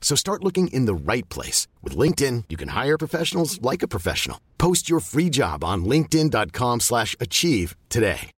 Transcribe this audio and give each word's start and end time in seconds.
So 0.00 0.16
start 0.16 0.42
looking 0.42 0.66
in 0.68 0.86
the 0.86 0.94
right 0.94 1.28
place. 1.28 1.68
With 1.82 1.96
LinkedIn, 1.96 2.44
you 2.48 2.56
can 2.56 2.70
hire 2.70 2.98
professionals 2.98 3.62
like 3.62 3.84
a 3.84 3.88
professional. 3.88 4.40
Post 4.58 4.90
your 4.90 4.98
free 4.98 5.30
job 5.30 5.62
on 5.62 5.84
linkedin.com 5.84 6.80
slash 6.80 7.14
achieve 7.20 7.76
today. 7.88 8.30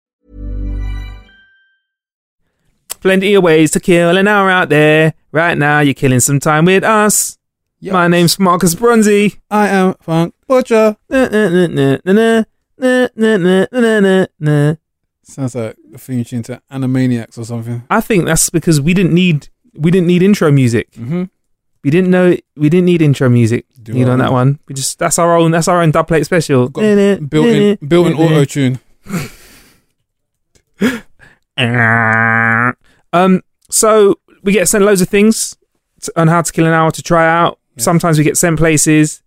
Plenty 2.99 3.33
of 3.33 3.41
ways 3.43 3.71
to 3.71 3.79
kill 3.79 4.15
an 4.15 4.27
hour 4.27 4.49
out 4.49 4.69
there. 4.69 5.13
Right 5.31 5.57
now, 5.57 5.79
you're 5.79 5.95
killing 5.95 6.19
some 6.19 6.39
time 6.39 6.65
with 6.65 6.83
us. 6.83 7.39
Yes. 7.79 7.93
My 7.93 8.07
name's 8.07 8.37
Marcus 8.37 8.75
Bronzy. 8.75 9.39
I 9.49 9.69
am 9.69 9.95
Funk 10.01 10.35
Butcher. 10.47 10.97
Sounds 15.23 15.55
like 15.55 15.75
a 15.93 15.97
theme 15.97 16.23
tune 16.23 16.43
to 16.43 16.61
Animaniacs 16.71 17.39
or 17.39 17.45
something. 17.45 17.81
I 17.89 18.01
think 18.01 18.25
that's 18.25 18.51
because 18.51 18.79
we 18.79 18.93
didn't 18.93 19.13
need 19.13 19.49
we 19.73 19.89
didn't 19.89 20.07
need 20.07 20.21
intro 20.21 20.51
music. 20.51 20.91
Mm-hmm. 20.91 21.23
We 21.83 21.89
didn't 21.89 22.11
know 22.11 22.35
we 22.55 22.69
didn't 22.69 22.85
need 22.85 23.01
intro 23.01 23.27
music. 23.29 23.65
Do 23.81 23.93
you 23.93 24.05
know 24.05 24.15
that 24.17 24.31
one. 24.31 24.59
We 24.67 24.75
just 24.75 24.99
that's 24.99 25.17
our 25.17 25.35
own 25.35 25.51
that's 25.51 25.67
our 25.67 25.81
own 25.81 25.91
dub 25.91 26.07
plate 26.07 26.25
special. 26.25 26.69
Built 27.27 27.47
in, 27.47 27.77
built 27.87 28.07
in 28.07 28.13
auto 28.13 28.45
tune. 28.45 28.79
Um, 33.13 33.41
so 33.69 34.19
we 34.43 34.51
get 34.53 34.67
sent 34.67 34.83
loads 34.83 35.01
of 35.01 35.09
things 35.09 35.55
to, 36.01 36.11
on 36.19 36.27
how 36.27 36.41
to 36.41 36.51
kill 36.51 36.65
an 36.65 36.73
hour 36.73 36.91
to 36.91 37.01
try 37.03 37.27
out. 37.27 37.59
Sometimes 37.77 38.17
we 38.17 38.23
get 38.23 38.37
sent 38.37 38.57
places. 38.57 39.21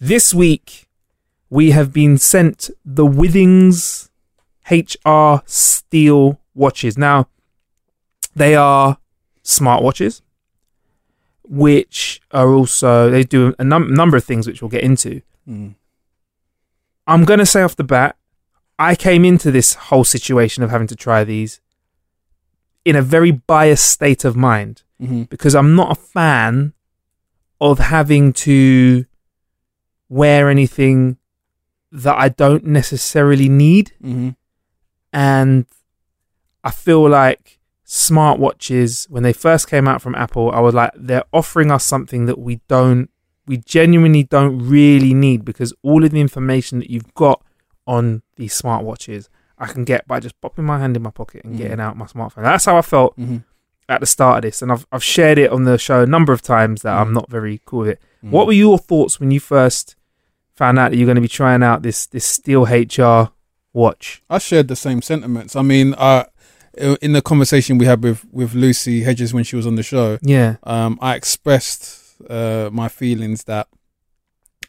This 0.00 0.32
week 0.32 0.88
we 1.50 1.70
have 1.72 1.92
been 1.92 2.18
sent 2.18 2.70
the 2.84 3.06
Withings 3.06 4.08
HR 4.70 5.42
Steel 5.46 6.40
watches. 6.54 6.96
Now 6.98 7.28
they 8.34 8.54
are 8.54 8.98
smartwatches, 9.44 10.22
which 11.48 12.20
are 12.30 12.52
also 12.52 13.10
they 13.10 13.24
do 13.24 13.54
a 13.58 13.64
num- 13.64 13.92
number 13.94 14.16
of 14.16 14.24
things 14.24 14.46
which 14.46 14.60
we'll 14.60 14.68
get 14.68 14.82
into. 14.84 15.22
Mm. 15.48 15.74
I'm 17.06 17.24
gonna 17.24 17.46
say 17.46 17.62
off 17.62 17.76
the 17.76 17.84
bat, 17.84 18.16
I 18.78 18.94
came 18.94 19.24
into 19.24 19.50
this 19.50 19.74
whole 19.74 20.04
situation 20.04 20.62
of 20.62 20.70
having 20.70 20.86
to 20.88 20.96
try 20.96 21.24
these 21.24 21.60
in 22.84 22.94
a 22.96 23.02
very 23.02 23.30
biased 23.30 23.86
state 23.86 24.24
of 24.24 24.36
mind 24.36 24.82
Mhm. 25.02 25.28
because 25.28 25.54
I'm 25.54 25.74
not 25.74 25.92
a 25.92 26.00
fan 26.00 26.74
of 27.60 27.78
having 27.78 28.32
to 28.32 29.04
wear 30.08 30.48
anything 30.48 31.16
that 31.90 32.16
I 32.18 32.28
don't 32.28 32.64
necessarily 32.64 33.48
need. 33.48 33.92
Mhm. 34.02 34.36
And 35.12 35.66
I 36.62 36.70
feel 36.70 37.08
like 37.08 37.57
smartwatches, 37.88 39.08
when 39.10 39.22
they 39.22 39.32
first 39.32 39.68
came 39.68 39.88
out 39.88 40.02
from 40.02 40.14
Apple, 40.14 40.50
I 40.52 40.60
was 40.60 40.74
like, 40.74 40.92
they're 40.94 41.24
offering 41.32 41.70
us 41.70 41.84
something 41.84 42.26
that 42.26 42.38
we 42.38 42.60
don't, 42.68 43.10
we 43.46 43.56
genuinely 43.56 44.22
don't 44.24 44.58
really 44.58 45.14
need 45.14 45.44
because 45.44 45.72
all 45.82 46.04
of 46.04 46.10
the 46.10 46.20
information 46.20 46.78
that 46.80 46.90
you've 46.90 47.14
got 47.14 47.42
on 47.86 48.22
these 48.36 48.60
smartwatches, 48.60 49.28
I 49.58 49.66
can 49.66 49.84
get 49.84 50.06
by 50.06 50.20
just 50.20 50.40
popping 50.40 50.64
my 50.66 50.78
hand 50.78 50.96
in 50.96 51.02
my 51.02 51.10
pocket 51.10 51.44
and 51.44 51.54
Mhm. 51.54 51.58
getting 51.58 51.80
out 51.80 51.96
my 51.96 52.04
smartphone. 52.06 52.42
That's 52.42 52.66
how 52.66 52.76
I 52.76 52.82
felt 52.82 53.18
Mhm. 53.18 53.42
at 53.88 54.00
the 54.00 54.06
start 54.06 54.38
of 54.38 54.42
this, 54.50 54.60
and 54.62 54.70
I've 54.70 54.86
I've 54.92 55.02
shared 55.02 55.38
it 55.38 55.50
on 55.50 55.64
the 55.64 55.78
show 55.78 56.02
a 56.02 56.06
number 56.06 56.32
of 56.34 56.42
times 56.42 56.82
that 56.82 56.94
I'm 56.94 57.08
Mhm. 57.10 57.14
not 57.14 57.30
very 57.30 57.60
cool 57.64 57.80
with 57.80 57.88
it. 57.88 58.00
Mhm. 58.24 58.30
What 58.30 58.46
were 58.46 58.52
your 58.52 58.78
thoughts 58.78 59.18
when 59.18 59.30
you 59.30 59.40
first 59.40 59.96
found 60.54 60.78
out 60.78 60.90
that 60.90 60.98
you're 60.98 61.06
going 61.06 61.14
to 61.16 61.22
be 61.22 61.28
trying 61.28 61.62
out 61.62 61.82
this 61.82 62.04
this 62.06 62.26
Steel 62.26 62.66
HR 62.66 63.30
watch? 63.72 64.22
I 64.28 64.38
shared 64.38 64.68
the 64.68 64.76
same 64.76 65.00
sentiments. 65.00 65.56
I 65.56 65.62
mean, 65.62 65.94
uh, 65.94 66.24
in 66.78 67.12
the 67.12 67.22
conversation 67.22 67.78
we 67.78 67.86
had 67.86 68.02
with, 68.02 68.24
with 68.32 68.54
Lucy 68.54 69.02
Hedges 69.02 69.34
when 69.34 69.44
she 69.44 69.56
was 69.56 69.66
on 69.66 69.74
the 69.74 69.82
show, 69.82 70.18
Yeah, 70.22 70.56
um, 70.64 70.98
I 71.00 71.14
expressed 71.14 72.20
uh, 72.28 72.70
my 72.72 72.88
feelings 72.88 73.44
that 73.44 73.68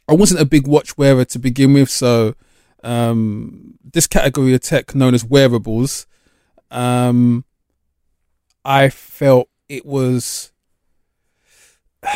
I 0.08 0.14
wasn't 0.14 0.42
a 0.42 0.46
big 0.46 0.68
watch 0.68 0.97
wearer 0.97 1.25
to 1.25 1.40
begin 1.40 1.74
with. 1.74 1.90
So, 1.90 2.36
um, 2.84 3.75
this 3.84 4.08
category 4.08 4.53
of 4.53 4.62
tech 4.62 4.96
known 4.96 5.14
as 5.14 5.24
wearables, 5.24 6.08
um, 6.72 7.46
I 8.66 8.90
felt 8.90 9.50
it 9.68 9.86
was 9.86 10.52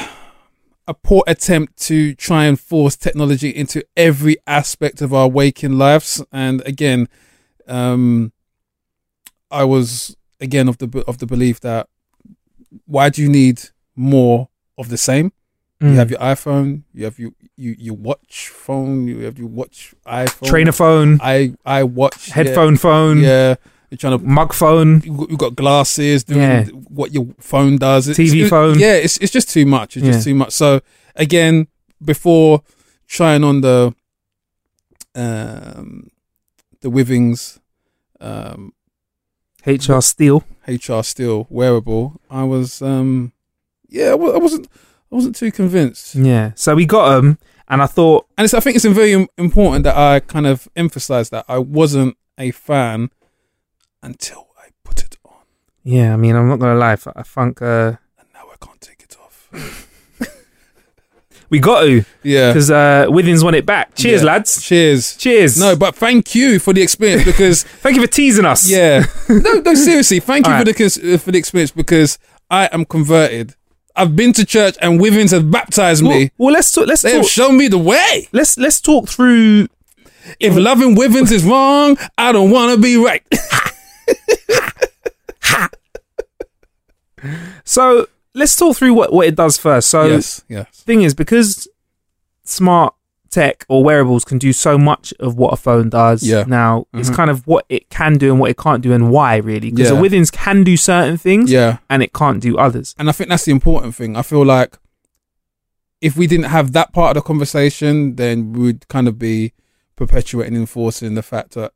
a 0.88 0.94
poor 0.94 1.24
attempt 1.28 1.78
to 1.84 2.14
try 2.16 2.46
and 2.46 2.60
force 2.60 2.96
technology 2.96 3.50
into 3.50 3.86
every 3.96 4.38
aspect 4.48 5.02
of 5.02 5.14
our 5.14 5.28
waking 5.28 5.78
lives. 5.78 6.24
And 6.32 6.62
again, 6.66 7.08
um, 7.68 8.34
I 9.54 9.64
was 9.64 10.16
again 10.42 10.68
of 10.68 10.78
the 10.80 10.88
of 11.08 11.18
the 11.20 11.26
belief 11.26 11.60
that 11.62 11.88
why 12.86 13.10
do 13.10 13.22
you 13.22 13.30
need 13.30 13.58
more 13.96 14.50
of 14.78 14.90
the 14.90 14.98
same? 14.98 15.32
You 15.80 15.90
Mm. 15.90 15.96
have 15.96 16.10
your 16.12 16.20
iPhone, 16.20 16.84
you 16.94 17.04
have 17.06 17.20
your 17.20 17.32
you 17.64 17.76
your 17.78 17.96
watch 18.10 18.50
phone, 18.66 19.08
you 19.08 19.20
have 19.28 19.38
your 19.38 19.50
watch 19.60 19.94
iPhone, 20.08 20.48
trainer 20.52 20.72
phone, 20.72 21.20
I 21.22 21.54
I 21.66 21.84
watch 21.84 22.20
yeah, 22.30 22.36
headphone 22.36 22.78
phone, 22.78 23.18
Yeah, 23.22 23.56
you're 23.90 23.98
trying 24.04 24.18
to 24.20 24.26
mug 24.26 24.54
phone. 24.54 25.02
you 25.06 25.14
got, 25.20 25.30
you 25.32 25.38
got 25.38 25.56
glasses 25.56 26.24
doing 26.24 26.42
Yeah. 26.42 26.66
what 27.00 27.14
your 27.14 27.28
phone 27.40 27.78
does. 27.78 28.08
It's- 28.08 28.18
TV 28.32 28.44
it- 28.46 28.50
phone. 28.50 28.80
Yeah, 28.80 28.96
it's 29.06 29.18
it's 29.18 29.32
just 29.38 29.50
too 29.56 29.66
much. 29.66 29.98
It's 29.98 30.06
Yeah. 30.06 30.14
just 30.14 30.24
too 30.26 30.36
much. 30.36 30.52
So 30.54 30.80
again, 31.16 31.68
before 32.04 32.64
trying 33.08 33.44
on 33.44 33.62
the 33.62 33.94
um 35.16 36.10
the 36.82 36.90
Withings 36.90 37.60
um 38.20 38.72
HR 39.66 40.02
Steel. 40.02 40.44
HR 40.68 41.02
Steel 41.02 41.48
wearable, 41.50 42.20
I 42.30 42.44
was 42.44 42.82
um 42.82 43.34
yeah, 43.90 44.12
I 44.12 44.16
wasn't 44.16 44.68
I 45.12 45.16
wasn't 45.16 45.36
too 45.36 45.52
convinced. 45.52 46.16
Yeah, 46.16 46.52
so 46.56 46.74
we 46.76 46.86
got 46.86 47.16
them, 47.16 47.38
and 47.68 47.82
I 47.82 47.86
thought, 47.86 48.28
And 48.38 48.46
it's, 48.46 48.54
I 48.54 48.60
think 48.60 48.76
it's 48.76 48.86
very 48.86 49.28
important 49.38 49.84
that 49.84 49.96
I 49.96 50.20
kind 50.22 50.48
of 50.48 50.68
emphasize 50.76 51.30
that 51.30 51.46
I 51.48 51.60
wasn't 51.60 52.18
a 52.38 52.52
fan 52.52 53.10
until 54.02 54.48
I 54.58 54.70
put 54.84 55.04
it 55.04 55.18
on. 55.24 55.34
yeah, 55.84 56.14
I 56.14 56.18
mean, 56.18 56.36
I'm 56.36 56.50
not 56.50 56.60
gonna 56.60 56.80
lie, 56.80 56.94
I 56.94 57.24
think 57.24 57.62
uh, 57.62 57.94
And 58.18 58.28
now 58.34 58.46
I 58.52 58.66
can't 58.66 58.82
take 58.82 59.04
it 59.04 59.16
off. 59.22 59.50
we 61.54 61.60
got 61.60 61.82
to 61.82 62.04
Yeah. 62.24 62.50
because 62.52 62.72
uh, 62.72 63.06
Withings 63.10 63.44
won 63.44 63.54
it 63.54 63.64
back. 63.66 63.94
Cheers, 63.94 64.22
Yeah. 64.24 64.28
lads. 64.28 64.60
Cheers. 64.64 65.16
Cheers. 65.18 65.60
No, 65.60 65.76
but 65.76 65.96
thank 65.96 66.34
you 66.34 66.58
for 66.58 66.74
the 66.74 66.82
experience 66.82 67.24
because 67.24 67.62
thank 67.84 67.96
you 67.96 68.02
for 68.02 68.08
teasing 68.12 68.44
us. 68.44 68.68
yeah, 68.70 69.06
no, 69.30 69.54
no, 69.64 69.74
seriously, 69.76 70.20
thank 70.20 70.48
you 70.48 70.54
All 70.54 70.60
for 70.66 70.66
the 70.66 71.14
uh, 71.14 71.18
for 71.20 71.32
the 71.32 71.38
experience 71.38 71.70
because 71.72 72.18
I 72.50 72.66
am 72.72 72.86
converted. 72.86 73.54
I've 73.96 74.16
been 74.16 74.34
to 74.34 74.44
church 74.46 74.76
and 74.82 75.00
Withings 75.00 75.30
have 75.32 75.52
baptized 75.52 76.02
Well, 76.04 76.18
me. 76.18 76.32
well, 76.40 76.52
let's 76.54 76.72
talk. 76.72 76.88
Let's 76.88 77.04
They 77.04 77.14
have 77.16 77.28
shown 77.28 77.56
me 77.58 77.68
the 77.68 77.78
way. 77.78 78.28
Let's 78.32 78.58
let's 78.58 78.82
talk 78.82 79.08
through. 79.08 79.68
If 80.40 80.56
loving 80.56 80.96
Withings 80.96 81.32
is 81.32 81.44
wrong, 81.44 81.98
I 82.18 82.32
don't 82.32 82.50
want 82.50 82.74
to 82.76 82.82
be 82.82 82.98
right. 82.98 83.22
So 87.64 88.08
let's 88.34 88.56
talk 88.56 88.76
through 88.78 88.94
what 88.94 89.14
what 89.14 89.28
it 89.28 89.36
does 89.36 89.58
first. 89.58 89.90
So 89.90 90.06
yes, 90.06 90.44
yes. 90.50 90.68
thing 90.72 91.02
is 91.04 91.14
because 91.14 91.68
smart 92.44 92.94
tech 93.30 93.66
or 93.68 93.84
wearables 93.84 94.24
can 94.24 94.38
do 94.38 94.54
so 94.54 94.78
much 94.78 95.12
of 95.20 95.36
what 95.38 95.52
a 95.54 95.56
phone 95.58 95.90
does 95.90 96.22
Yeah. 96.22 96.44
now 96.46 96.86
it's 96.94 97.10
Mhm. 97.10 97.16
kind 97.16 97.30
of 97.32 97.48
what 97.48 97.66
it 97.68 97.90
can 97.90 98.18
do 98.20 98.30
and 98.30 98.40
what 98.40 98.52
it 98.52 98.58
can't 98.58 98.84
do 98.84 98.94
and 98.94 99.10
why 99.10 99.38
really 99.38 99.72
because 99.72 99.90
Yeah. 99.90 99.96
the 99.96 100.02
Withings 100.08 100.32
can 100.32 100.64
do 100.64 100.78
certain 100.78 101.18
things 101.18 101.50
Yeah. 101.50 101.78
and 101.90 102.04
it 102.04 102.14
can't 102.14 102.40
do 102.40 102.58
others 102.60 102.94
And 103.00 103.10
I 103.10 103.12
think 103.12 103.30
that's 103.32 103.46
the 103.46 103.52
important 103.52 103.96
thing. 103.96 104.16
I 104.16 104.22
feel 104.22 104.46
like 104.46 104.78
if 106.00 106.16
we 106.16 106.28
didn't 106.28 106.46
have 106.52 106.74
that 106.74 106.94
part 106.94 107.18
of 107.18 107.24
the 107.24 107.28
conversation, 107.28 108.18
then 108.18 108.54
we 108.54 108.60
would 108.66 108.88
kind 108.88 109.08
of 109.08 109.18
be 109.18 109.54
perpetuating 109.96 110.56
enforcing 110.56 111.16
the 111.16 111.24
fact 111.24 111.54
that 111.56 111.72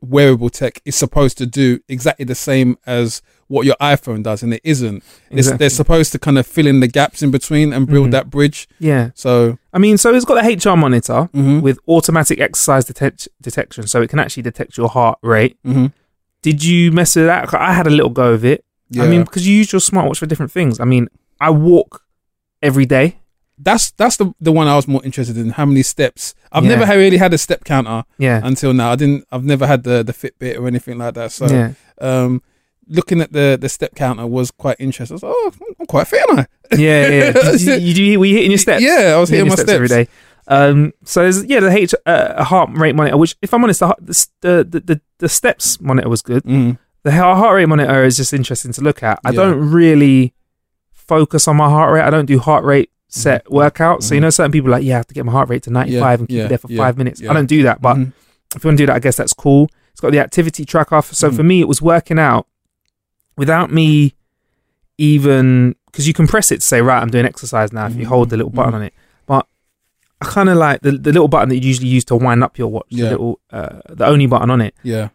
wearable 0.00 0.50
tech 0.50 0.80
is 0.84 0.94
supposed 0.94 1.36
to 1.38 1.46
do 1.46 1.80
exactly 1.88 2.24
the 2.24 2.34
same 2.36 2.76
as 2.86 3.22
what 3.52 3.66
your 3.66 3.76
iPhone 3.80 4.22
does, 4.22 4.42
and 4.42 4.54
it 4.54 4.60
isn't. 4.64 4.96
It's, 5.30 5.46
Exactly. 5.46 5.58
They're 5.58 5.70
supposed 5.70 6.10
to 6.12 6.18
kind 6.18 6.38
of 6.38 6.46
fill 6.46 6.66
in 6.66 6.80
the 6.80 6.88
gaps 6.88 7.22
in 7.22 7.30
between 7.30 7.72
and 7.72 7.86
build 7.86 8.08
Mhm. 8.08 8.12
that 8.12 8.30
bridge. 8.30 8.66
Yeah. 8.78 9.10
So, 9.14 9.58
I 9.72 9.78
mean, 9.78 9.98
so 9.98 10.14
it's 10.14 10.24
got 10.24 10.42
a 10.44 10.46
HR 10.48 10.76
monitor 10.76 11.28
mhm, 11.34 11.60
with 11.62 11.78
automatic 11.86 12.40
exercise 12.40 12.84
detect- 12.86 13.28
detection, 13.40 13.86
so 13.86 14.00
it 14.02 14.08
can 14.10 14.18
actually 14.18 14.42
detect 14.42 14.76
your 14.76 14.88
heart 14.88 15.18
rate. 15.22 15.56
mhm. 15.66 15.92
Did 16.42 16.64
you 16.64 16.90
mess 16.92 17.14
with 17.14 17.26
that? 17.26 17.52
I 17.54 17.72
had 17.72 17.86
a 17.86 17.90
little 17.90 18.10
go 18.10 18.32
of 18.32 18.44
it. 18.44 18.64
yeah. 18.90 19.04
I 19.04 19.08
mean, 19.08 19.22
because 19.24 19.46
you 19.46 19.54
use 19.56 19.72
your 19.72 19.80
smartwatch 19.80 20.18
for 20.18 20.26
different 20.26 20.52
things. 20.52 20.80
I 20.80 20.84
mean, 20.84 21.08
I 21.40 21.50
walk 21.50 22.02
every 22.62 22.86
day. 22.86 23.16
that's 23.58 23.92
that's 23.92 24.16
the 24.16 24.32
the 24.40 24.50
one 24.50 24.66
I 24.66 24.74
was 24.74 24.88
more 24.88 25.04
interested 25.04 25.36
in. 25.36 25.50
How 25.50 25.64
many 25.66 25.82
steps? 25.82 26.34
I've 26.50 26.64
Yeah. 26.64 26.74
never 26.74 26.98
really 26.98 27.18
had 27.18 27.32
a 27.32 27.38
step 27.38 27.64
counter 27.64 28.02
Yeah. 28.18 28.40
until 28.42 28.72
now. 28.72 28.90
I 28.92 28.96
didn't. 28.96 29.24
I've 29.30 29.44
never 29.44 29.66
had 29.68 29.84
the 29.84 30.02
the 30.02 30.12
Fitbit 30.12 30.58
or 30.58 30.66
anything 30.66 30.98
like 30.98 31.14
that. 31.14 31.30
So, 31.32 31.46
yeah. 31.46 31.72
um, 32.00 32.42
looking 32.88 33.20
at 33.20 33.32
the 33.32 33.56
the 33.60 33.68
step 33.68 33.94
counter 33.94 34.26
was 34.26 34.50
quite 34.50 34.76
interesting. 34.78 35.14
I 35.14 35.16
was 35.16 35.22
like, 35.22 35.32
oh, 35.34 35.52
I'm 35.80 35.86
quite 35.86 36.08
fit, 36.08 36.22
aren't 36.28 36.40
I? 36.40 36.46
Yeah, 36.76 37.08
yeah. 37.08 37.52
You, 37.56 37.74
you, 37.74 37.94
do- 37.94 38.20
were 38.20 38.26
you 38.26 38.34
hitting 38.36 38.50
your 38.50 38.58
steps? 38.58 38.82
Yeah, 38.82 39.14
I 39.16 39.20
was 39.20 39.28
hitting 39.28 39.46
your 39.46 39.50
my 39.50 39.56
steps. 39.56 39.70
every 39.70 39.88
day. 39.88 40.08
Um, 40.48 40.92
so 41.04 41.22
there's, 41.22 41.44
yeah, 41.44 41.60
the 41.60 41.70
H, 41.70 41.94
uh, 42.04 42.42
heart 42.42 42.70
rate 42.72 42.96
monitor, 42.96 43.16
which, 43.16 43.36
if 43.42 43.54
I'm 43.54 43.62
honest, 43.62 43.80
the, 43.80 44.24
the 44.40 44.80
the 44.84 45.00
the, 45.18 45.28
steps 45.28 45.80
monitor 45.80 46.08
was 46.08 46.20
good. 46.22 46.42
Mm. 46.42 46.78
The 47.04 47.12
heart 47.12 47.54
rate 47.54 47.66
monitor 47.66 48.02
is 48.04 48.16
just 48.16 48.32
interesting 48.34 48.72
to 48.72 48.80
look 48.80 49.02
at. 49.04 49.20
I 49.24 49.30
Yeah. 49.30 49.36
don't 49.36 49.70
really 49.70 50.34
focus 50.92 51.46
on 51.48 51.56
my 51.56 51.68
heart 51.68 51.92
rate. 51.92 52.02
I 52.02 52.10
don't 52.10 52.26
do 52.26 52.38
heart 52.38 52.64
rate 52.64 52.90
set 53.08 53.44
Mhm. 53.46 53.52
workouts. 53.52 54.04
So 54.04 54.14
you 54.14 54.20
Mhm. 54.20 54.22
know, 54.24 54.30
certain 54.30 54.52
people 54.52 54.70
are 54.70 54.78
like, 54.78 54.84
yeah, 54.84 54.94
I 54.94 54.96
have 54.98 55.06
to 55.08 55.14
get 55.14 55.24
my 55.26 55.32
heart 55.32 55.48
rate 55.48 55.62
to 55.64 55.70
95 55.70 56.20
and 56.20 56.28
keep 56.28 56.38
yeah, 56.38 56.44
it 56.44 56.48
there 56.48 56.58
for 56.58 56.70
yeah, 56.72 56.78
five 56.78 56.96
minutes. 56.98 57.20
yeah. 57.20 57.30
I 57.30 57.34
don't 57.34 57.46
do 57.46 57.62
that, 57.64 57.80
but 57.82 57.96
Mhm. 57.96 58.12
if 58.56 58.64
you 58.64 58.68
want 58.68 58.78
to 58.78 58.82
do 58.82 58.86
that, 58.86 58.96
I 58.96 58.98
guess 58.98 59.16
that's 59.16 59.32
cool. 59.32 59.68
It's 59.92 60.00
got 60.00 60.12
the 60.12 60.18
activity 60.20 60.64
tracker. 60.64 61.02
So 61.02 61.30
Mhm. 61.30 61.36
for 61.36 61.42
me, 61.42 61.60
it 61.60 61.68
was 61.68 61.82
working 61.82 62.18
out 62.18 62.46
without 63.36 63.72
me 63.72 64.14
even 64.98 65.74
because 65.86 66.06
you 66.08 66.14
can 66.14 66.26
press 66.26 66.50
it 66.50 66.60
to 66.60 66.66
say, 66.66 66.80
right, 66.80 67.00
I'm 67.00 67.10
doing 67.10 67.26
exercise 67.26 67.72
now. 67.72 67.86
If 67.86 67.96
you 67.96 68.06
hold 68.06 68.30
the 68.30 68.36
little 68.36 68.50
button 68.50 68.72
Mhm. 68.72 68.76
on 68.76 68.82
it, 68.82 68.94
but 69.26 69.46
I 70.20 70.26
kind 70.26 70.48
of 70.48 70.56
like 70.56 70.80
the, 70.80 70.92
the 70.92 71.12
little 71.12 71.28
button 71.28 71.48
that 71.50 71.56
you 71.56 71.62
usually 71.68 71.88
use 71.88 72.04
to 72.06 72.16
wind 72.16 72.42
up 72.44 72.56
your 72.58 72.68
watch. 72.68 72.86
The 72.90 72.96
Yeah. 72.96 73.10
little, 73.10 73.40
uh, 73.50 73.80
the 73.90 74.06
only 74.06 74.26
button 74.26 74.50
on 74.50 74.60
it. 74.60 74.74
yeah, 74.82 75.08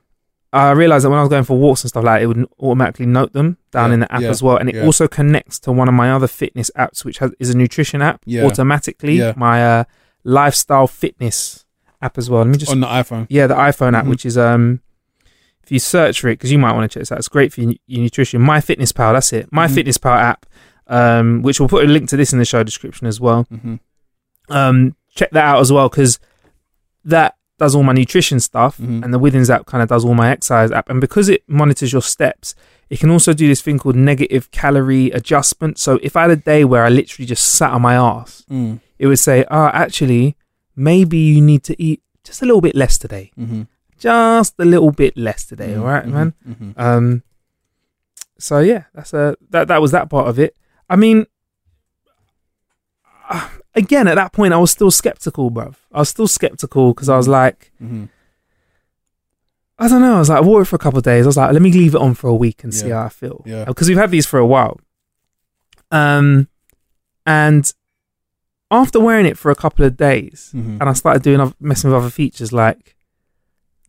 I 0.53 0.71
realized 0.71 1.05
that 1.05 1.09
when 1.09 1.19
I 1.19 1.21
was 1.21 1.29
going 1.29 1.43
for 1.45 1.57
walks 1.57 1.83
and 1.83 1.89
stuff 1.89 2.03
like 2.03 2.21
it 2.21 2.27
would 2.27 2.45
automatically 2.59 3.05
note 3.05 3.33
them 3.33 3.57
down 3.71 3.89
Yeah, 3.89 3.93
in 3.95 3.99
the 4.01 4.11
app 4.13 4.21
yeah, 4.21 4.29
as 4.29 4.43
well, 4.43 4.57
and 4.57 4.69
it 4.69 4.75
yeah. 4.75 4.83
also 4.85 5.07
connects 5.07 5.59
to 5.61 5.71
one 5.71 5.87
of 5.87 5.93
my 5.93 6.11
other 6.11 6.27
fitness 6.27 6.69
apps, 6.77 7.03
which 7.05 7.19
has, 7.19 7.31
is 7.39 7.49
a 7.49 7.57
nutrition 7.57 8.01
app 8.01 8.21
Yeah. 8.25 8.45
automatically. 8.45 9.15
Yeah. 9.17 9.33
My 9.35 9.65
uh, 9.79 9.83
lifestyle 10.23 10.87
fitness 10.87 11.65
app 12.01 12.17
as 12.17 12.29
well. 12.29 12.41
Let 12.41 12.49
me 12.51 12.57
just 12.57 12.71
on 12.71 12.81
the 12.81 12.87
iPhone. 12.87 13.25
yeah, 13.29 13.47
the 13.47 13.55
iPhone 13.55 13.93
app, 13.95 14.05
Mhm. 14.05 14.09
which 14.09 14.25
is 14.25 14.37
um, 14.37 14.81
if 15.67 15.71
you 15.73 15.79
search 15.79 16.21
for 16.21 16.29
it, 16.29 16.33
because 16.39 16.51
you 16.51 16.57
might 16.57 16.71
want 16.73 16.89
to 16.89 16.93
check 16.97 17.01
this 17.01 17.11
out. 17.11 17.17
It's 17.19 17.27
great 17.27 17.51
for 17.53 17.61
your, 17.61 17.73
your 17.87 18.01
nutrition. 18.01 18.41
My 18.41 18.61
Fitness 18.61 18.91
Pal, 18.93 19.13
that's 19.13 19.33
it. 19.33 19.49
My 19.51 19.67
Mhm. 19.67 19.75
Fitness 19.75 19.97
Pal 19.97 20.13
app, 20.13 20.45
um, 20.87 21.41
which 21.41 21.59
we'll 21.59 21.67
put 21.69 21.83
a 21.83 21.87
link 21.87 22.07
to 22.09 22.17
this 22.17 22.31
in 22.31 22.39
the 22.39 22.45
show 22.45 22.63
description 22.63 23.05
as 23.05 23.19
well. 23.19 23.43
hmm 23.43 23.75
Um, 24.49 24.95
check 25.13 25.29
that 25.31 25.43
out 25.43 25.59
as 25.59 25.71
well 25.73 25.89
because 25.89 26.19
that 27.03 27.35
does 27.59 27.75
all 27.75 27.83
my 27.83 27.91
nutrition 27.93 28.39
stuff, 28.39 28.77
Mhm. 28.77 29.03
and 29.03 29.13
the 29.13 29.19
Withings 29.19 29.49
app 29.49 29.65
kind 29.65 29.81
of 29.83 29.89
does 29.89 30.05
all 30.05 30.13
my 30.13 30.29
exercise 30.31 30.71
app. 30.71 30.89
And 30.89 31.01
because 31.01 31.27
it 31.27 31.43
monitors 31.47 31.91
your 31.91 32.01
steps, 32.03 32.55
it 32.89 32.99
can 32.99 33.09
also 33.09 33.33
do 33.33 33.47
this 33.47 33.61
thing 33.61 33.77
called 33.79 33.95
negative 33.97 34.49
calorie 34.51 35.11
adjustment. 35.11 35.77
So 35.79 35.99
if 36.01 36.15
I 36.15 36.21
had 36.21 36.31
a 36.31 36.35
day 36.37 36.63
where 36.63 36.85
I 36.85 36.89
literally 36.89 37.25
just 37.25 37.45
sat 37.45 37.71
on 37.71 37.81
my 37.81 37.95
ass, 37.95 38.45
Mm. 38.49 38.79
it 38.99 39.07
would 39.07 39.19
say, 39.19 39.43
"Ah, 39.51 39.71
actually, 39.73 40.35
maybe 40.75 41.17
you 41.17 41.41
need 41.41 41.63
to 41.63 41.75
eat 41.81 42.01
just 42.23 42.41
a 42.41 42.45
little 42.45 42.61
bit 42.61 42.75
less 42.75 42.97
today." 42.97 43.31
hmm 43.35 43.63
just 43.99 44.53
a 44.59 44.65
little 44.65 44.91
bit 44.91 45.17
less 45.17 45.45
today, 45.45 45.75
all 45.75 45.85
right, 45.85 46.07
man. 46.07 46.33
hmm 46.45 46.71
Um, 46.77 47.23
so 48.39 48.59
yeah, 48.59 48.83
that's 48.93 49.13
a 49.13 49.35
that 49.49 49.67
that 49.67 49.81
was 49.81 49.91
that 49.91 50.09
part 50.09 50.27
of 50.27 50.37
it. 50.39 50.55
I 50.89 50.95
mean, 50.95 51.25
uh, 53.29 53.49
again, 53.75 54.07
at 54.07 54.15
that 54.15 54.31
point, 54.33 54.53
I 54.53 54.57
was 54.57 54.71
still 54.71 54.91
skeptical, 54.91 55.49
bruv. 55.51 55.75
I 55.91 55.99
was 55.99 56.09
still 56.09 56.27
skeptical 56.27 56.93
because 56.93 57.09
I 57.09 57.17
was 57.17 57.27
like, 57.27 57.71
hmm 57.79 58.05
I 59.79 59.87
don't 59.87 60.01
know. 60.01 60.15
I 60.15 60.19
was 60.19 60.29
like, 60.29 60.39
I 60.39 60.41
wore 60.41 60.63
it 60.63 60.65
for 60.65 60.75
a 60.75 60.79
couple 60.79 60.97
of 60.97 61.03
days. 61.03 61.23
I 61.25 61.27
was 61.27 61.37
like, 61.37 61.53
let 61.53 61.61
me 61.61 61.71
leave 61.71 61.93
it 61.93 62.01
on 62.01 62.15
for 62.15 62.27
a 62.29 62.35
week 62.35 62.63
and 62.63 62.73
see 62.73 62.89
how 62.89 63.03
I 63.05 63.09
feel. 63.09 63.43
Yeah. 63.45 63.65
because 63.65 63.87
we've 63.87 63.95
had 63.97 64.09
these 64.09 64.25
for 64.25 64.39
a 64.39 64.45
while. 64.45 64.79
Um, 65.91 66.47
and 67.27 67.71
after 68.71 68.99
wearing 68.99 69.27
it 69.27 69.37
for 69.37 69.51
a 69.51 69.55
couple 69.55 69.85
of 69.85 69.95
days, 69.95 70.49
hmm 70.51 70.77
and 70.81 70.89
I 70.89 70.93
started 70.93 71.21
doing 71.21 71.53
messing 71.59 71.91
with 71.91 71.97
other 71.99 72.09
features 72.09 72.51
like 72.51 72.95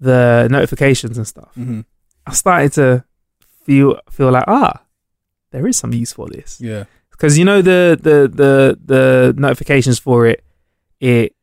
the 0.00 0.48
notifications 0.50 1.16
and 1.16 1.26
stuff. 1.26 1.52
hmm 1.54 1.80
I 2.26 2.32
started 2.32 2.72
to 2.74 3.04
feel 3.64 3.98
feel 4.10 4.30
like 4.30 4.44
ah, 4.46 4.82
there 5.52 5.66
is 5.66 5.76
some 5.78 5.92
use 5.92 6.12
for 6.12 6.28
this 6.28 6.60
Yeah. 6.60 6.84
because 7.10 7.38
you 7.38 7.44
know 7.44 7.62
the 7.62 7.98
the 8.00 8.28
the 8.28 8.78
the 8.84 9.34
notifications 9.36 9.98
for 9.98 10.26
it 10.26 10.44
it 11.00 11.34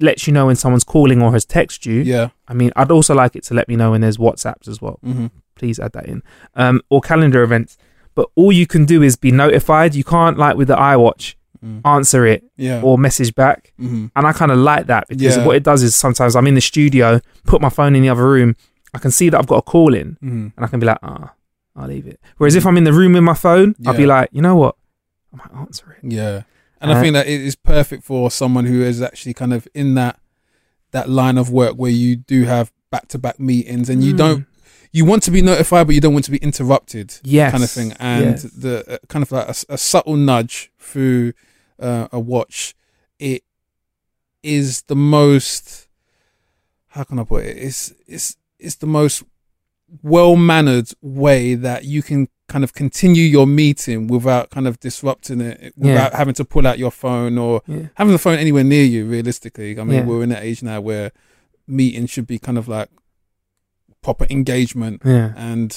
lets 0.00 0.26
you 0.26 0.32
know 0.32 0.46
when 0.46 0.56
someone's 0.56 0.84
calling 0.84 1.22
or 1.22 1.32
has 1.32 1.46
texted 1.46 1.86
you. 1.86 2.00
Yeah. 2.02 2.28
I 2.48 2.54
mean, 2.54 2.70
I'd 2.76 2.90
also 2.90 3.14
like 3.14 3.36
it 3.36 3.44
to 3.44 3.54
let 3.54 3.68
me 3.68 3.76
know 3.76 3.92
when 3.92 4.00
there's 4.00 4.16
WhatsApps 4.18 4.66
as 4.68 4.80
well. 4.82 4.98
hmm 5.02 5.26
Please 5.56 5.78
add 5.78 5.92
that 5.92 6.06
in. 6.06 6.22
Um, 6.54 6.80
or 6.90 7.00
calendar 7.00 7.42
events. 7.42 7.76
But 8.16 8.28
all 8.34 8.50
you 8.52 8.66
can 8.66 8.84
do 8.86 9.02
is 9.02 9.14
be 9.16 9.30
notified. 9.30 9.94
You 9.94 10.04
can't 10.04 10.36
like 10.38 10.56
with 10.56 10.68
the 10.68 10.76
iWatch 10.76 11.34
mm 11.64 11.80
answer 11.84 12.26
it 12.26 12.44
Yeah. 12.56 12.80
or 12.82 12.98
message 12.98 13.34
back. 13.34 13.72
hmm 13.78 14.06
And 14.16 14.26
I 14.26 14.32
kind 14.32 14.52
of 14.52 14.58
like 14.58 14.86
that 14.86 15.08
because 15.08 15.36
Yeah. 15.36 15.46
what 15.46 15.56
it 15.56 15.62
does 15.62 15.82
is 15.82 15.96
sometimes 15.96 16.36
I'm 16.36 16.46
in 16.46 16.54
the 16.54 16.60
studio, 16.60 17.20
put 17.46 17.60
my 17.60 17.68
phone 17.70 17.94
in 17.96 18.02
the 18.02 18.08
other 18.10 18.26
room, 18.28 18.54
I 18.92 18.98
can 18.98 19.10
see 19.10 19.28
that 19.30 19.38
I've 19.38 19.46
got 19.46 19.56
a 19.58 19.62
call 19.62 19.94
in, 19.94 20.16
hmm 20.20 20.46
and 20.56 20.64
I 20.64 20.68
can 20.68 20.78
be 20.80 20.86
like, 20.86 20.98
ah, 21.02 21.32
I'll 21.76 21.88
leave 21.88 22.06
it. 22.06 22.20
Whereas 22.38 22.54
if 22.54 22.64
I'm 22.66 22.76
in 22.76 22.84
the 22.84 22.92
room 22.92 23.12
with 23.14 23.22
my 23.24 23.34
phone, 23.34 23.74
I'll 23.86 23.96
be 23.96 24.06
like, 24.06 24.28
you 24.32 24.42
know 24.42 24.56
what, 24.56 24.76
I 25.32 25.36
might 25.38 25.52
answer 25.60 25.86
it. 25.96 26.12
Yeah. 26.12 26.42
And 26.80 26.92
I 26.92 26.96
Uh, 26.96 27.00
think 27.02 27.14
that 27.14 27.26
it 27.26 27.40
is 27.40 27.56
perfect 27.56 28.04
for 28.04 28.30
someone 28.30 28.66
who 28.66 28.82
is 28.82 29.00
actually 29.00 29.34
kind 29.34 29.52
of 29.54 29.66
in 29.74 29.94
that 29.94 30.18
that 30.92 31.08
line 31.08 31.38
of 31.38 31.50
work 31.50 31.74
where 31.74 31.90
you 31.90 32.14
do 32.14 32.44
have 32.44 32.70
back 32.90 33.08
to 33.08 33.18
back 33.18 33.40
meetings 33.40 33.88
and 33.90 34.04
you 34.04 34.12
Mm. 34.14 34.16
don't 34.18 34.46
you 34.92 35.04
want 35.04 35.24
to 35.24 35.32
be 35.32 35.42
notified 35.42 35.86
but 35.88 35.94
you 35.96 36.00
don't 36.00 36.12
want 36.12 36.24
to 36.26 36.30
be 36.30 36.38
interrupted 36.38 37.08
yes, 37.24 37.50
kind 37.50 37.64
of 37.64 37.70
thing 37.70 37.92
and 37.98 38.24
yes. 38.24 38.42
the 38.44 38.74
uh, 38.94 38.98
kind 39.08 39.22
of 39.24 39.32
like 39.32 39.48
a, 39.48 39.54
a 39.70 39.78
subtle 39.78 40.14
nudge 40.16 40.70
through 40.78 41.32
uh, 41.84 42.08
a 42.12 42.18
watch 42.32 42.74
it 43.18 43.42
is 44.42 44.82
the 44.82 44.96
most 44.96 45.88
how 46.88 47.04
can 47.04 47.18
i 47.18 47.24
put 47.24 47.44
it 47.44 47.56
it's 47.66 47.92
it's 48.06 48.36
it's 48.58 48.76
the 48.76 48.86
most 48.86 49.22
well 50.02 50.34
mannered 50.36 50.88
way 51.02 51.54
that 51.54 51.84
you 51.84 52.02
can 52.02 52.28
kind 52.48 52.64
of 52.64 52.72
continue 52.74 53.24
your 53.24 53.46
meeting 53.46 54.06
without 54.06 54.50
kind 54.50 54.66
of 54.66 54.78
disrupting 54.80 55.40
it 55.40 55.72
without 55.76 56.12
having 56.14 56.34
to 56.34 56.44
pull 56.44 56.66
out 56.66 56.78
your 56.78 56.90
phone 56.90 57.38
or 57.38 57.62
Yeah. 57.66 57.86
having 57.94 58.12
the 58.12 58.18
phone 58.18 58.38
anywhere 58.38 58.64
near 58.64 58.84
you 58.84 59.06
realistically 59.06 59.70
i 59.78 59.84
mean 59.84 59.98
Yeah. 60.00 60.04
we're 60.04 60.22
in 60.22 60.28
that 60.30 60.42
age 60.42 60.62
now 60.62 60.80
where 60.80 61.10
meetings 61.66 62.10
should 62.10 62.26
be 62.26 62.38
kind 62.38 62.58
of 62.58 62.66
like 62.68 62.90
proper 64.02 64.26
engagement 64.30 65.00
Yeah. 65.04 65.32
and 65.36 65.70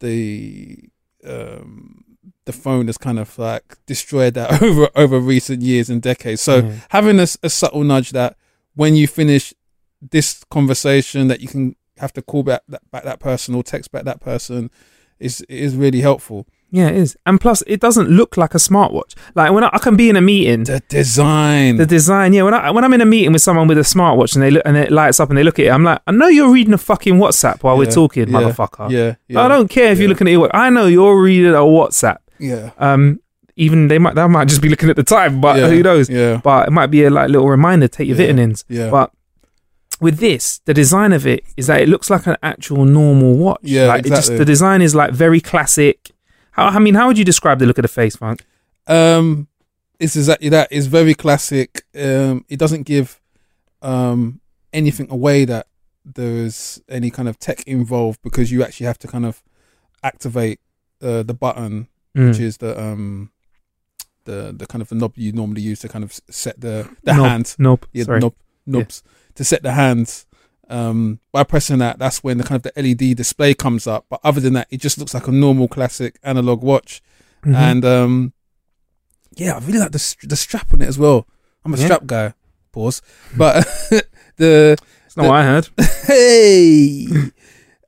the 0.00 0.88
um 1.26 2.04
the 2.44 2.52
phone 2.52 2.86
has 2.86 2.98
kind 2.98 3.18
of 3.18 3.38
like 3.38 3.76
destroyed 3.86 4.34
that 4.34 4.62
over 4.62 4.88
over 4.96 5.18
recent 5.20 5.62
years 5.62 5.90
and 5.90 6.00
decades 6.02 6.40
so 6.40 6.58
Yeah. 6.58 6.72
having 6.90 7.18
a 7.20 7.26
subtle 7.26 7.84
nudge 7.84 8.10
that 8.10 8.36
when 8.74 8.94
you 8.94 9.06
finish 9.06 9.52
this 10.00 10.44
conversation 10.50 11.28
that 11.28 11.40
you 11.40 11.48
can 11.48 11.76
have 11.98 12.12
to 12.12 12.22
call 12.22 12.42
back 12.42 12.62
that 12.68 12.88
back 12.90 13.04
that 13.04 13.18
person 13.20 13.54
or 13.54 13.62
text 13.62 13.90
back 13.92 14.04
that 14.04 14.20
person 14.20 14.70
is 15.18 15.40
is 15.48 15.74
really 15.74 16.00
helpful 16.00 16.46
Yeah, 16.70 16.88
it 16.88 16.96
is. 16.96 17.16
And 17.24 17.40
plus, 17.40 17.62
it 17.66 17.80
doesn't 17.80 18.10
look 18.10 18.36
like 18.36 18.54
a 18.54 18.58
smartwatch. 18.58 19.14
Like 19.34 19.52
when 19.52 19.64
I, 19.64 19.70
I 19.72 19.78
can 19.78 19.96
be 19.96 20.10
in 20.10 20.16
a 20.16 20.20
meeting, 20.20 20.64
the 20.64 20.80
design 20.88 21.76
the 21.76 21.86
design. 21.86 22.32
Yeah, 22.34 22.42
when 22.42 22.52
I 22.54 22.70
when 22.70 22.84
I'm 22.84 22.92
in 22.92 23.00
a 23.00 23.06
meeting 23.06 23.32
with 23.32 23.40
someone 23.42 23.68
with 23.68 23.78
a 23.78 23.82
smartwatch 23.82 24.34
and 24.34 24.42
they 24.42 24.50
look 24.50 24.62
and 24.66 24.76
it 24.76 24.90
lights 24.92 25.18
up 25.18 25.30
and 25.30 25.38
they 25.38 25.42
look 25.44 25.58
at 25.58 25.64
it, 25.66 25.70
I'm 25.70 25.84
like, 25.84 26.00
I 26.06 26.12
know 26.12 26.28
you're 26.28 26.52
reading 26.52 26.74
a 26.74 26.78
fucking 26.78 27.14
WhatsApp 27.14 27.62
while 27.62 27.78
we're 27.78 27.90
talking, 27.90 28.28
yeah, 28.28 28.38
motherfucker. 28.38 28.90
yeah, 28.90 29.14
yeah 29.28 29.40
I 29.40 29.48
don't 29.48 29.68
care 29.68 29.92
if 29.92 29.98
you're 29.98 30.08
looking 30.10 30.28
at 30.28 30.34
it. 30.34 30.50
I 30.52 30.68
know 30.68 30.86
you're 30.86 31.20
reading 31.22 31.52
a 31.54 31.58
WhatsApp. 31.58 32.18
yeah 32.38 32.70
Um, 32.78 33.20
even 33.56 33.88
they 33.88 33.98
might 33.98 34.14
that 34.14 34.28
might 34.28 34.46
just 34.48 34.60
be 34.62 34.68
looking 34.68 34.90
at 34.90 34.96
the 34.96 35.02
time, 35.04 35.40
but 35.40 35.56
yeah, 35.56 35.68
who 35.68 35.82
knows? 35.82 36.10
yeah 36.10 36.38
But 36.44 36.68
it 36.68 36.70
might 36.70 36.88
be 36.88 37.02
a 37.04 37.10
like 37.10 37.30
little 37.30 37.48
reminder. 37.48 37.88
Take 37.88 38.08
your 38.08 38.16
Yeah. 38.16 38.26
vitamins. 38.26 38.64
yeah 38.68 38.90
But 38.90 39.10
with 40.00 40.18
this, 40.18 40.60
the 40.66 40.74
design 40.74 41.12
of 41.12 41.26
it 41.26 41.42
is 41.56 41.66
that 41.66 41.80
it 41.80 41.88
looks 41.88 42.08
like 42.10 42.26
an 42.26 42.36
actual 42.42 42.84
normal 42.84 43.36
watch. 43.36 43.60
Yeah, 43.62 43.86
like 43.86 44.00
it 44.06 44.10
just 44.10 44.18
exactly. 44.28 44.38
the 44.38 44.44
design 44.44 44.82
is 44.82 44.94
like 44.94 45.12
very 45.12 45.40
classic. 45.40 46.10
How 46.58 46.66
I 46.66 46.78
mean, 46.78 46.94
how 46.94 47.06
would 47.06 47.18
you 47.18 47.24
describe 47.24 47.58
the 47.58 47.66
look 47.66 47.78
of 47.78 47.82
the 47.82 47.88
face, 47.88 48.16
Funk? 48.16 48.44
Um, 48.86 49.48
it's 50.00 50.16
exactly 50.16 50.48
that. 50.50 50.68
It's 50.70 50.86
very 50.86 51.14
classic. 51.14 51.84
Um, 51.94 52.44
it 52.48 52.58
doesn't 52.58 52.82
give 52.84 53.20
um 53.82 54.40
anything 54.72 55.06
away 55.10 55.44
that 55.44 55.66
there's 56.04 56.80
any 56.88 57.10
kind 57.10 57.28
of 57.28 57.38
tech 57.38 57.62
involved 57.66 58.20
because 58.22 58.50
you 58.50 58.62
actually 58.64 58.86
have 58.86 58.98
to 58.98 59.06
kind 59.08 59.24
of 59.24 59.42
activate 60.02 60.60
uh, 61.02 61.22
the 61.22 61.34
button, 61.34 61.88
Mm. 62.16 62.28
which 62.30 62.40
is 62.40 62.56
the 62.56 62.72
um 62.80 63.30
the 64.24 64.52
the 64.56 64.66
kind 64.66 64.82
of 64.82 64.88
the 64.88 64.94
knob 64.94 65.12
you 65.16 65.30
normally 65.32 65.60
use 65.60 65.80
to 65.80 65.88
kind 65.88 66.02
of 66.04 66.12
set 66.30 66.60
the 66.60 66.88
the 67.04 67.12
Nope, 67.14 67.26
hand. 67.26 67.54
Nope. 67.58 67.86
Yeah, 67.92 68.04
Sorry. 68.04 68.20
knob 68.20 68.34
knobs 68.66 69.02
to 69.36 69.44
set 69.44 69.62
the 69.62 69.72
hands. 69.72 70.26
Um, 70.70 71.20
by 71.32 71.44
pressing 71.44 71.78
that, 71.78 71.98
that's 71.98 72.22
when 72.22 72.38
the 72.38 72.44
kind 72.44 72.64
of 72.64 72.72
the 72.74 72.82
LED 72.82 73.16
display 73.16 73.54
comes 73.54 73.86
up. 73.86 74.06
But 74.10 74.20
other 74.22 74.40
than 74.40 74.52
that, 74.54 74.68
it 74.70 74.80
just 74.80 74.98
looks 74.98 75.14
like 75.14 75.26
a 75.26 75.32
normal 75.32 75.66
classic 75.68 76.18
analog 76.22 76.62
watch. 76.62 77.00
Mhm. 77.44 77.54
And 77.54 77.84
um, 77.84 78.32
yeah, 79.36 79.54
I 79.56 79.58
really 79.60 79.78
like 79.78 79.92
the 79.92 80.16
the 80.24 80.36
strap 80.36 80.72
on 80.74 80.82
it 80.82 80.88
as 80.88 80.98
well. 80.98 81.26
I'm 81.64 81.74
a 81.74 81.76
Yeah. 81.78 81.84
strap 81.86 82.06
guy. 82.06 82.34
Pause. 82.72 83.02
But 83.36 83.64
the 84.36 84.76
That's 85.02 85.16
not 85.16 85.26
what 85.28 85.36
I 85.36 85.44
heard. 85.44 85.68
hey, 86.06 87.06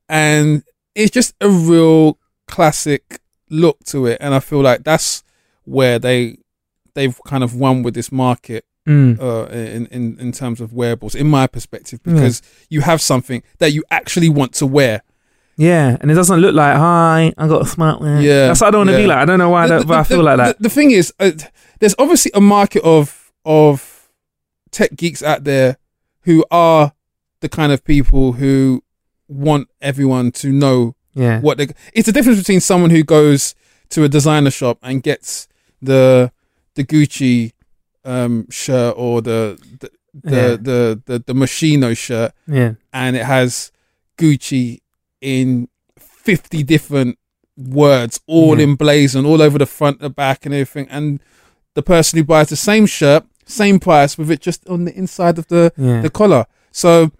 and 0.08 0.62
it's 0.94 1.10
just 1.10 1.34
a 1.40 1.48
real 1.48 2.18
classic 2.46 3.20
look 3.50 3.82
to 3.84 4.06
it, 4.06 4.18
and 4.20 4.34
I 4.34 4.40
feel 4.40 4.60
like 4.60 4.84
that's 4.84 5.22
where 5.64 5.98
they 5.98 6.38
they've 6.94 7.18
kind 7.26 7.44
of 7.44 7.54
won 7.54 7.82
with 7.82 7.94
this 7.94 8.10
market 8.10 8.64
Mm. 8.90 9.20
uh, 9.20 9.46
in, 9.52 9.86
in 9.86 10.18
in 10.18 10.32
terms 10.32 10.60
of 10.60 10.72
wearables, 10.72 11.14
in 11.14 11.28
my 11.28 11.46
perspective, 11.46 12.00
Yeah. 12.04 12.14
because 12.14 12.42
you 12.68 12.80
have 12.80 13.00
something 13.00 13.42
that 13.58 13.70
you 13.72 13.84
actually 13.90 14.28
want 14.28 14.52
to 14.54 14.66
wear. 14.66 15.02
Yeah, 15.56 15.96
and 16.00 16.10
it 16.10 16.14
doesn't 16.14 16.40
look 16.40 16.54
like 16.54 16.76
hi. 16.76 17.32
I 17.38 17.46
got 17.46 17.60
a 17.62 17.64
smartwatch. 17.76 18.22
Yeah, 18.22 18.46
that's 18.48 18.60
what 18.62 18.68
I 18.68 18.70
don't 18.72 18.80
want 18.86 18.90
to 18.90 18.92
yeah. 18.94 19.02
be 19.02 19.06
like. 19.06 19.18
I 19.18 19.24
don't 19.26 19.38
know 19.38 19.50
why, 19.50 19.66
The- 19.68 19.84
the- 19.84 19.94
I 19.94 20.02
feel 20.04 20.18
the- 20.18 20.22
like 20.24 20.36
that. 20.38 20.56
The, 20.58 20.62
the 20.64 20.70
thing 20.70 20.90
is, 20.90 21.12
uh, 21.20 21.32
there's 21.78 21.94
obviously 21.98 22.30
a 22.34 22.40
market 22.40 22.82
of 22.82 23.30
of 23.44 24.08
tech 24.70 24.94
geeks 24.96 25.22
out 25.22 25.44
there 25.44 25.76
who 26.22 26.44
are 26.50 26.92
the 27.40 27.48
kind 27.48 27.72
of 27.72 27.84
people 27.84 28.32
who 28.32 28.82
want 29.28 29.68
everyone 29.80 30.32
to 30.32 30.50
know 30.50 30.94
yeah, 31.14 31.40
what 31.40 31.58
they. 31.58 31.68
It's 31.92 32.06
the 32.06 32.12
difference 32.12 32.38
between 32.38 32.60
someone 32.60 32.90
who 32.90 33.02
goes 33.04 33.54
to 33.90 34.04
a 34.04 34.08
designer 34.08 34.50
shop 34.50 34.78
and 34.82 35.02
gets 35.02 35.46
the 35.82 36.32
the 36.74 36.84
Gucci 36.84 37.52
um, 38.04 38.46
shirt 38.50 38.94
or 38.96 39.22
the 39.22 39.58
the 39.80 39.90
the, 40.22 40.30
Yeah. 40.36 40.56
the 40.56 41.02
the 41.06 41.18
the 41.26 41.32
Moschino 41.34 41.96
shirt, 41.96 42.32
yeah, 42.46 42.74
and 42.92 43.16
it 43.16 43.24
has 43.24 43.70
Gucci 44.18 44.80
in 45.20 45.68
fifty 45.98 46.62
different 46.62 47.18
words, 47.56 48.20
all 48.26 48.56
Yeah. 48.58 48.64
emblazoned 48.64 49.26
all 49.26 49.40
over 49.42 49.58
the 49.58 49.66
front, 49.66 50.00
the 50.00 50.10
back, 50.10 50.44
and 50.46 50.54
everything. 50.54 50.88
And 50.90 51.20
the 51.74 51.82
person 51.82 52.18
who 52.18 52.24
buys 52.24 52.48
the 52.48 52.56
same 52.56 52.86
shirt, 52.86 53.24
same 53.46 53.78
price, 53.78 54.16
with 54.18 54.30
it 54.30 54.40
just 54.40 54.66
on 54.68 54.84
the 54.84 54.94
inside 54.96 55.38
of 55.38 55.46
the 55.48 55.72
yeah. 55.76 56.00
the 56.02 56.10
collar. 56.10 56.46
So 56.72 57.12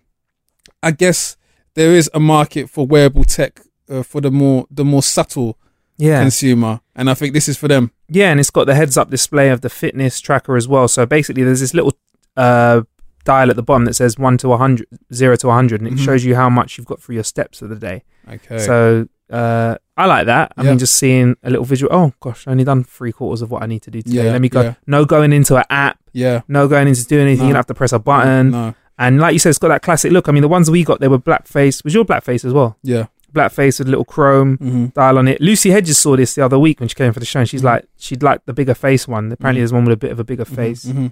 I 0.83 0.91
guess 0.93 1.37
there 1.75 1.95
is 1.95 2.11
a 2.15 2.21
market 2.21 2.69
for 2.71 2.87
wearable 2.87 3.25
tech 3.25 3.61
uh, 3.89 4.03
for 4.03 4.21
the 4.21 4.31
more 4.31 4.67
the 4.71 4.85
more 4.85 5.03
subtle 5.03 5.57
yeah. 6.01 6.21
consumer, 6.21 6.81
and 6.97 7.09
I 7.11 7.15
think 7.15 7.35
this 7.35 7.49
is 7.49 7.57
for 7.57 7.69
them. 7.69 7.93
Yeah, 8.09 8.31
and 8.31 8.41
it's 8.41 8.51
got 8.51 8.67
the 8.67 8.75
heads 8.75 8.97
up 8.97 9.11
display 9.11 9.51
of 9.51 9.61
the 9.61 9.71
fitness 9.71 10.21
tracker 10.21 10.57
as 10.57 10.67
well. 10.67 10.89
So 10.89 11.07
basically, 11.07 11.45
there's 11.45 11.61
this 11.61 11.75
little 11.75 11.93
uh, 12.37 12.83
dial 13.25 13.51
at 13.51 13.57
the 13.57 13.63
bottom 13.63 13.85
that 13.85 13.95
says 13.95 14.19
1 14.19 14.39
to 14.39 14.49
100, 14.49 14.87
0 15.13 15.37
to 15.37 15.47
100, 15.49 15.81
and 15.81 15.89
it 15.89 15.95
Mhm. 15.95 16.05
shows 16.05 16.25
you 16.25 16.35
how 16.37 16.49
much 16.49 16.79
you've 16.79 16.87
got 16.87 17.01
for 17.03 17.13
your 17.13 17.23
steps 17.25 17.61
of 17.63 17.69
the 17.69 17.77
day. 17.77 18.03
Okay. 18.33 18.59
So 18.59 19.07
uh, 19.31 19.77
I 19.97 20.07
like 20.07 20.27
that. 20.27 20.53
I 20.57 20.63
Yeah. 20.65 20.71
mean, 20.71 20.79
just 20.81 20.95
seeing 20.95 21.37
a 21.45 21.51
little 21.51 21.65
visual. 21.65 21.93
Oh, 21.95 22.13
gosh, 22.21 22.49
I 22.49 22.51
only 22.51 22.65
done 22.65 22.83
three 22.83 23.13
quarters 23.13 23.43
of 23.43 23.51
what 23.51 23.63
I 23.63 23.67
need 23.67 23.83
to 23.83 23.91
do 23.91 24.03
today. 24.03 24.25
Yeah, 24.25 24.33
Let 24.33 24.41
me 24.41 24.49
go. 24.49 24.63
yeah. 24.63 24.75
No 24.89 25.05
going 25.05 25.33
into 25.33 25.55
an 25.57 25.65
app, 25.71 25.99
yeah. 26.13 26.41
no 26.49 26.67
going 26.67 26.89
into 26.89 27.05
doing 27.07 27.27
anything. 27.27 27.43
No. 27.45 27.47
You 27.49 27.53
don't 27.53 27.59
have 27.59 27.67
to 27.67 27.75
press 27.75 27.93
a 27.93 27.99
button. 28.01 28.51
No. 28.51 28.75
And 28.99 29.19
like 29.21 29.33
you 29.33 29.39
said, 29.39 29.51
it's 29.51 29.59
got 29.59 29.69
that 29.69 29.83
classic 29.83 30.11
look. 30.13 30.29
I 30.29 30.33
mean, 30.33 30.43
the 30.43 30.49
ones 30.49 30.71
we 30.71 30.83
got, 30.85 31.01
they 31.01 31.09
were 31.09 31.19
blackface. 31.19 31.85
Was 31.85 31.95
your 31.95 32.05
blackface 32.05 32.45
as 32.45 32.53
well? 32.53 32.77
Yeah. 32.83 33.07
Blackface 33.33 33.79
with 33.79 33.89
a 33.89 33.91
little 33.91 34.05
chrome 34.05 34.57
hmm 34.57 34.87
dial 34.87 35.19
on 35.19 35.29
it. 35.29 35.41
Lucy 35.41 35.71
Hedges 35.71 35.99
saw 35.99 36.17
this 36.17 36.35
the 36.35 36.45
other 36.45 36.59
week 36.59 36.81
when 36.81 36.89
she 36.89 36.95
came 36.95 37.13
for 37.13 37.21
the 37.21 37.27
show, 37.27 37.41
and 37.41 37.49
she's 37.49 37.63
Mhm. 37.63 37.65
like, 37.65 37.85
she'd 37.97 38.23
like 38.23 38.45
the 38.47 38.53
bigger 38.53 38.75
face 38.75 39.07
one. 39.09 39.31
Apparently, 39.33 39.59
Mhm. 39.59 39.63
there's 39.63 39.73
one 39.73 39.85
with 39.85 39.93
a 39.93 39.97
bit 39.97 40.13
of 40.13 40.19
a 40.21 40.25
bigger 40.25 40.45
face. 40.45 40.85
hmm 40.85 41.09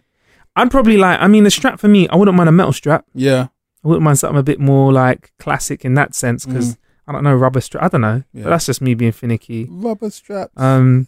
I'd 0.56 0.70
probably 0.70 0.96
like. 0.96 1.20
I 1.20 1.28
mean, 1.28 1.44
the 1.44 1.50
strap 1.50 1.78
for 1.78 1.86
me, 1.88 2.08
I 2.08 2.16
wouldn't 2.16 2.36
mind 2.36 2.48
a 2.48 2.52
metal 2.52 2.72
strap. 2.72 3.04
Yeah. 3.14 3.46
I 3.84 3.88
wouldn't 3.88 4.02
mind 4.02 4.18
something 4.18 4.38
a 4.38 4.42
bit 4.42 4.58
more 4.58 4.92
like 4.92 5.30
classic 5.38 5.84
in 5.84 5.94
that 5.94 6.14
sense 6.16 6.44
because 6.44 6.76
I 7.06 7.12
don't 7.12 7.22
know 7.22 7.34
rubber 7.34 7.60
strap. 7.60 7.84
I 7.84 7.88
don't 7.88 8.00
know, 8.00 8.08
Mm-hmm. 8.08 8.38
Yeah. 8.38 8.44
but 8.44 8.50
that's 8.50 8.66
just 8.66 8.80
me 8.82 8.94
being 8.94 9.12
finicky. 9.12 9.68
Rubber 9.70 10.10
straps. 10.10 10.52
Um, 10.56 11.06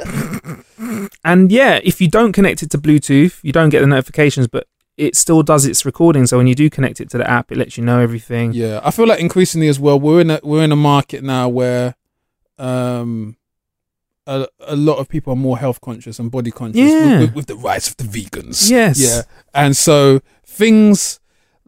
and 1.24 1.50
yeah, 1.50 1.80
if 1.82 2.00
you 2.00 2.08
don't 2.08 2.32
connect 2.32 2.62
it 2.62 2.70
to 2.70 2.78
Bluetooth, 2.78 3.38
you 3.42 3.52
don't 3.52 3.70
get 3.70 3.80
the 3.80 3.86
notifications, 3.86 4.46
but 4.46 4.66
it 4.96 5.14
still 5.16 5.42
does 5.42 5.66
its 5.66 5.84
recording. 5.84 6.26
So 6.26 6.38
when 6.38 6.46
you 6.46 6.54
do 6.54 6.70
connect 6.70 7.00
it 7.00 7.10
to 7.10 7.18
the 7.18 7.28
app, 7.30 7.52
it 7.52 7.58
lets 7.58 7.76
you 7.76 7.84
know 7.84 8.00
everything. 8.00 8.52
yeah, 8.54 8.80
I 8.82 8.90
feel 8.90 9.06
like 9.06 9.20
increasingly 9.20 9.68
as 9.68 9.78
well, 9.78 9.98
we're 10.00 10.20
in 10.20 10.30
a 10.30 10.40
we're 10.42 10.62
in 10.64 10.72
a 10.72 10.76
market 10.76 11.22
now 11.22 11.48
where, 11.48 11.94
um, 12.58 13.36
a, 14.26 14.46
a 14.60 14.74
lot 14.76 14.96
of 14.98 15.08
people 15.08 15.32
are 15.32 15.36
more 15.36 15.58
health 15.58 15.80
conscious 15.80 16.18
and 16.18 16.30
body 16.30 16.50
conscious 16.50 16.80
Yeah. 16.80 17.20
with, 17.20 17.20
with, 17.20 17.34
with 17.34 17.46
the 17.46 17.56
rise 17.56 17.88
of 17.88 17.96
the 17.98 18.04
vegans. 18.04 18.70
Yes. 18.70 18.98
Yeah, 19.00 19.22
and 19.54 19.76
so 19.76 20.20
things 20.44 21.20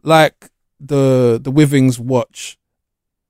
like 0.03 0.49
the 0.79 1.39
the 1.41 1.51
Withings 1.51 1.99
watch 1.99 2.57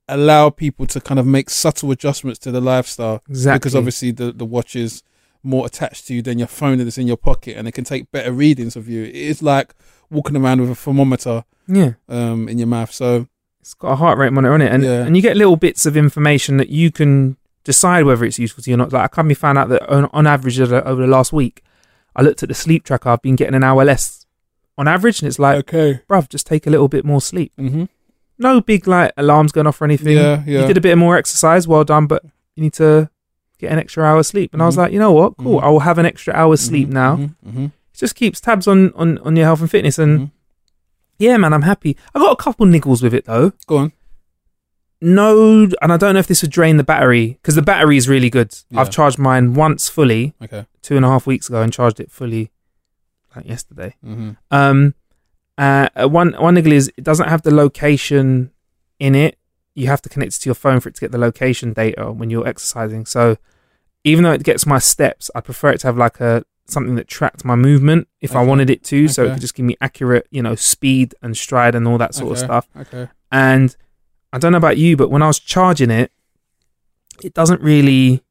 allow 0.08 0.50
people 0.50 0.88
to 0.88 1.00
kind 1.02 1.20
of 1.20 1.26
make 1.28 1.50
subtle 1.50 1.92
adjustments 1.92 2.40
to 2.40 2.52
the 2.52 2.62
lifestyle 2.62 3.22
Exactly. 3.30 3.60
because 3.60 3.76
obviously 3.76 4.12
the 4.12 4.32
the 4.32 4.46
watch 4.46 4.76
is 4.76 5.04
more 5.44 5.66
attached 5.66 6.08
to 6.08 6.14
you 6.14 6.22
than 6.22 6.38
your 6.38 6.48
phone 6.48 6.78
that's 6.80 6.98
in 6.98 7.08
your 7.08 7.18
pocket 7.18 7.56
and 7.58 7.68
it 7.68 7.72
can 7.72 7.84
take 7.84 8.12
better 8.12 8.32
readings 8.32 8.76
of 8.76 8.90
you. 8.90 9.04
It 9.04 9.16
is 9.16 9.42
like 9.42 9.74
walking 10.10 10.36
around 10.36 10.62
with 10.62 10.70
a 10.70 10.76
thermometer 10.76 11.44
yeah. 11.68 11.94
um 12.10 12.50
in 12.50 12.58
your 12.58 12.68
mouth. 12.68 12.92
So 12.92 13.28
It's 13.62 13.74
got 13.74 13.92
a 13.92 13.96
heart 13.96 14.18
rate 14.18 14.34
monitor 14.34 14.54
on 14.54 14.62
it, 14.62 14.72
and 14.72 14.84
Yeah. 14.84 15.06
and 15.06 15.16
you 15.16 15.22
get 15.22 15.38
little 15.38 15.56
bits 15.56 15.86
of 15.86 15.96
information 15.96 16.58
that 16.58 16.70
you 16.70 16.92
can 16.92 17.38
decide 17.64 18.06
whether 18.06 18.26
it's 18.26 18.40
useful 18.40 18.64
to 18.64 18.70
you 18.70 18.76
or 18.76 18.78
not. 18.78 18.92
Like 18.92 19.04
I 19.04 19.08
come 19.08 19.34
found 19.36 19.58
out 19.58 19.70
that 19.70 19.88
on, 19.90 20.10
on 20.12 20.26
average 20.28 20.60
over 20.60 20.76
the- 20.82 20.88
over 20.88 21.02
the 21.02 21.08
last 21.08 21.32
week, 21.32 21.62
I 22.16 22.22
looked 22.22 22.42
at 22.44 22.50
the 22.50 22.56
sleep 22.56 22.84
tracker. 22.84 23.10
I've 23.10 23.22
been 23.22 23.36
getting 23.36 23.56
an 23.56 23.64
hour 23.64 23.86
less 23.86 24.26
on 24.78 24.88
average, 24.88 25.22
and 25.22 25.28
it's 25.28 25.40
like, 25.40 25.58
okay. 25.58 26.02
bruv, 26.10 26.30
just 26.30 26.48
take 26.48 26.66
a 26.66 26.70
little 26.70 26.88
bit 26.88 27.04
more 27.06 27.22
sleep. 27.22 27.52
Mm-hmm. 27.58 27.84
No 28.40 28.62
big 28.62 28.88
like 28.88 29.12
alarms 29.18 29.52
going 29.52 29.68
off 29.68 29.82
or 29.82 29.86
anything. 29.86 30.16
Yeah, 30.18 30.44
yeah. 30.48 30.62
You 30.62 30.68
did 30.68 30.78
a 30.78 30.82
bit 30.82 30.98
more 30.98 31.18
exercise, 31.18 31.68
well 31.68 31.84
done, 31.84 32.08
but 32.08 32.24
you 32.56 32.64
need 32.64 32.74
to 32.74 33.10
get 33.60 33.72
an 33.72 33.80
extra 33.80 34.04
hour 34.04 34.24
sleep. 34.24 34.54
And 34.54 34.62
I 34.62 34.66
was 34.66 34.76
Mhm. 34.76 34.80
like, 34.80 34.94
you 34.94 35.00
know 35.00 35.12
what, 35.12 35.38
cool. 35.38 35.60
Mhm. 35.60 35.64
I 35.64 35.70
will 35.70 35.80
have 35.82 35.98
an 35.98 36.06
extra 36.06 36.34
hour's 36.34 36.62
sleep 36.62 36.90
now. 36.90 37.16
Mm-hmm. 37.46 37.66
It 37.66 37.72
just 37.98 38.16
keeps 38.16 38.40
tabs 38.42 38.68
on 38.68 38.92
on 38.96 39.18
on 39.20 39.36
your 39.36 39.46
health 39.46 39.62
and 39.62 39.70
fitness, 39.70 40.00
and 40.00 40.32
yeah, 41.18 41.38
man, 41.38 41.54
I'm 41.54 41.64
happy. 41.64 41.98
I 42.16 42.20
got 42.20 42.32
a 42.32 42.44
couple 42.44 42.66
niggles 42.66 43.04
with 43.04 43.14
it 43.14 43.26
though. 43.26 43.52
Go 43.68 43.78
on. 43.78 43.92
No, 45.02 45.64
and 45.82 45.94
I 45.94 45.98
don't 45.98 46.14
know 46.14 46.20
if 46.20 46.28
this 46.28 46.42
would 46.42 46.52
drain 46.52 46.76
the 46.76 46.84
battery 46.84 47.38
because 47.42 47.56
the 47.56 47.62
battery 47.62 47.96
is 47.96 48.10
really 48.10 48.30
good. 48.30 48.54
Yeah. 48.70 48.82
I've 48.82 48.90
charged 48.90 49.18
mine 49.18 49.54
once 49.54 49.88
fully 49.88 50.34
Okay. 50.44 50.66
two 50.82 50.98
and 50.98 51.06
a 51.06 51.08
half 51.08 51.26
weeks 51.26 51.48
ago 51.48 51.62
and 51.62 51.72
charged 51.72 52.02
it 52.02 52.12
fully 52.12 52.52
like 53.34 53.48
yesterday. 53.48 53.96
Mm-hmm. 54.06 54.32
Um, 54.52 54.94
uh, 55.58 55.88
one 56.10 56.34
one 56.34 56.54
niggle 56.56 56.74
is 56.74 56.92
it 56.98 57.04
doesn't 57.06 57.30
have 57.30 57.44
the 57.44 57.54
location 57.54 58.52
in 59.00 59.16
it. 59.16 59.38
You 59.76 59.88
have 59.88 60.02
to 60.04 60.10
connect 60.10 60.34
it 60.36 60.40
to 60.42 60.50
your 60.50 60.56
phone 60.56 60.80
for 60.80 60.90
it 60.90 60.96
to 60.96 61.02
get 61.02 61.12
the 61.12 61.18
location 61.18 61.74
data 61.74 62.12
when 62.12 62.30
you're 62.30 62.48
exercising. 62.48 63.06
So 63.06 63.38
even 64.04 64.24
though 64.24 64.32
it 64.32 64.44
gets 64.44 64.66
my 64.66 64.80
steps, 64.80 65.30
I 65.36 65.42
prefer 65.42 65.70
it 65.70 65.80
to 65.82 65.88
have 65.88 65.98
like 65.98 66.20
a 66.20 66.44
something 66.66 66.96
that 66.96 67.08
tracked 67.08 67.44
my 67.44 67.56
movement 67.56 68.08
if 68.22 68.36
I 68.36 68.44
wanted 68.44 68.70
it 68.70 68.84
to, 68.86 69.08
so 69.08 69.26
it 69.26 69.32
could 69.34 69.42
just 69.42 69.56
give 69.56 69.66
me 69.66 69.76
accurate, 69.82 70.28
you 70.30 70.44
know, 70.44 70.54
speed 70.56 71.16
and 71.22 71.36
stride 71.36 71.74
and 71.76 71.88
all 71.88 71.98
that 71.98 72.14
sort 72.14 72.32
of 72.34 72.38
stuff. 72.38 72.68
Okay. 72.78 73.08
And 73.32 73.76
I 74.32 74.38
don't 74.38 74.52
know 74.52 74.60
about 74.60 74.78
you, 74.78 74.96
but 74.96 75.10
when 75.10 75.24
I 75.24 75.28
was 75.28 75.40
charging 75.40 75.90
it, 75.90 76.12
it 77.24 77.34
doesn't 77.34 77.62
really 77.62 78.22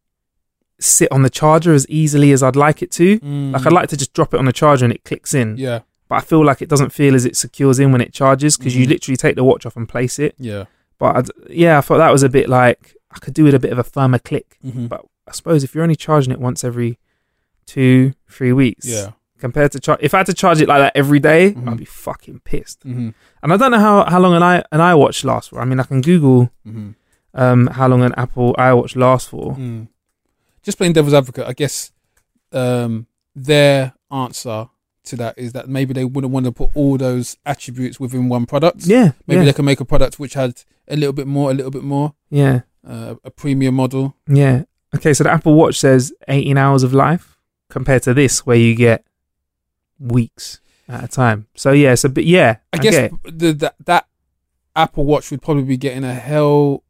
sit 0.81 1.11
on 1.11 1.23
the 1.23 1.31
charger 1.31 1.75
as 1.75 1.85
easily 1.89 2.31
as 2.31 2.43
I'd 2.43 2.55
like 2.57 2.83
it 2.83 2.93
to. 2.93 3.19
Like 3.53 3.67
I'd 3.67 3.73
like 3.73 3.89
to 3.89 3.97
just 3.97 4.13
drop 4.13 4.33
it 4.33 4.39
on 4.39 4.45
the 4.45 4.53
charger 4.53 4.85
and 4.85 4.95
it 4.95 5.03
clicks 5.05 5.35
in, 5.35 5.57
Mm. 5.57 5.59
Yeah. 5.59 5.81
but 6.09 6.15
I 6.17 6.21
feel 6.21 6.45
like 6.45 6.63
it 6.63 6.69
doesn't 6.69 6.91
feel 6.91 7.15
as 7.17 7.25
it 7.25 7.37
secures 7.37 7.81
in 7.81 7.91
when 7.91 8.01
it 8.01 8.13
charges 8.13 8.57
because 8.57 8.77
you 8.77 8.87
Mhm. 8.87 8.91
literally 8.91 9.17
take 9.17 9.35
the 9.35 9.43
watch 9.45 9.67
off 9.67 9.77
and 9.77 9.89
place 9.89 10.19
it. 10.21 10.35
Yeah. 10.39 10.67
But 10.99 11.17
I'd, 11.17 11.29
yeah, 11.51 11.79
I 11.79 11.81
thought 11.81 11.99
that 11.99 12.11
was 12.13 12.23
a 12.23 12.29
bit 12.29 12.49
like 12.49 12.95
I 13.11 13.19
could 13.19 13.35
do 13.35 13.45
with 13.45 13.55
a 13.55 13.59
bit 13.61 13.73
of 13.73 13.79
a 13.79 13.85
firmer 13.85 14.19
click. 14.19 14.59
Mm-hmm. 14.65 14.87
But 14.87 15.05
I 15.27 15.33
suppose 15.33 15.63
if 15.65 15.75
you're 15.75 15.83
only 15.85 15.97
charging 15.97 16.33
it 16.33 16.41
once 16.41 16.65
every 16.65 16.99
two, 17.67 18.15
three 18.29 18.53
weeks, 18.53 18.87
Yeah. 18.87 19.11
compared 19.39 19.73
to 19.73 19.81
charge, 19.81 20.01
if 20.03 20.15
I 20.15 20.19
had 20.19 20.27
to 20.27 20.35
charge 20.35 20.61
it 20.61 20.69
like 20.69 20.81
that 20.81 20.97
every 20.97 21.21
day, 21.21 21.53
Mhm. 21.53 21.69
I'd 21.69 21.77
be 21.79 21.85
fucking 21.85 22.41
pissed. 22.41 22.81
Mm-hmm. 22.81 23.11
And 23.43 23.53
I 23.53 23.57
don't 23.57 23.71
know 23.71 23.79
how, 23.79 24.05
how 24.05 24.19
long 24.21 24.35
an 24.35 24.43
i 24.43 24.57
an 24.73 24.81
iWatch 24.81 25.25
lasts 25.25 25.49
for. 25.51 25.61
I 25.61 25.65
mean, 25.65 25.79
I 25.81 25.85
can 25.85 26.01
Google 26.01 26.51
Mm-hmm. 26.67 26.91
um, 27.35 27.67
how 27.69 27.87
long 27.89 28.03
an 28.03 28.15
Apple 28.17 28.55
iWatch 28.59 28.97
lasts 28.97 29.29
for. 29.29 29.55
Mm. 29.55 29.89
Just 30.63 30.77
playing 30.79 30.93
devil's 30.95 31.15
advocate, 31.15 31.47
I 31.47 31.53
guess 31.53 31.93
um, 32.53 33.07
their 33.37 33.93
answer 34.11 34.69
to 35.09 35.17
that 35.17 35.39
is 35.39 35.53
that 35.53 35.69
maybe 35.69 35.93
they 35.93 36.05
wouldn't 36.05 36.33
want 36.33 36.47
to 36.47 36.53
put 36.53 36.71
all 36.75 36.97
those 36.97 37.37
attributes 37.45 37.99
within 38.01 38.29
one 38.29 38.47
product. 38.47 38.87
Yeah, 38.87 39.13
Maybe 39.27 39.41
yeah, 39.41 39.45
they 39.47 39.53
can 39.53 39.65
make 39.65 39.81
a 39.81 39.85
product 39.85 40.19
which 40.19 40.35
had 40.35 40.63
a 40.89 40.97
little 40.97 41.13
bit 41.13 41.27
more, 41.27 41.51
a 41.51 41.55
little 41.55 41.71
bit 41.71 41.83
more, 41.83 42.15
yeah, 42.31 42.61
uh, 42.87 43.17
a 43.25 43.31
premium 43.31 43.75
model. 43.75 44.17
yeah. 44.27 44.65
Okay, 44.97 45.13
so 45.13 45.23
the 45.25 45.31
Apple 45.31 45.53
Watch 45.53 45.79
says 45.79 46.15
18 46.29 46.57
hours 46.57 46.83
of 46.83 46.95
life 46.95 47.37
compared 47.69 48.03
to 48.05 48.15
this, 48.15 48.47
where 48.47 48.57
you 48.57 48.75
get 48.75 49.05
weeks 49.99 50.61
at 50.89 51.05
a 51.05 51.09
time. 51.09 51.47
So 51.55 51.73
yeah, 51.73 51.95
so 51.95 52.09
but 52.09 52.25
yeah, 52.25 52.57
I 52.73 52.79
guess 52.79 52.95
get 52.95 53.13
it. 53.13 53.39
the, 53.39 53.53
that 53.53 53.75
that 53.85 54.07
Apple 54.75 55.05
Watch 55.05 55.31
would 55.31 55.43
probably 55.43 55.65
be 55.65 55.77
getting 55.77 56.05
a 56.05 56.15
hell 56.15 56.85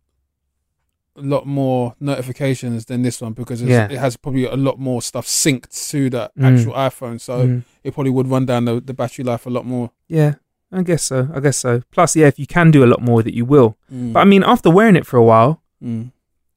lot 1.23 1.47
more 1.47 1.95
notifications 2.01 2.85
than 2.87 3.03
this 3.03 3.21
one 3.21 3.33
because 3.33 3.61
it's, 3.63 3.71
Yeah. 3.71 3.89
it 3.91 3.99
has 3.99 4.17
probably 4.17 4.45
a 4.47 4.57
lot 4.57 4.79
more 4.79 5.01
stuff 5.03 5.27
synced 5.27 5.91
to 5.91 6.11
the 6.11 6.31
Mm. 6.39 6.45
actual 6.59 6.73
iPhone. 6.75 7.21
So 7.21 7.47
Mm. 7.47 7.63
it 7.85 7.95
probably 7.95 8.11
would 8.13 8.29
run 8.29 8.47
down 8.47 8.65
the, 8.65 8.81
the 8.81 8.95
battery 8.95 9.25
life 9.25 9.47
a 9.47 9.51
lot 9.51 9.67
more. 9.67 9.91
yeah, 10.09 10.35
I 10.73 10.83
guess 10.83 11.03
so. 11.05 11.29
I 11.35 11.41
guess 11.41 11.57
so. 11.57 11.83
Plus, 11.91 12.15
yeah, 12.17 12.27
if 12.27 12.39
you 12.39 12.47
can 12.47 12.71
do 12.71 12.85
a 12.85 12.87
lot 12.93 13.01
more 13.01 13.17
with 13.17 13.27
it, 13.27 13.35
you 13.35 13.45
will. 13.45 13.77
Mm. 13.93 14.13
But 14.13 14.21
I 14.21 14.25
mean, 14.25 14.43
after 14.45 14.71
wearing 14.71 14.97
it 14.97 15.07
for 15.07 15.17
a 15.17 15.25
while, 15.25 15.63
Mm. 15.83 16.13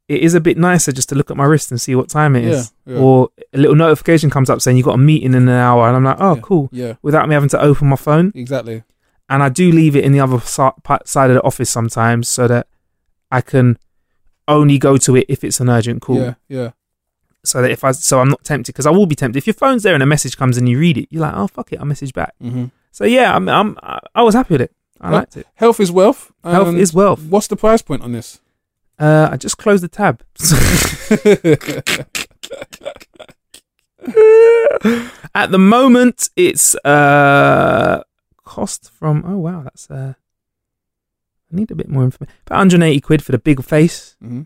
it 0.10 0.20
is 0.22 0.34
a 0.34 0.42
bit 0.42 0.58
nicer 0.58 0.92
just 0.92 1.08
to 1.10 1.16
look 1.16 1.32
at 1.32 1.38
my 1.38 1.46
wrist 1.46 1.72
and 1.72 1.80
see 1.80 1.96
what 1.96 2.10
time 2.10 2.36
it 2.36 2.44
is. 2.44 2.74
Yeah, 2.86 2.96
yeah. 2.96 3.00
Or 3.02 3.30
a 3.54 3.58
little 3.58 3.76
notification 3.76 4.30
comes 4.30 4.50
up 4.50 4.62
saying 4.62 4.76
you've 4.78 4.86
got 4.86 4.96
a 4.96 4.98
meeting 4.98 5.34
in 5.34 5.48
an 5.48 5.50
hour. 5.50 5.88
And 5.88 5.96
I'm 5.96 6.04
like, 6.04 6.18
oh, 6.20 6.36
Yeah. 6.36 6.42
cool. 6.42 6.70
Yeah, 6.74 6.94
Without 7.02 7.28
me 7.30 7.34
having 7.36 7.50
to 7.50 7.62
open 7.62 7.88
my 7.88 7.96
phone. 7.96 8.32
exactly. 8.36 8.84
And 9.30 9.42
I 9.42 9.48
do 9.48 9.72
leave 9.72 9.96
it 9.96 10.04
in 10.04 10.12
the 10.12 10.20
other 10.20 10.42
si- 10.42 10.78
side 11.06 11.30
of 11.30 11.36
the 11.36 11.44
office 11.44 11.70
sometimes 11.70 12.28
so 12.28 12.50
that 12.50 12.68
I 13.32 13.40
can 13.40 13.78
only 14.48 14.78
go 14.78 14.98
to 14.98 15.16
it 15.16 15.26
if 15.30 15.44
it's 15.44 15.60
an 15.60 15.70
urgent 15.70 16.02
call. 16.02 16.18
Yeah, 16.18 16.34
yeah. 16.50 16.72
So 17.44 17.62
that 17.62 17.72
if 17.72 17.84
I, 17.84 17.92
so 17.92 18.20
I'm 18.20 18.30
not 18.30 18.44
tempted 18.44 18.72
because 18.74 18.86
I 18.86 18.92
will 18.92 19.06
be 19.08 19.16
tempted. 19.16 19.38
If 19.38 19.48
your 19.48 19.54
phone's 19.56 19.84
there 19.84 19.94
and 19.96 20.04
a 20.04 20.06
message 20.06 20.38
comes 20.38 20.58
and 20.58 20.70
you 20.70 20.78
read 20.78 20.98
it, 20.98 21.08
you're 21.10 21.22
like, 21.24 21.34
oh, 21.36 21.48
fuck 21.48 21.74
it, 21.74 21.80
I'll 21.80 21.86
message 21.86 22.14
back. 22.14 22.36
hmm 22.40 22.66
So 22.92 23.04
yeah, 23.06 23.36
I'm, 23.36 23.50
I'm, 23.50 23.78
I 24.14 24.22
was 24.22 24.36
happy 24.36 24.54
with 24.54 24.62
it. 24.62 24.72
I 25.00 25.10
Well, 25.10 25.20
liked 25.22 25.38
it. 25.38 25.48
Health 25.56 25.80
is 25.80 25.92
wealth. 25.92 26.32
Health 26.44 26.76
is 26.76 26.94
wealth. 26.94 27.24
What's 27.24 27.48
the 27.48 27.56
price 27.56 27.82
point 27.82 28.04
on 28.04 28.12
this? 28.12 28.40
Uh, 29.00 29.30
I 29.32 29.38
just 29.38 29.58
closed 29.58 29.84
the 29.84 29.88
tab. 29.88 30.22
At 35.34 35.52
the 35.52 35.58
moment, 35.60 36.30
it's 36.36 36.76
uh 36.86 38.04
cost 38.44 38.92
from. 38.92 39.24
Oh 39.26 39.38
wow, 39.38 39.62
that's 39.64 39.90
uh. 39.90 40.14
I 41.52 41.56
need 41.56 41.72
a 41.72 41.76
bit 41.76 41.90
more 41.90 42.04
information. 42.04 42.34
About 42.46 42.58
180 42.58 43.02
quid 43.02 43.24
for 43.24 43.32
the 43.32 43.38
big 43.40 43.64
face. 43.64 44.16
Mhm. 44.24 44.46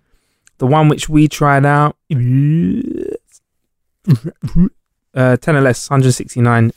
The 0.57 0.67
one 0.67 0.87
which 0.89 1.09
we 1.09 1.27
tried 1.27 1.65
out, 1.65 1.97
uh, 5.13 5.37
10 5.37 5.55
or 5.55 5.61
less, 5.61 5.89
169. 5.89 6.71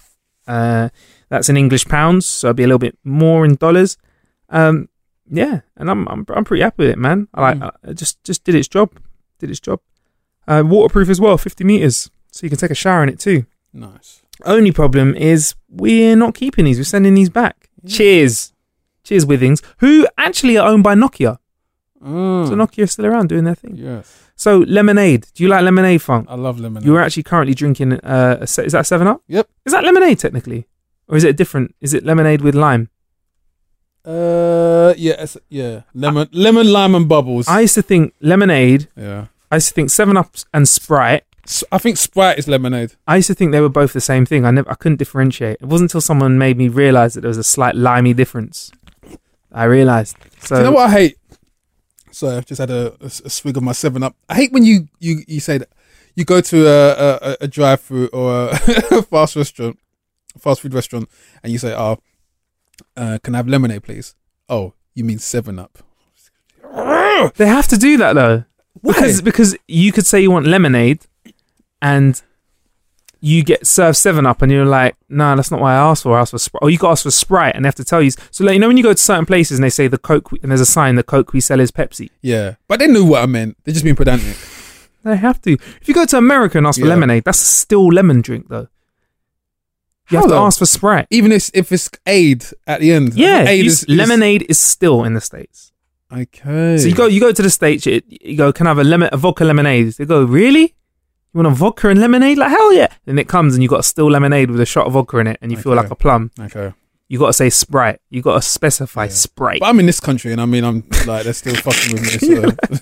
Uh, 0.46 0.88
that's 1.28 1.48
in 1.48 1.56
English 1.56 1.84
pounds, 1.86 2.26
so 2.26 2.48
it'll 2.48 2.54
be 2.56 2.64
a 2.64 2.66
little 2.66 2.78
bit 2.78 2.96
more 3.04 3.44
in 3.44 3.54
dollars. 3.56 3.96
Um, 4.48 4.88
yeah, 5.30 5.60
and 5.76 5.90
I'm 5.90 6.08
I'm 6.08 6.24
I'm 6.30 6.44
pretty 6.44 6.62
happy 6.62 6.84
with 6.84 6.90
it, 6.90 6.98
man. 6.98 7.28
I 7.34 7.40
like 7.42 7.58
Mm. 7.58 7.70
I 7.86 7.92
just 7.92 8.24
just 8.24 8.44
did 8.44 8.54
its 8.54 8.66
job, 8.68 8.98
did 9.38 9.50
its 9.50 9.60
job. 9.60 9.80
Uh, 10.46 10.62
waterproof 10.66 11.10
as 11.10 11.20
well, 11.20 11.36
50 11.36 11.64
meters, 11.64 12.10
so 12.32 12.46
you 12.46 12.48
can 12.50 12.58
take 12.58 12.70
a 12.70 12.74
shower 12.74 13.02
in 13.02 13.10
it 13.10 13.20
too. 13.20 13.44
Nice. 13.74 14.22
Only 14.46 14.72
problem 14.72 15.14
is 15.14 15.54
we're 15.68 16.16
not 16.16 16.34
keeping 16.34 16.64
these. 16.64 16.78
We're 16.78 16.84
sending 16.84 17.14
these 17.14 17.28
back. 17.28 17.68
Cheers, 17.86 18.54
cheers, 19.08 19.24
Withings, 19.26 19.62
who 19.78 20.06
actually 20.16 20.56
are 20.58 20.68
owned 20.68 20.84
by 20.84 20.94
Nokia. 20.94 21.38
Mm. 22.02 22.46
So 22.48 22.54
Nokia 22.54 22.84
is 22.84 22.92
still 22.92 23.06
around 23.06 23.28
doing 23.28 23.44
their 23.44 23.56
thing. 23.56 23.74
Yes, 23.76 24.06
So 24.36 24.58
lemonade. 24.58 25.26
Do 25.34 25.42
you 25.42 25.48
like 25.48 25.62
lemonade, 25.64 26.00
Funk? 26.00 26.26
I 26.30 26.36
love 26.36 26.60
lemonade. 26.60 26.86
You 26.86 26.94
are 26.96 27.02
actually 27.02 27.24
currently 27.24 27.54
drinking. 27.54 27.94
Uh, 27.94 28.38
a 28.40 28.46
se- 28.46 28.66
is 28.66 28.72
that 28.72 28.86
Seven 28.86 29.06
Up? 29.08 29.20
Yep. 29.26 29.48
Is 29.66 29.72
that 29.72 29.82
lemonade 29.84 30.18
technically, 30.20 30.68
or 31.08 31.16
is 31.16 31.24
it 31.24 31.36
different? 31.36 31.74
Is 31.80 31.94
it 31.94 32.04
lemonade 32.04 32.40
with 32.42 32.54
lime? 32.54 32.88
Uh, 34.04 34.94
yeah, 34.96 35.14
it's- 35.14 35.36
yeah. 35.48 35.82
Lemon, 35.94 36.28
lemon, 36.32 36.72
lime, 36.72 36.94
and 36.94 37.08
bubbles. 37.08 37.48
I 37.48 37.60
used 37.60 37.74
to 37.74 37.82
think 37.82 38.14
lemonade. 38.20 38.88
yeah. 38.96 39.26
I 39.50 39.56
used 39.56 39.68
to 39.68 39.74
think 39.74 39.90
Seven 39.90 40.16
Up 40.16 40.30
and 40.52 40.68
Sprite. 40.68 41.24
S- 41.44 41.64
I 41.72 41.78
think 41.78 41.96
Sprite 41.96 42.38
is 42.38 42.46
lemonade. 42.48 42.92
I 43.06 43.16
used 43.16 43.28
to 43.28 43.34
think 43.34 43.52
they 43.52 43.60
were 43.62 43.70
both 43.70 43.92
the 43.94 44.00
same 44.00 44.24
thing. 44.26 44.44
I 44.44 44.50
never, 44.50 44.70
I 44.70 44.74
couldn't 44.74 44.98
differentiate. 44.98 45.56
It 45.60 45.66
wasn't 45.66 45.90
until 45.90 46.00
someone 46.02 46.36
made 46.38 46.56
me 46.58 46.68
realize 46.68 47.14
that 47.14 47.22
there 47.22 47.28
was 47.28 47.38
a 47.38 47.42
slight 47.44 47.74
limey 47.74 48.12
difference. 48.14 48.70
I 49.52 49.64
realized. 49.64 50.16
So 50.40 50.56
Do 50.56 50.60
you 50.62 50.64
know 50.70 50.72
what 50.76 50.90
I 50.90 50.92
hate? 50.92 51.18
Sorry, 52.10 52.36
I've 52.36 52.46
just 52.46 52.58
had 52.58 52.70
a 52.70 53.08
swig 53.10 53.56
of 53.56 53.62
my 53.62 53.72
Seven 53.72 54.02
Up. 54.02 54.16
I 54.28 54.34
hate 54.34 54.52
when 54.52 54.64
you 54.64 54.88
you 54.98 55.22
you 55.26 55.40
say 55.40 55.58
that 55.58 55.68
you 56.14 56.24
go 56.24 56.40
to 56.40 56.66
a 56.66 57.18
a, 57.30 57.36
a 57.42 57.48
drive-through 57.48 58.08
or 58.08 58.48
a 58.90 59.02
fast 59.02 59.36
restaurant, 59.36 59.78
fast 60.38 60.60
food 60.62 60.74
restaurant, 60.74 61.08
and 61.42 61.52
you 61.52 61.58
say, 61.58 61.74
"Oh, 61.74 61.98
uh, 62.96 63.18
can 63.22 63.34
I 63.34 63.38
have 63.38 63.48
lemonade, 63.48 63.84
please?" 63.84 64.14
Oh, 64.48 64.72
you 64.94 65.04
mean 65.04 65.18
Seven 65.18 65.58
Up? 65.58 65.78
they 67.36 67.46
have 67.46 67.68
to 67.68 67.76
do 67.76 67.96
that 67.98 68.14
though, 68.14 68.44
Why? 68.80 68.92
because 68.94 69.22
because 69.22 69.56
you 69.66 69.92
could 69.92 70.06
say 70.06 70.20
you 70.20 70.30
want 70.30 70.46
lemonade, 70.46 71.00
and 71.80 72.20
you 73.20 73.42
get 73.42 73.66
served 73.66 73.96
Seven 73.96 74.26
Up, 74.26 74.42
and 74.42 74.50
you're 74.52 74.64
like, 74.64 74.94
no, 75.08 75.34
that's 75.34 75.50
not 75.50 75.60
what 75.60 75.70
I 75.70 75.74
asked 75.76 76.04
for. 76.04 76.16
I 76.16 76.20
asked 76.20 76.30
for 76.30 76.38
Sprite. 76.38 76.62
Or 76.62 76.70
you 76.70 76.78
got 76.78 76.92
asked 76.92 77.02
for 77.02 77.10
Sprite, 77.10 77.54
and 77.56 77.64
they 77.64 77.66
have 77.68 77.74
to 77.76 77.84
tell 77.84 78.00
you. 78.02 78.10
So 78.30 78.44
like, 78.44 78.54
you 78.54 78.60
know 78.60 78.68
when 78.68 78.76
you 78.76 78.82
go 78.82 78.92
to 78.92 78.98
certain 78.98 79.26
places 79.26 79.58
and 79.58 79.64
they 79.64 79.70
say 79.70 79.88
the 79.88 79.98
Coke, 79.98 80.30
and 80.42 80.50
there's 80.50 80.60
a 80.60 80.66
sign 80.66 80.94
the 80.96 81.02
Coke 81.02 81.32
we 81.32 81.40
sell 81.40 81.58
is 81.60 81.70
Pepsi. 81.70 82.10
Yeah, 82.22 82.54
but 82.68 82.78
they 82.78 82.86
knew 82.86 83.04
what 83.04 83.22
I 83.22 83.26
meant. 83.26 83.56
They're 83.64 83.72
just 83.74 83.84
being 83.84 83.96
pedantic. 83.96 84.36
They 85.04 85.16
have 85.16 85.40
to. 85.42 85.52
If 85.52 85.86
you 85.88 85.94
go 85.94 86.04
to 86.04 86.18
America 86.18 86.58
and 86.58 86.66
ask 86.66 86.78
for 86.78 86.84
Yeah. 86.84 86.90
lemonade, 86.94 87.22
that's 87.24 87.38
still 87.38 87.86
lemon 87.86 88.20
drink 88.20 88.48
though. 88.48 88.66
You 90.10 90.16
How 90.16 90.22
have 90.22 90.24
to 90.24 90.28
though? 90.30 90.46
ask 90.46 90.58
for 90.58 90.66
Sprite. 90.66 91.06
Even 91.10 91.32
if 91.32 91.50
if 91.54 91.70
it's 91.70 91.88
aid 92.04 92.44
at 92.66 92.80
the 92.80 92.92
end. 92.92 93.14
Yeah, 93.14 93.44
aid 93.48 93.64
is, 93.64 93.84
is- 93.84 93.88
lemonade 93.88 94.44
is 94.48 94.58
still 94.58 95.04
in 95.04 95.14
the 95.14 95.20
states. 95.20 95.72
Okay. 96.12 96.78
So 96.78 96.88
you 96.88 96.94
go, 96.94 97.06
you 97.06 97.20
go 97.20 97.32
to 97.32 97.42
the 97.42 97.48
states. 97.50 97.86
You, 97.86 98.02
you 98.08 98.36
go, 98.36 98.52
can 98.52 98.66
I 98.66 98.70
have 98.70 98.78
a 98.78 98.84
lemon, 98.84 99.08
a 99.12 99.16
vodka 99.16 99.44
lemonade? 99.44 99.92
They 99.92 100.04
go, 100.04 100.24
really? 100.24 100.74
You 101.38 101.44
want 101.44 101.54
a 101.54 101.56
vodka 101.56 101.88
and 101.88 102.00
lemonade? 102.00 102.36
Like 102.36 102.50
hell 102.50 102.72
yeah! 102.72 102.88
Then 103.04 103.16
it 103.16 103.28
comes 103.28 103.54
and 103.54 103.62
you 103.62 103.68
got 103.68 103.78
a 103.78 103.82
still 103.84 104.10
lemonade 104.10 104.50
with 104.50 104.58
a 104.60 104.66
shot 104.66 104.88
of 104.88 104.94
vodka 104.94 105.18
in 105.18 105.28
it, 105.28 105.38
and 105.40 105.52
you 105.52 105.56
feel 105.56 105.72
like 105.76 105.88
a 105.88 105.94
plum. 105.94 106.32
Okay. 106.40 106.74
You 107.06 107.16
got 107.20 107.28
to 107.28 107.32
say 107.32 107.48
Sprite. 107.48 108.00
You 108.10 108.22
got 108.22 108.34
to 108.34 108.42
specify 108.42 109.04
Yeah. 109.04 109.10
Sprite. 109.10 109.60
But 109.60 109.66
I'm 109.66 109.78
in 109.78 109.86
this 109.86 110.00
country, 110.00 110.32
and 110.32 110.40
I 110.40 110.46
mean, 110.46 110.64
I'm 110.64 110.82
like 111.06 111.22
they're 111.22 111.32
still 111.32 111.54
fucking 111.54 111.92
with 111.92 112.02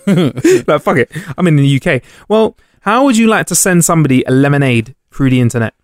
me. 0.06 0.32
So. 0.46 0.62
like 0.72 0.80
fuck 0.80 0.96
it, 0.96 1.12
I'm 1.36 1.46
in 1.48 1.56
the 1.56 1.78
UK. 1.82 2.02
Well, 2.30 2.56
how 2.80 3.04
would 3.04 3.18
you 3.18 3.26
like 3.26 3.44
to 3.48 3.54
send 3.54 3.84
somebody 3.84 4.24
a 4.26 4.30
lemonade 4.30 4.94
through 5.12 5.28
the 5.28 5.40
internet? 5.42 5.74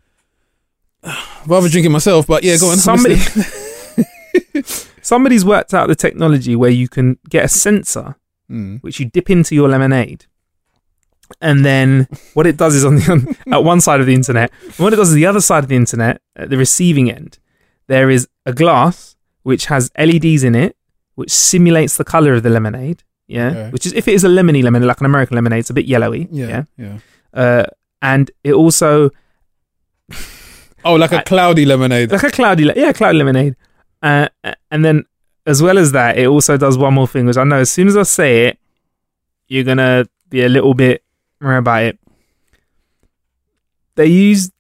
Rather 1.46 1.68
drinking 1.68 1.92
myself, 1.92 2.26
but 2.26 2.42
yeah, 2.42 2.56
go 2.56 2.68
on. 2.70 2.78
Somebody, 2.78 3.16
somebody's 5.02 5.44
worked 5.44 5.74
out 5.74 5.88
the 5.88 5.94
technology 5.94 6.56
where 6.56 6.70
you 6.70 6.88
can 6.88 7.18
get 7.28 7.44
a 7.44 7.48
sensor 7.48 8.16
Mm. 8.50 8.82
which 8.82 9.00
you 9.00 9.06
dip 9.06 9.30
into 9.30 9.54
your 9.54 9.66
lemonade. 9.68 10.26
And 11.40 11.64
then 11.64 12.06
what 12.34 12.46
it 12.46 12.56
does 12.56 12.74
is 12.74 12.84
on 12.84 12.96
the 12.96 13.12
on, 13.12 13.52
at 13.54 13.64
one 13.64 13.80
side 13.80 14.00
of 14.00 14.06
the 14.06 14.14
internet, 14.14 14.50
what 14.76 14.92
it 14.92 14.96
does 14.96 15.08
is 15.08 15.14
the 15.14 15.26
other 15.26 15.40
side 15.40 15.64
of 15.64 15.68
the 15.68 15.76
internet, 15.76 16.20
at 16.36 16.50
the 16.50 16.56
receiving 16.56 17.10
end, 17.10 17.38
there 17.88 18.10
is 18.10 18.28
a 18.46 18.52
glass 18.52 19.16
which 19.42 19.66
has 19.66 19.90
LEDs 19.98 20.44
in 20.44 20.54
it, 20.54 20.76
which 21.14 21.30
simulates 21.30 21.96
the 21.96 22.04
color 22.04 22.34
of 22.34 22.42
the 22.42 22.50
lemonade. 22.50 23.02
Yeah, 23.28 23.48
Okay. 23.48 23.70
which 23.70 23.86
is 23.86 23.92
if 23.94 24.06
it 24.08 24.14
is 24.14 24.24
a 24.24 24.28
lemony 24.28 24.62
lemonade, 24.62 24.86
like 24.88 25.00
an 25.00 25.06
American 25.06 25.34
lemonade, 25.36 25.60
it's 25.60 25.70
a 25.70 25.74
bit 25.74 25.86
yellowy. 25.86 26.28
Yeah, 26.30 26.64
yeah. 26.76 26.98
Uh, 27.32 27.64
and 28.02 28.30
it 28.44 28.52
also 28.52 29.10
Oh, 30.84 30.94
like 30.96 31.12
a 31.12 31.22
cloudy 31.22 31.64
lemonade. 31.64 32.10
like 32.10 32.24
a 32.24 32.30
cloudy, 32.30 32.64
le- 32.64 32.74
yeah, 32.74 32.92
cloudy 32.92 33.18
lemonade. 33.18 33.54
Uh, 34.02 34.28
and 34.70 34.84
then 34.84 35.04
as 35.46 35.62
well 35.62 35.78
as 35.78 35.92
that, 35.92 36.18
it 36.18 36.26
also 36.26 36.56
does 36.56 36.76
one 36.76 36.94
more 36.94 37.06
thing, 37.06 37.24
which 37.26 37.36
I 37.36 37.44
know 37.44 37.58
as 37.58 37.70
soon 37.70 37.86
as 37.88 37.96
I 37.96 38.02
say 38.02 38.46
it, 38.46 38.58
you're 39.48 39.62
gonna 39.64 40.06
be 40.28 40.42
a 40.42 40.48
little 40.48 40.74
bit 40.74 41.01
more 41.42 41.56
about 41.56 41.82
it. 41.84 41.98
They 43.96 44.06
use 44.06 44.50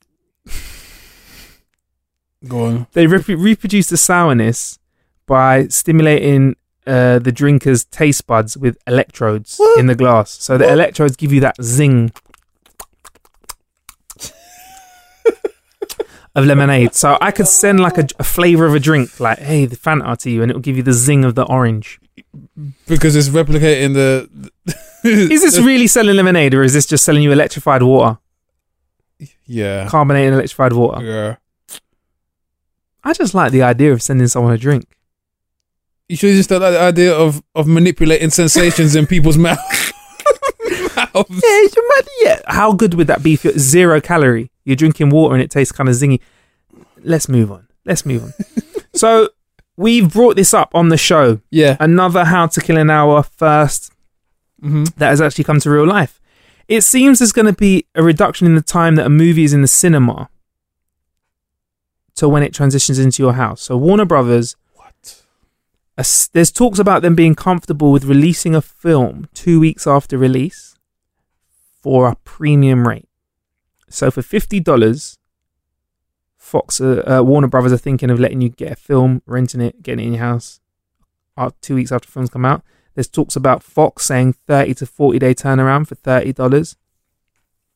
Go 2.46 2.64
on. 2.66 2.86
they 2.92 3.06
rep- 3.06 3.28
reproduce 3.28 3.88
the 3.88 3.96
sourness 3.96 4.78
by 5.26 5.68
stimulating 5.68 6.56
uh, 6.86 7.20
the 7.20 7.30
drinker's 7.32 7.84
taste 7.84 8.26
buds 8.26 8.56
with 8.58 8.76
electrodes 8.86 9.56
What? 9.58 9.78
in 9.78 9.86
the 9.86 9.94
glass. 9.94 10.30
So 10.32 10.58
the 10.58 10.70
electrodes 10.70 11.16
give 11.16 11.32
you 11.32 11.40
that 11.40 11.54
zing 11.62 12.12
of 16.34 16.44
lemonade. 16.46 16.94
So 16.94 17.16
I 17.20 17.30
could 17.30 17.46
send 17.46 17.80
like 17.80 17.98
a, 17.98 18.06
a 18.18 18.24
flavor 18.24 18.66
of 18.66 18.74
a 18.74 18.80
drink, 18.80 19.20
like 19.20 19.38
hey, 19.38 19.66
the 19.66 19.76
Fanta 19.76 20.16
to 20.18 20.30
you, 20.30 20.42
and 20.42 20.50
it'll 20.50 20.62
give 20.62 20.76
you 20.76 20.82
the 20.82 20.92
zing 20.92 21.24
of 21.24 21.34
the 21.34 21.44
orange. 21.44 22.00
Because 22.86 23.14
it's 23.16 23.28
replicating 23.28 23.94
the. 23.94 24.50
Is 25.04 25.42
this 25.42 25.58
really 25.70 25.86
selling 25.86 26.16
lemonade, 26.16 26.54
or 26.54 26.62
is 26.62 26.72
this 26.74 26.86
just 26.86 27.04
selling 27.04 27.22
you 27.22 27.32
electrified 27.32 27.82
water, 27.82 28.18
Yeah. 29.46 29.88
carbonated 29.88 30.34
electrified 30.34 30.72
water? 30.72 31.04
Yeah. 31.04 31.36
I 33.04 33.12
just 33.12 33.34
like 33.34 33.50
the 33.52 33.62
idea 33.62 33.92
of 33.92 34.00
sending 34.02 34.28
someone 34.28 34.52
a 34.52 34.58
drink. 34.58 34.84
You 36.08 36.16
should 36.16 36.34
just 36.34 36.50
like 36.50 36.60
the 36.60 36.80
idea 36.80 37.12
of, 37.14 37.42
of 37.54 37.66
manipulating 37.66 38.30
sensations 38.30 38.94
in 38.94 39.06
people's 39.06 39.38
mouth. 39.38 39.58
mouths. 40.96 41.42
Yeah, 41.44 42.00
yeah. 42.22 42.40
How 42.46 42.72
good 42.72 42.94
would 42.94 43.06
that 43.08 43.22
be? 43.22 43.34
If 43.34 43.44
you're 43.44 43.58
zero 43.58 44.00
calorie, 44.00 44.50
you're 44.64 44.76
drinking 44.76 45.10
water 45.10 45.34
and 45.34 45.42
it 45.42 45.50
tastes 45.50 45.72
kind 45.72 45.88
of 45.88 45.94
zingy. 45.94 46.20
Let's 47.02 47.28
move 47.28 47.50
on. 47.50 47.66
Let's 47.84 48.06
move 48.06 48.22
on. 48.24 48.32
so 48.94 49.30
we've 49.76 50.12
brought 50.12 50.36
this 50.36 50.54
up 50.54 50.74
on 50.74 50.88
the 50.88 50.96
show. 50.96 51.40
Yeah. 51.50 51.76
Another 51.80 52.24
How 52.24 52.46
to 52.46 52.60
Kill 52.60 52.76
an 52.78 52.90
Hour 52.90 53.22
first 53.24 53.92
hmm 54.62 54.84
that 54.96 55.08
has 55.10 55.20
actually 55.20 55.44
come 55.44 55.60
to 55.60 55.70
real 55.70 55.86
life. 55.86 56.20
It 56.68 56.82
seems 56.82 57.18
there's 57.18 57.32
going 57.32 57.46
to 57.46 57.52
be 57.52 57.86
a 57.94 58.02
reduction 58.02 58.46
in 58.46 58.54
the 58.54 58.62
time 58.62 58.94
that 58.94 59.06
a 59.06 59.10
movie 59.10 59.44
is 59.44 59.52
in 59.52 59.60
the 59.62 59.68
cinema 59.68 60.30
to 62.14 62.28
when 62.28 62.42
it 62.42 62.54
transitions 62.54 62.98
into 62.98 63.22
your 63.22 63.32
house. 63.34 63.62
So 63.62 63.76
Warner 63.76 64.04
Brothers 64.04 64.56
What? 64.74 65.22
a 65.98 66.04
there's 66.32 66.52
talks 66.52 66.78
about 66.78 67.02
them 67.02 67.14
being 67.14 67.34
comfortable 67.34 67.90
with 67.90 68.04
releasing 68.04 68.54
a 68.54 68.62
film 68.62 69.28
two 69.34 69.58
weeks 69.60 69.86
after 69.86 70.16
release 70.16 70.76
for 71.82 72.08
a 72.08 72.16
premium 72.24 72.86
rate. 72.86 73.08
So 73.88 74.10
for 74.10 74.22
fifty 74.22 74.60
dollars, 74.60 75.18
Fox, 76.36 76.80
uh, 76.80 77.02
uh, 77.06 77.22
Warner 77.22 77.48
Brothers 77.48 77.72
are 77.72 77.78
thinking 77.78 78.10
of 78.10 78.20
letting 78.20 78.40
you 78.40 78.50
get 78.50 78.72
a 78.72 78.76
film, 78.76 79.22
renting 79.26 79.60
it, 79.60 79.82
getting 79.82 80.04
it 80.04 80.06
in 80.08 80.14
your 80.14 80.22
house. 80.22 80.60
Uh, 81.36 81.50
two 81.60 81.74
weeks 81.74 81.90
after 81.90 82.08
films 82.08 82.30
come 82.30 82.44
out, 82.44 82.62
there's 82.94 83.08
talks 83.08 83.36
about 83.36 83.62
Fox 83.62 84.04
saying 84.06 84.34
30 84.46 84.74
to 84.74 84.86
40 84.86 85.18
day 85.18 85.34
turnaround 85.34 85.86
for 85.88 85.94
thirty 85.94 86.32
dollars. 86.32 86.76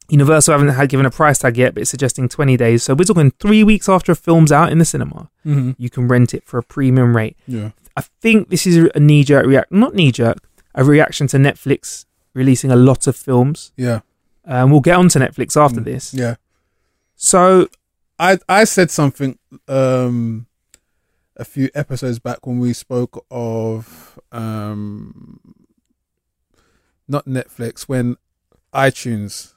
Universal 0.08 0.52
haven't 0.52 0.68
had 0.68 0.88
given 0.88 1.04
a 1.04 1.10
price 1.10 1.40
tag 1.40 1.56
yet, 1.56 1.74
but 1.74 1.80
it's 1.80 1.90
suggesting 1.90 2.28
20 2.28 2.56
days. 2.56 2.84
So 2.84 2.94
we're 2.94 3.04
talking 3.04 3.32
three 3.40 3.64
weeks 3.64 3.88
after 3.88 4.12
a 4.12 4.14
film's 4.14 4.52
out 4.52 4.70
in 4.70 4.78
the 4.78 4.84
cinema, 4.84 5.30
Mm-hmm. 5.44 5.72
you 5.78 5.90
can 5.90 6.06
rent 6.06 6.32
it 6.32 6.44
for 6.44 6.58
a 6.58 6.62
premium 6.62 7.16
rate. 7.16 7.36
Yeah. 7.48 7.70
I 7.96 8.02
think 8.20 8.48
this 8.50 8.66
is 8.68 8.88
a 8.94 9.00
knee 9.00 9.24
jerk 9.24 9.46
react, 9.46 9.72
not 9.72 9.94
knee 9.96 10.12
jerk, 10.12 10.38
a 10.76 10.84
reaction 10.84 11.26
to 11.28 11.38
Netflix 11.38 12.04
releasing 12.34 12.70
a 12.70 12.76
lot 12.76 13.06
of 13.08 13.16
films. 13.16 13.72
Yeah. 13.76 14.00
Um, 14.44 14.70
we'll 14.70 14.80
get 14.80 14.96
onto 14.96 15.18
Netflix 15.18 15.56
after 15.60 15.80
Mm, 15.80 15.84
this. 15.84 16.14
Yeah. 16.14 16.36
So 17.16 17.68
I 18.18 18.38
I 18.48 18.62
said 18.64 18.90
something 18.92 19.38
um 19.66 20.46
a 21.36 21.44
few 21.44 21.68
episodes 21.74 22.18
back 22.18 22.46
when 22.46 22.58
we 22.58 22.72
spoke 22.72 23.24
of 23.30 24.18
um 24.32 25.40
not 27.08 27.26
Netflix 27.26 27.82
when 27.82 28.16
iTunes 28.74 29.54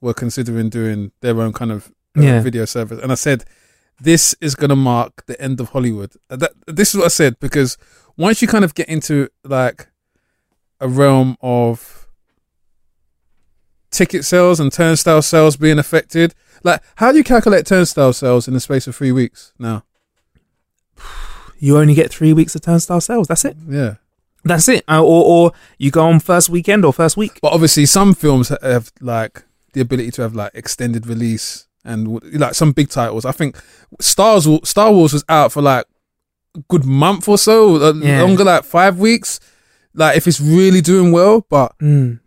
were 0.00 0.14
considering 0.14 0.68
doing 0.68 1.12
their 1.20 1.40
own 1.40 1.52
kind 1.52 1.70
of 1.70 1.88
uh, 2.16 2.22
Yeah. 2.22 2.40
video 2.40 2.64
service 2.64 3.00
and 3.02 3.12
I 3.12 3.16
said 3.16 3.44
this 4.00 4.34
is 4.40 4.54
going 4.54 4.70
to 4.70 4.76
mark 4.76 5.26
the 5.26 5.38
end 5.40 5.60
of 5.60 5.68
Hollywood. 5.70 6.14
Uh, 6.30 6.36
That 6.36 6.52
this 6.66 6.90
is 6.90 6.96
what 6.96 7.04
I 7.04 7.08
said 7.08 7.38
because 7.38 7.76
once 8.16 8.40
you 8.40 8.48
kind 8.48 8.64
of 8.64 8.74
get 8.74 8.88
into 8.88 9.28
like 9.44 9.88
a 10.80 10.88
realm 10.88 11.36
of 11.42 12.08
ticket 13.90 14.24
sales 14.24 14.58
and 14.60 14.72
turnstile 14.72 15.20
sales 15.22 15.56
being 15.56 15.78
affected, 15.78 16.34
like 16.64 16.82
how 16.96 17.12
do 17.12 17.18
you 17.18 17.24
calculate 17.24 17.66
turnstile 17.66 18.12
sales 18.14 18.48
in 18.48 18.54
the 18.54 18.60
space 18.60 18.86
of 18.86 18.96
three 18.96 19.12
weeks 19.12 19.52
now? 19.58 19.84
You 21.60 21.78
only 21.78 21.94
get 21.94 22.10
three 22.12 22.32
weeks 22.32 22.54
of 22.54 22.62
turnstile 22.62 23.00
sales. 23.00 23.28
That's 23.28 23.44
it. 23.44 23.56
Yeah, 23.68 23.94
That's 24.44 24.68
it. 24.68 24.82
Uh, 24.88 25.02
or, 25.02 25.24
or 25.24 25.52
you 25.78 25.90
go 25.90 26.06
on 26.08 26.18
first 26.20 26.48
weekend 26.48 26.84
or 26.84 26.92
first 26.92 27.16
week. 27.16 27.38
but 27.42 27.52
obviously 27.52 27.86
some 27.86 28.14
films 28.14 28.48
have 28.62 28.90
like 29.00 29.44
the 29.74 29.80
ability 29.80 30.10
to 30.12 30.22
have 30.22 30.34
like 30.34 30.50
extended 30.54 31.06
release 31.06 31.66
and 31.84 32.20
like 32.38 32.54
some 32.54 32.72
big 32.72 32.88
titles. 32.88 33.24
I 33.24 33.32
think 33.32 33.56
Stars 34.00 34.48
Star 34.64 34.90
Wars 34.92 35.12
was 35.12 35.24
out 35.28 35.52
for 35.52 35.62
like 35.62 35.84
a 36.56 36.60
good 36.68 36.84
month 36.84 37.28
or 37.28 37.38
so, 37.38 37.76
uh, 37.76 37.92
Yeah. 37.94 38.22
longer 38.22 38.44
like 38.44 38.64
five 38.64 38.98
weeks. 38.98 39.38
Like 39.94 40.16
if 40.16 40.26
it's 40.26 40.40
really 40.40 40.80
doing 40.80 41.12
well, 41.12 41.44
but 41.48 41.76
Mm. 41.78 42.20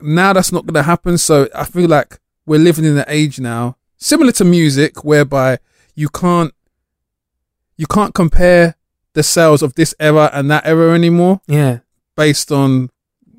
now 0.00 0.32
that's 0.32 0.52
not 0.52 0.66
going 0.66 0.74
to 0.74 0.82
happen. 0.82 1.18
So 1.18 1.48
I 1.54 1.64
feel 1.64 1.88
like 1.88 2.18
we're 2.46 2.58
living 2.60 2.84
in 2.84 2.98
an 2.98 3.04
age 3.08 3.38
now 3.38 3.76
similar 3.96 4.32
to 4.32 4.44
music, 4.44 5.04
whereby 5.04 5.58
you 5.94 6.08
can't 6.08 6.52
you 7.82 7.86
can't 7.96 8.14
compare 8.22 8.64
the 9.14 9.22
sales 9.36 9.60
of 9.62 9.70
this 9.74 9.92
era 9.98 10.30
and 10.32 10.44
that 10.52 10.64
era 10.72 10.94
anymore 10.94 11.40
Yeah. 11.46 11.74
based 12.16 12.50
on 12.52 12.90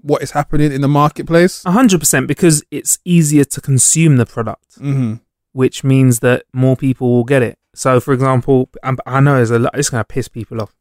what 0.09 0.21
is 0.21 0.31
happening 0.31 0.71
in 0.73 0.81
the 0.81 0.87
marketplace. 1.01 1.63
A 1.65 1.71
hundred 1.71 1.99
percent 2.03 2.27
because 2.27 2.55
it's 2.69 2.99
easier 3.05 3.45
to 3.45 3.59
consume 3.69 4.17
the 4.17 4.25
product, 4.35 4.69
Mm-hmm. 4.79 5.13
which 5.61 5.77
means 5.83 6.19
that 6.19 6.39
more 6.53 6.75
people 6.75 7.07
will 7.13 7.23
get 7.23 7.41
it. 7.41 7.57
So, 7.73 7.99
for 7.99 8.13
example, 8.13 8.69
I 9.17 9.19
know 9.21 9.35
there's 9.37 9.49
a 9.51 9.59
lot, 9.59 9.77
it's 9.79 9.89
going 9.89 10.01
to 10.07 10.13
piss 10.15 10.27
people 10.27 10.61
off. 10.61 10.75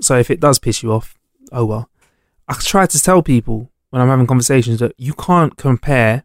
So, 0.00 0.12
if 0.18 0.30
it 0.30 0.38
does 0.46 0.58
piss 0.58 0.82
you 0.82 0.92
off, 0.92 1.14
oh 1.50 1.64
well. 1.64 1.88
I 2.46 2.54
try 2.54 2.84
to 2.86 2.98
tell 3.06 3.22
people 3.22 3.70
when 3.90 4.00
I'm 4.02 4.08
having 4.08 4.26
conversations 4.26 4.78
that 4.80 4.92
you 4.98 5.14
can't 5.14 5.56
compare 5.56 6.24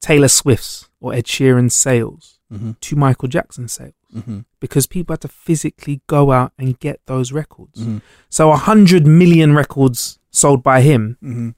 Taylor 0.00 0.28
Swift's 0.28 0.88
or 1.00 1.12
Ed 1.14 1.24
Sheeran's 1.26 1.74
sales 1.76 2.38
Mm-hmm. 2.52 2.72
to 2.80 2.96
Michael 2.96 3.28
Jackson 3.28 3.68
sales 3.68 3.94
Mm-hmm. 4.14 4.40
because 4.58 4.86
people 4.88 5.12
had 5.12 5.20
to 5.20 5.28
physically 5.28 6.00
go 6.08 6.32
out 6.32 6.52
and 6.58 6.76
get 6.80 7.00
those 7.06 7.30
records. 7.30 7.80
Mm-hmm. 7.80 7.98
So, 8.28 8.50
a 8.50 8.56
hundred 8.56 9.06
million 9.06 9.54
records 9.54 10.18
sold 10.32 10.62
by 10.64 10.80
him 10.80 11.16
Mm-hmm. 11.22 11.50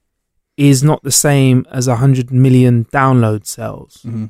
is 0.59 0.83
not 0.85 1.03
the 1.03 1.11
same 1.11 1.65
as 1.71 1.89
a 1.89 1.97
hundred 1.97 2.31
million 2.31 2.85
download 2.93 3.47
sales 3.47 4.03
Mm-hmm. 4.07 4.27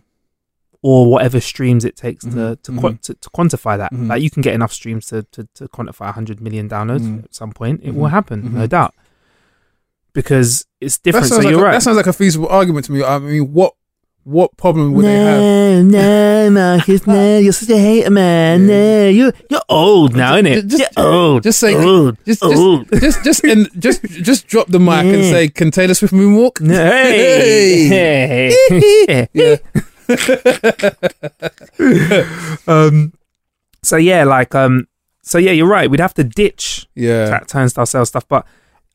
or 0.82 1.10
whatever 1.10 1.40
streams 1.40 1.84
it 1.84 1.96
takes 1.96 2.24
to 2.24 2.30
Mhm, 2.30 2.62
to, 2.62 2.98
to 3.02 3.14
to 3.14 3.30
quantify 3.30 3.76
that. 3.76 3.92
Like 3.92 4.22
you 4.22 4.30
can 4.30 4.42
get 4.42 4.54
enough 4.54 4.72
streams 4.72 5.06
to 5.06 5.24
to, 5.34 5.48
to 5.54 5.66
quantify 5.68 6.08
a 6.10 6.12
hundred 6.12 6.40
million 6.40 6.68
downloads 6.68 7.24
at 7.24 7.34
some 7.34 7.50
point. 7.52 7.80
It 7.82 7.94
will 7.96 8.08
happen, 8.18 8.54
no 8.54 8.68
doubt, 8.68 8.94
because 10.12 10.66
it's 10.80 10.98
That 10.98 11.02
different. 11.04 11.26
sounds, 11.26 11.42
So 11.42 11.48
like 11.48 11.50
you're 11.52 11.60
a, 11.60 11.64
right. 11.64 11.72
that 11.72 11.82
sounds 11.82 11.96
like 11.96 12.06
a 12.06 12.12
feasible 12.12 12.48
argument 12.48 12.86
to 12.86 12.92
me. 12.92 13.02
I 13.02 13.18
mean, 13.18 13.52
what 13.52 13.74
what 14.24 14.56
problem 14.56 14.92
would 14.92 15.04
they 15.04 15.14
have? 15.16 15.84
no, 15.84 16.48
no, 16.48 16.50
Marcus, 16.50 17.06
no, 17.06 17.38
you're 17.38 17.52
such 17.52 17.70
a 17.70 17.78
hater, 17.78 18.10
man. 18.10 18.66
No, 18.66 19.08
you're 19.08 19.32
you're 19.50 19.60
old 19.68 20.14
now, 20.16 20.34
innit? 20.34 20.68
Just- 20.68 20.84
you're 20.96 21.06
old. 21.06 21.42
just 21.42 21.58
say- 21.58 21.74
old. 21.74 22.16
Just 22.24 22.42
old. 22.44 22.88
just 22.90 23.02
just 23.02 23.24
just 23.24 23.44
and 23.44 23.68
just 23.82 24.02
just 24.04 24.46
drop 24.46 24.68
the 24.68 24.78
mic 24.78 25.04
and 25.06 25.24
say, 25.24 25.48
"Can 25.48 25.70
Taylor 25.70 25.94
Swift 25.94 26.14
moonwalk?" 26.14 26.60
No, 26.60 26.74
hey, 26.74 27.88
hey. 27.88 29.28
Yeah. 29.32 29.56
um. 32.66 33.12
So 33.82 33.96
yeah, 33.96 34.24
like 34.24 34.54
um. 34.54 34.86
So 35.22 35.38
yeah, 35.38 35.52
you're 35.52 35.68
right. 35.68 35.90
We'd 35.90 36.00
have 36.00 36.14
to 36.14 36.24
ditch 36.24 36.88
Yeah. 36.94 37.26
that 37.26 37.48
turnstile 37.48 37.86
sales 37.86 38.08
stuff, 38.08 38.26
but 38.28 38.44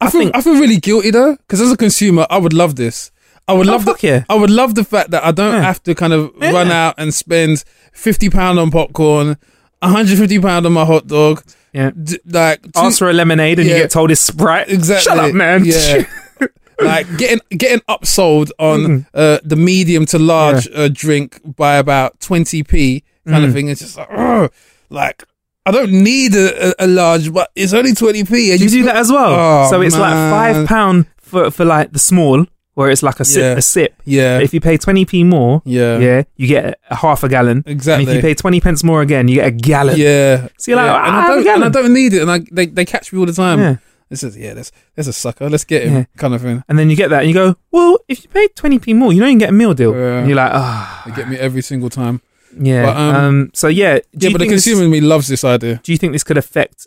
I, 0.01 0.07
I 0.07 0.09
feel 0.09 0.21
think- 0.21 0.35
I 0.35 0.41
feel 0.41 0.59
really 0.59 0.77
guilty 0.77 1.11
though, 1.11 1.35
because 1.37 1.61
as 1.61 1.71
a 1.71 1.77
consumer, 1.77 2.27
I 2.29 2.37
would 2.37 2.53
love 2.53 2.75
this. 2.75 3.11
I 3.47 3.53
would 3.53 3.67
Oh, 3.67 3.71
love 3.71 3.83
fuck 3.86 3.99
the, 4.01 4.07
yeah. 4.07 4.23
I 4.29 4.36
would 4.36 4.49
love 4.49 4.75
the 4.75 4.83
fact 4.83 5.12
that 5.12 5.23
I 5.23 5.31
don't 5.31 5.53
Yeah. 5.53 5.62
have 5.62 5.81
to 5.83 5.95
kind 5.95 6.13
of 6.13 6.31
Yeah. 6.41 6.51
run 6.51 6.69
out 6.71 6.95
and 6.97 7.13
spend 7.13 7.63
fifty 7.93 8.29
pound 8.29 8.60
on 8.60 8.71
popcorn, 8.71 9.38
hundred 9.81 10.17
fifty 10.17 10.39
pound 10.39 10.65
on 10.65 10.73
my 10.73 10.86
hot 10.86 11.07
dog. 11.07 11.43
yeah. 11.73 11.91
D- 11.91 12.19
like 12.25 12.62
two- 12.63 12.71
Ask 12.75 12.99
for 12.99 13.10
a 13.10 13.13
lemonade 13.13 13.60
and 13.60 13.67
you 13.69 13.75
get 13.75 13.91
told 13.91 14.12
it's 14.12 14.21
Sprite. 14.21 14.69
exactly. 14.69 15.12
Shut 15.15 15.17
up, 15.23 15.33
man. 15.33 15.63
Yeah. 15.65 16.03
like 16.81 17.07
getting 17.17 17.39
getting 17.51 17.79
upsold 17.89 18.51
on 18.60 18.79
Mhm. 18.86 19.05
uh, 19.13 19.39
the 19.43 19.55
medium 19.55 20.05
to 20.07 20.19
large 20.19 20.67
uh, 20.75 20.89
drink 20.89 21.39
by 21.55 21.77
about 21.77 22.19
twenty 22.19 22.63
p 22.63 23.03
kind 23.27 23.43
of 23.45 23.51
Mm. 23.51 23.53
thing. 23.53 23.67
It's 23.69 23.81
just 23.81 23.97
like, 23.97 24.07
ugh, 24.15 24.51
like 24.89 25.23
I 25.65 25.71
don't 25.71 25.91
need 25.91 26.33
a, 26.36 26.69
a, 26.69 26.86
a 26.86 26.88
large, 26.88 27.33
but 27.33 27.49
it's 27.55 27.73
only 27.73 27.93
twenty 27.93 28.23
p. 28.23 28.55
Do 28.57 28.63
you 28.63 28.69
do 28.69 28.83
that 28.83 28.95
as 28.97 29.12
well? 29.12 29.33
Oh, 29.65 29.69
so 29.69 29.81
it's 29.81 29.95
man. 29.95 30.01
like 30.01 30.55
five 30.55 30.67
pound 30.67 31.05
for 31.21 31.49
for 31.51 31.65
like 31.65 31.91
the 31.93 31.99
small, 31.99 32.45
where 32.77 32.91
it's 32.91 33.01
like 33.01 33.19
a 33.19 33.25
sip. 33.25 33.41
Yeah. 33.41 33.57
A 33.57 33.61
sip. 33.61 33.91
Yeah, 34.05 34.37
But 34.37 34.43
if 34.43 34.53
you 34.53 34.61
pay 34.61 34.77
twenty 34.77 35.03
p 35.03 35.23
more, 35.23 35.63
yeah, 35.65 35.97
yeah, 35.97 36.23
you 36.35 36.45
get 36.47 36.79
a, 36.91 36.95
half 36.95 37.23
a 37.23 37.29
gallon. 37.29 37.63
exactly. 37.65 38.03
And 38.03 38.09
if 38.11 38.15
you 38.17 38.21
pay 38.21 38.35
twenty 38.35 38.59
pence 38.61 38.83
more 38.83 39.01
again, 39.01 39.27
you 39.27 39.35
get 39.41 39.47
a 39.47 39.51
gallon. 39.51 39.97
Yeah. 39.97 40.47
So 40.59 40.69
you're 40.71 40.75
like, 40.77 40.85
yeah. 40.85 40.93
"Ah, 41.01 41.07
and, 41.07 41.15
I 41.15 41.19
I 41.19 41.21
have 41.21 41.39
a 41.39 41.43
don't, 41.43 41.55
and 41.55 41.63
I 41.65 41.69
don't 41.69 41.93
need 41.93 42.13
it. 42.13 42.21
And 42.21 42.29
I, 42.31 42.39
they, 42.51 42.67
they 42.67 42.85
catch 42.85 43.11
me 43.11 43.17
all 43.19 43.25
the 43.25 43.33
time. 43.33 43.59
Yeah. 43.59 43.75
This 44.09 44.21
is, 44.23 44.37
yeah, 44.37 44.53
there's, 44.53 44.71
there's 44.95 45.07
a 45.07 45.11
sucker. 45.13 45.49
Let's 45.49 45.65
get 45.65 45.83
him, 45.87 45.93
Yeah. 45.95 46.03
kind 46.17 46.33
of 46.35 46.41
thing. 46.41 46.63
And 46.69 46.77
then 46.77 46.89
you 46.91 46.95
get 46.95 47.09
that, 47.09 47.21
and 47.23 47.27
you 47.29 47.33
go, 47.33 47.55
well, 47.71 47.97
if 48.07 48.23
you 48.23 48.29
pay 48.29 48.47
twenty 48.49 48.77
p 48.77 48.93
more, 48.93 49.11
you 49.11 49.21
know 49.21 49.25
you 49.27 49.33
can 49.33 49.39
get 49.39 49.49
a 49.49 49.53
meal 49.53 49.73
deal. 49.73 49.93
Yeah. 49.95 50.19
And 50.19 50.27
you're 50.29 50.37
like, 50.37 50.51
ah, 50.53 51.01
They 51.07 51.13
get 51.13 51.27
me 51.29 51.37
every 51.37 51.63
single 51.63 51.89
time. 51.89 52.21
yeah. 52.57 52.85
But, 52.85 52.95
um, 52.97 53.15
um, 53.15 53.49
So 53.53 53.67
yeah, 53.69 53.95
do 53.95 54.03
Yeah, 54.13 54.29
you 54.29 54.33
but 54.35 54.37
the 54.37 54.45
think 54.45 54.51
this- 54.51 54.63
consumer 54.65 54.85
in 54.85 54.91
me 54.91 55.01
loves 55.01 55.27
this 55.27 55.43
idea. 55.43 55.81
do 55.83 55.91
you 55.91 55.97
think 55.97 56.13
this 56.13 56.23
could 56.23 56.37
affect, 56.37 56.85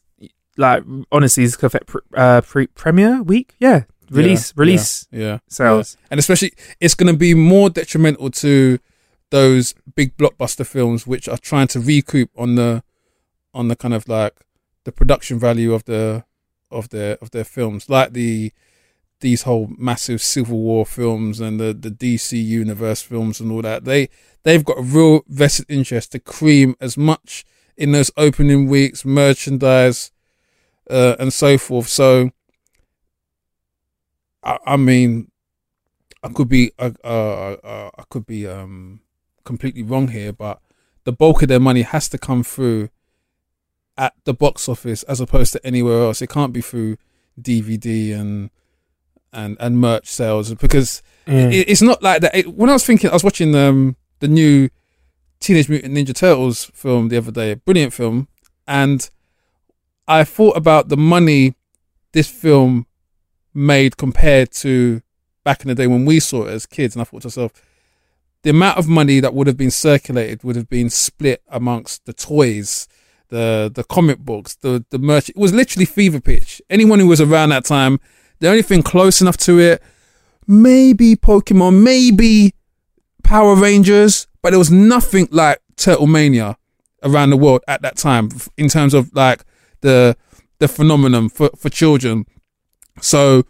like, 0.57 0.83
honestly, 1.11 1.45
this 1.45 1.57
could 1.57 1.67
affect 1.67 1.87
pr- 1.89 1.99
uh, 2.15 2.41
pre- 2.43 2.69
premiere 2.69 3.23
week? 3.23 3.55
Yeah, 3.59 3.83
release, 4.11 4.53
Yeah, 4.57 4.61
release 4.61 5.07
Yeah. 5.11 5.39
sales. 5.49 5.97
And 6.11 6.19
especially, 6.19 6.53
it's 6.81 6.95
going 6.95 7.13
to 7.13 7.19
be 7.19 7.35
more 7.35 7.71
detrimental 7.71 8.31
to 8.31 8.79
those 9.31 9.75
big 9.95 10.17
blockbuster 10.17 10.67
films 10.67 11.07
which 11.07 11.29
are 11.29 11.39
trying 11.39 11.69
to 11.69 11.81
recoup 11.81 12.31
on 12.37 12.57
the, 12.57 12.83
on 13.55 13.69
the 13.69 13.77
kind 13.77 13.95
of 13.95 14.09
like 14.09 14.35
the 14.85 14.93
production 14.93 15.39
value 15.39 15.73
of 15.73 15.85
the, 15.85 16.25
of 16.71 16.89
their, 16.91 17.17
of 17.23 17.31
their 17.31 17.45
films, 17.45 17.89
like 17.89 18.13
the, 18.13 18.53
these 19.21 19.43
whole 19.43 19.71
massive 19.79 20.21
Civil 20.23 20.59
War 20.59 20.85
films 20.87 21.41
and 21.41 21.61
the, 21.61 21.73
the 21.75 21.91
DC 21.91 22.43
Universe 22.43 23.03
films 23.03 23.39
and 23.41 23.53
all 23.53 23.63
that. 23.63 23.85
They, 23.85 24.09
they've 24.43 24.65
got 24.65 24.79
a 24.79 24.83
real 24.83 25.23
vested 25.29 25.67
interest 25.69 26.13
to 26.13 26.19
cream 26.19 26.75
as 26.81 26.97
much 26.97 27.45
in 27.77 27.93
those 27.93 28.11
opening 28.17 28.67
weeks, 28.69 29.05
merchandise, 29.05 30.11
uh, 30.89 31.17
and 31.19 31.33
so 31.33 31.57
forth. 31.59 31.89
So, 31.89 32.31
I, 34.43 34.59
I 34.67 34.77
mean, 34.77 35.31
I 36.23 36.29
could 36.29 36.49
be, 36.49 36.73
uh, 36.79 36.91
uh, 37.05 37.57
uh, 37.65 37.91
I 37.99 38.03
could 38.11 38.27
be 38.27 38.47
um, 38.47 39.01
completely 39.45 39.83
wrong 39.83 40.09
here, 40.09 40.33
but 40.33 40.61
the 41.05 41.13
bulk 41.13 41.43
of 41.43 41.49
their 41.49 41.61
money 41.61 41.83
has 41.83 42.09
to 42.11 42.19
come 42.19 42.43
through 42.43 42.91
at 43.97 44.15
the 44.25 44.35
box 44.35 44.69
office 44.69 45.03
as 45.05 45.21
opposed 45.21 45.53
to 45.53 45.67
anywhere 45.67 46.03
else. 46.03 46.23
It 46.23 46.29
can't 46.31 46.53
be 46.53 46.61
through 46.61 46.97
DVD 47.41 48.15
and 48.19 48.51
and 49.33 49.57
and 49.61 49.79
merch 49.79 50.09
sales 50.09 50.53
because 50.55 51.03
Yeah. 51.27 51.49
it, 51.51 51.69
it's 51.69 51.83
not 51.83 52.03
like 52.03 52.21
that. 52.23 52.35
It, 52.35 52.55
when 52.55 52.69
I 52.69 52.73
was 52.75 52.85
thinking, 52.85 53.11
I 53.11 53.13
was 53.13 53.23
watching 53.25 53.55
um, 53.55 53.97
the 54.19 54.29
new 54.29 54.69
Teenage 55.39 55.69
Mutant 55.69 55.95
Ninja 55.95 56.15
Turtles 56.15 56.65
film 56.75 57.09
the 57.09 57.17
other 57.17 57.31
day, 57.31 57.53
a 57.53 57.57
brilliant 57.57 57.93
film, 57.95 58.29
and 58.67 59.09
I 60.09 60.25
thought 60.25 60.57
about 60.57 60.89
the 60.89 60.97
money 60.97 61.55
this 62.13 62.29
film 62.29 62.87
made 63.55 63.97
compared 63.97 64.51
to 64.53 65.03
back 65.45 65.63
in 65.63 65.69
the 65.69 65.75
day 65.75 65.87
when 65.87 66.05
we 66.05 66.21
saw 66.21 66.45
it 66.47 66.53
as 66.53 66.67
kids, 66.67 66.95
and 66.95 67.01
I 67.01 67.05
thought 67.05 67.23
to 67.23 67.29
myself, 67.29 67.53
the 68.43 68.51
amount 68.51 68.79
of 68.79 68.89
money 68.89 69.21
that 69.21 69.35
would 69.35 69.47
have 69.47 69.57
been 69.57 69.71
circulated 69.71 70.43
would 70.45 70.57
have 70.57 70.69
been 70.69 70.91
split 70.91 71.43
amongst 71.49 72.07
the 72.07 72.13
toys, 72.13 72.89
the 73.29 73.71
the 73.73 73.85
comic 73.85 74.19
books, 74.19 74.57
the 74.57 74.85
the 74.91 74.99
merch. 74.99 75.29
It 75.29 75.37
was 75.37 75.53
literally 75.53 75.85
fever 75.85 76.21
pitch. 76.21 76.63
Anyone 76.71 76.99
who 77.01 77.07
was 77.07 77.21
around 77.21 77.51
that 77.51 77.65
time, 77.65 78.01
the 78.39 78.49
only 78.49 78.63
thing 78.63 78.83
close 78.83 79.21
enough 79.21 79.37
to 79.39 79.59
it, 79.59 79.83
maybe 80.47 81.17
Pokemon, 81.17 81.83
maybe 81.83 82.55
Power 83.23 83.55
Rangers, 83.55 84.27
but 84.43 84.51
there 84.51 84.59
was 84.59 84.71
nothing 84.71 85.29
like 85.31 85.61
Turtle 85.77 86.07
Mania 86.07 86.57
around 87.03 87.31
the 87.31 87.37
world 87.37 87.63
at 87.69 87.83
that 87.83 87.97
time 87.97 88.29
in 88.57 88.69
terms 88.69 88.95
of 88.95 89.15
like 89.15 89.45
the 89.81 90.17
the 90.59 90.69
phenomenon 90.69 91.29
for 91.29 91.51
for 91.57 91.69
children. 91.69 92.27
So 93.01 93.45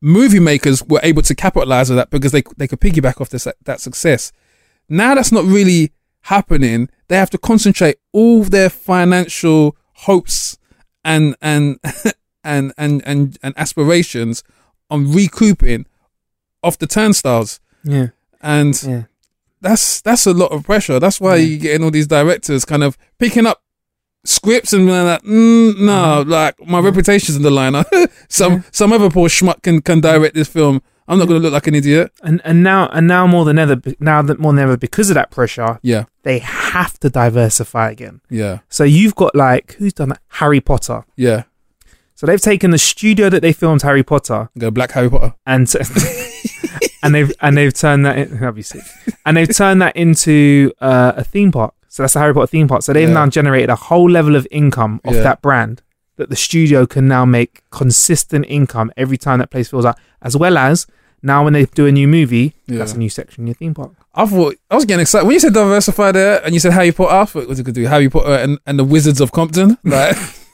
movie 0.00 0.40
makers 0.40 0.82
were 0.84 1.00
able 1.02 1.22
to 1.22 1.34
capitalize 1.34 1.90
on 1.90 1.96
that 1.96 2.10
because 2.10 2.32
they 2.32 2.42
they 2.56 2.68
could 2.68 2.80
piggyback 2.80 3.20
off 3.20 3.30
this 3.30 3.46
that 3.64 3.80
success. 3.80 4.32
Now 4.88 5.14
that's 5.14 5.32
not 5.32 5.44
really 5.44 5.92
happening. 6.22 6.88
They 7.08 7.16
have 7.16 7.30
to 7.30 7.38
concentrate 7.38 7.96
all 8.12 8.44
their 8.44 8.68
financial 8.70 9.76
hopes 9.94 10.58
and 11.04 11.36
and 11.40 11.78
and 12.44 12.72
and 12.76 13.02
and, 13.06 13.38
and 13.42 13.54
aspirations 13.56 14.42
on 14.90 15.12
recouping 15.12 15.86
off 16.62 16.78
the 16.78 16.86
turnstiles. 16.86 17.60
Yeah. 17.84 18.08
And 18.40 18.80
Yeah. 18.82 19.02
that's 19.60 20.00
that's 20.02 20.26
a 20.26 20.32
lot 20.34 20.52
of 20.52 20.64
pressure. 20.64 21.00
That's 21.00 21.20
why 21.20 21.36
you're 21.36 21.58
getting 21.58 21.84
all 21.84 21.90
these 21.90 22.06
directors 22.06 22.64
kind 22.64 22.84
of 22.84 22.96
picking 23.18 23.46
up 23.46 23.62
scripts 24.28 24.72
and 24.72 24.86
being 24.86 25.04
like, 25.04 25.22
mm, 25.22 25.78
no, 25.78 26.22
like 26.26 26.54
my 26.66 26.78
reputation's 26.80 27.36
in 27.36 27.42
the 27.42 27.50
line. 27.50 27.74
some 28.28 28.64
some 28.72 28.92
other 28.92 29.10
poor 29.10 29.28
schmuck 29.28 29.62
can 29.62 29.80
can 29.82 30.00
direct 30.00 30.34
this 30.34 30.48
film. 30.48 30.82
I'm 31.08 31.18
not 31.20 31.28
going 31.28 31.40
to 31.40 31.44
look 31.44 31.52
like 31.52 31.68
an 31.68 31.74
idiot. 31.76 32.10
And 32.22 32.40
and 32.44 32.62
now 32.64 32.88
and 32.88 33.06
now 33.06 33.26
more 33.26 33.44
than 33.44 33.58
ever 33.58 33.80
now 34.00 34.22
that 34.22 34.38
more 34.40 34.52
than 34.52 34.62
ever 34.62 34.76
because 34.76 35.08
of 35.10 35.14
that 35.14 35.30
pressure, 35.30 35.78
Yeah, 35.82 36.04
they 36.24 36.40
have 36.40 36.98
to 37.00 37.08
diversify 37.10 37.90
again. 37.90 38.20
yeah, 38.28 38.58
So 38.68 38.82
you've 38.84 39.14
got 39.14 39.34
like 39.36 39.74
who's 39.74 39.92
done 39.92 40.08
that? 40.10 40.20
Harry 40.28 40.60
Potter. 40.60 41.04
yeah. 41.16 41.44
So 42.16 42.26
they've 42.26 42.40
taken 42.40 42.70
the 42.70 42.78
studio 42.78 43.28
that 43.28 43.40
they 43.42 43.52
filmed 43.52 43.82
Harry 43.82 44.02
Potter 44.02 44.48
Go 44.58 44.70
Black 44.70 44.92
Harry 44.92 45.10
Potter. 45.10 45.34
and 45.44 45.70
and 47.02 47.14
they've 47.14 47.32
and 47.40 47.56
they've 47.56 47.74
turned 47.74 48.06
that 48.06 48.16
in, 48.18 48.62
sick. 48.62 48.82
and 49.24 49.36
they've 49.36 49.54
turned 49.54 49.82
that 49.82 49.94
into 49.96 50.72
uh, 50.80 51.12
a 51.16 51.22
theme 51.24 51.52
park. 51.52 51.74
So 51.96 52.02
that's 52.02 52.12
the 52.12 52.18
Harry 52.20 52.34
Potter 52.34 52.46
theme 52.48 52.68
park. 52.68 52.82
So 52.82 52.92
they've 52.92 53.08
Yeah. 53.08 53.14
now 53.14 53.26
generated 53.26 53.70
a 53.70 53.74
whole 53.74 54.10
level 54.10 54.36
of 54.36 54.46
income 54.50 55.00
off 55.02 55.14
Yeah. 55.14 55.22
that 55.22 55.40
brand 55.40 55.80
that 56.18 56.28
the 56.28 56.36
studio 56.36 56.84
can 56.84 57.08
now 57.08 57.24
make 57.24 57.62
consistent 57.70 58.44
income 58.50 58.92
every 58.98 59.16
time 59.16 59.38
that 59.38 59.50
place 59.50 59.70
fills 59.70 59.86
out, 59.86 59.96
as 60.20 60.36
well 60.36 60.58
as 60.58 60.86
now 61.22 61.42
when 61.42 61.54
they 61.54 61.64
do 61.64 61.86
a 61.86 61.92
new 61.92 62.06
movie, 62.06 62.52
Yeah. 62.66 62.76
that's 62.80 62.92
a 62.92 62.98
new 62.98 63.08
section 63.08 63.44
in 63.44 63.46
your 63.46 63.54
theme 63.54 63.72
park. 63.72 63.92
I 64.14 64.26
thought 64.26 64.56
I 64.70 64.74
was 64.74 64.84
getting 64.84 65.00
excited 65.00 65.24
when 65.24 65.32
you 65.32 65.40
said 65.40 65.54
diversify 65.54 66.12
there, 66.12 66.42
and 66.44 66.52
you 66.52 66.60
said 66.60 66.72
Harry 66.74 66.92
Potter. 66.92 67.14
I 67.14 67.24
thought 67.24 67.42
it 67.44 67.48
was 67.48 67.62
going 67.62 67.72
to 67.74 67.80
do 67.80 67.86
Harry 67.86 68.10
Potter 68.10 68.34
and, 68.34 68.58
and 68.66 68.78
the 68.78 68.84
Wizards 68.84 69.22
of 69.22 69.32
Compton. 69.32 69.78
Like, 69.82 70.16
ha- 70.16 70.32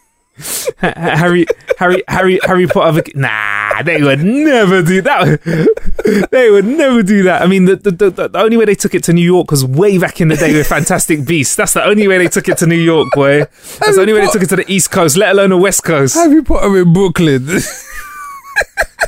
Harry, 0.79 1.47
Harry, 1.79 2.03
Harry, 2.09 2.39
Harry 2.45 2.67
Potter. 2.67 3.03
Nah, 3.15 3.83
they 3.83 4.03
would 4.03 4.23
never 4.23 4.83
do 4.83 5.03
that. 5.03 6.29
they 6.31 6.51
would 6.51 6.65
never 6.65 7.03
do 7.03 7.23
that. 7.25 7.43
I 7.43 7.47
mean, 7.47 7.65
the, 7.67 7.77
the, 7.77 7.91
the, 7.91 8.29
the 8.29 8.39
only 8.39 8.57
way 8.57 8.65
they 8.65 8.75
took 8.75 8.95
it 8.95 9.05
to 9.05 9.13
New 9.13 9.25
York 9.25 9.51
was 9.51 9.65
way 9.65 9.99
back 9.99 10.21
in 10.21 10.29
the 10.29 10.37
day 10.37 10.53
with 10.55 10.67
Fantastic 10.67 11.25
Beasts. 11.25 11.57
That's 11.57 11.75
the 11.75 11.85
only 11.85 12.09
way 12.09 12.19
they 12.19 12.29
took 12.29 12.49
it 12.49 12.59
to 12.59 12.67
New 12.67 12.77
York, 12.77 13.09
boy. 13.13 13.41
That's 13.41 13.95
the 13.97 14.01
only 14.01 14.13
way 14.13 14.21
they 14.21 14.33
took 14.33 14.43
it 14.43 14.49
to 14.51 14.57
the 14.57 14.71
East 14.71 14.91
Coast, 14.91 15.17
let 15.17 15.33
alone 15.33 15.51
the 15.51 15.57
West 15.57 15.85
Coast. 15.85 16.15
Harry 16.15 16.43
Potter 16.43 16.79
in 16.79 16.93
Brooklyn. 16.93 17.47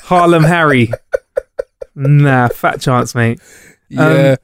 Harlem 0.05 0.45
Harry. 0.45 0.93
Nah, 1.95 2.49
fat 2.49 2.81
chance, 2.81 3.15
mate. 3.15 3.41
yeah, 3.89 4.33
um, 4.33 4.37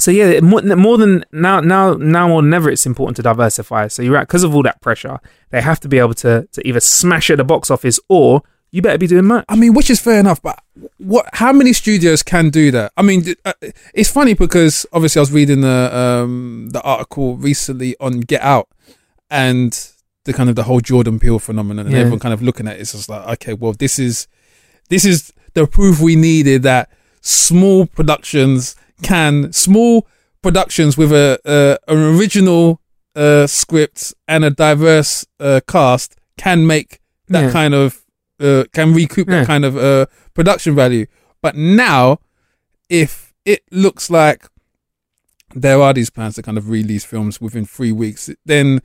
So 0.00 0.10
yeah, 0.12 0.40
more, 0.40 0.62
more 0.62 0.96
than 0.96 1.24
now, 1.32 1.60
now, 1.60 1.94
now 1.94 2.28
more 2.28 2.40
than 2.42 2.54
ever, 2.54 2.70
it's 2.70 2.86
important 2.86 3.16
to 3.16 3.22
diversify. 3.22 3.88
So 3.88 4.02
you're 4.02 4.14
right, 4.14 4.26
because 4.28 4.44
of 4.44 4.54
all 4.54 4.62
that 4.62 4.80
pressure, 4.80 5.18
they 5.50 5.60
have 5.60 5.80
to 5.80 5.88
be 5.88 5.98
able 5.98 6.14
to 6.14 6.46
to 6.52 6.66
either 6.68 6.80
smash 6.80 7.30
at 7.30 7.38
the 7.38 7.44
box 7.44 7.70
office 7.70 7.98
or 8.08 8.42
you 8.70 8.82
better 8.82 8.98
be 8.98 9.06
doing 9.06 9.24
much. 9.24 9.44
I 9.48 9.56
mean, 9.56 9.72
which 9.74 9.88
is 9.90 9.98
fair 10.00 10.20
enough, 10.20 10.40
but 10.42 10.62
what? 10.98 11.26
How 11.32 11.52
many 11.52 11.72
studios 11.72 12.22
can 12.22 12.50
do 12.50 12.70
that? 12.70 12.92
I 12.96 13.02
mean, 13.02 13.34
uh, 13.44 13.54
it's 13.94 14.10
funny 14.10 14.34
because 14.34 14.86
obviously 14.92 15.20
I 15.20 15.22
was 15.22 15.32
reading 15.32 15.62
the 15.62 15.90
um, 15.96 16.68
the 16.70 16.82
article 16.82 17.36
recently 17.36 17.96
on 17.98 18.20
Get 18.20 18.42
Out 18.42 18.68
and 19.30 19.72
the 20.24 20.32
kind 20.32 20.48
of 20.50 20.54
the 20.56 20.64
whole 20.64 20.80
Jordan 20.80 21.18
Peele 21.18 21.38
phenomenon, 21.38 21.86
and 21.86 21.94
Yeah. 21.94 22.00
everyone 22.02 22.20
kind 22.20 22.34
of 22.34 22.42
looking 22.42 22.68
at 22.68 22.76
it, 22.76 22.80
it's 22.82 22.92
just 22.92 23.08
like, 23.08 23.26
okay, 23.34 23.54
well, 23.54 23.72
this 23.72 23.98
is 23.98 24.28
this 24.90 25.04
is 25.04 25.32
the 25.54 25.66
proof 25.66 25.98
we 26.00 26.14
needed 26.14 26.62
that 26.64 26.90
small 27.20 27.86
productions 27.86 28.76
can 29.02 29.52
small 29.52 30.06
productions 30.42 30.96
with 30.96 31.12
a, 31.12 31.38
a 31.44 31.78
an 31.92 31.98
original 32.18 32.80
uh, 33.14 33.46
script 33.46 34.14
and 34.26 34.44
a 34.44 34.50
diverse 34.50 35.26
uh, 35.40 35.60
cast 35.66 36.16
can 36.36 36.66
make 36.66 37.00
that 37.28 37.44
Yeah. 37.46 37.50
kind 37.52 37.74
of 37.74 38.04
uh, 38.40 38.64
can 38.72 38.94
recoup 38.94 39.28
Yeah. 39.28 39.40
that 39.40 39.46
kind 39.46 39.64
of 39.64 39.76
uh, 39.76 40.06
production 40.34 40.74
value. 40.74 41.06
But 41.42 41.56
now, 41.56 42.18
if 42.88 43.32
it 43.44 43.62
looks 43.70 44.10
like 44.10 44.46
there 45.54 45.80
are 45.80 45.92
these 45.94 46.10
plans 46.10 46.34
to 46.36 46.42
kind 46.42 46.58
of 46.58 46.68
release 46.68 47.04
films 47.04 47.40
within 47.40 47.64
three 47.64 47.92
weeks, 47.92 48.30
then 48.44 48.80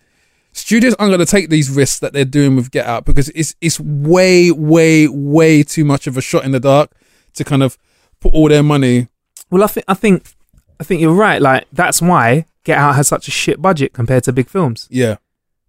studios 0.54 0.96
aren't 0.96 1.10
going 1.12 1.20
to 1.20 1.26
take 1.26 1.50
these 1.50 1.70
risks 1.70 2.00
that 2.00 2.14
they're 2.14 2.26
doing 2.26 2.56
with 2.56 2.72
Get 2.72 2.86
Out 2.86 3.06
because 3.06 3.30
it's 3.30 3.54
it's 3.62 3.80
way, 3.80 4.50
way, 4.52 5.08
way 5.08 5.62
too 5.64 5.84
much 5.86 6.08
of 6.08 6.18
a 6.18 6.22
shot 6.22 6.46
in 6.46 6.52
the 6.52 6.60
dark 6.60 6.92
to 7.34 7.44
kind 7.44 7.62
of 7.64 7.78
put 8.20 8.34
all 8.34 8.48
their 8.50 8.64
money. 8.64 9.08
Well, 9.54 9.64
I 9.64 9.68
think 9.68 9.86
I 9.88 9.94
think 9.94 10.34
I 10.80 10.84
think 10.84 11.00
you're 11.02 11.14
right. 11.14 11.42
Like 11.42 11.66
that's 11.72 12.02
why 12.02 12.46
Get 12.64 12.78
Out 12.78 12.96
has 12.96 13.08
such 13.08 13.28
a 13.28 13.32
shit 13.32 13.62
budget 13.62 13.94
compared 13.94 14.24
to 14.26 14.34
big 14.34 14.50
films. 14.50 14.88
Yeah, 14.90 15.18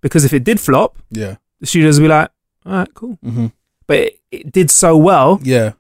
Because 0.01 0.25
if 0.25 0.33
it 0.33 0.43
did 0.45 0.59
flop, 0.59 0.97
yeah, 1.11 1.37
the 1.61 1.67
studios 1.67 1.99
would 2.01 2.05
be 2.05 2.09
like, 2.09 2.31
"All 2.67 2.73
right, 2.73 2.95
cool." 2.95 3.19
hmm 3.23 3.47
But 3.87 3.97
it, 3.99 4.21
it 4.31 4.53
did 4.53 4.71
so 4.71 4.97
well, 4.97 5.39
yeah, 5.43 5.73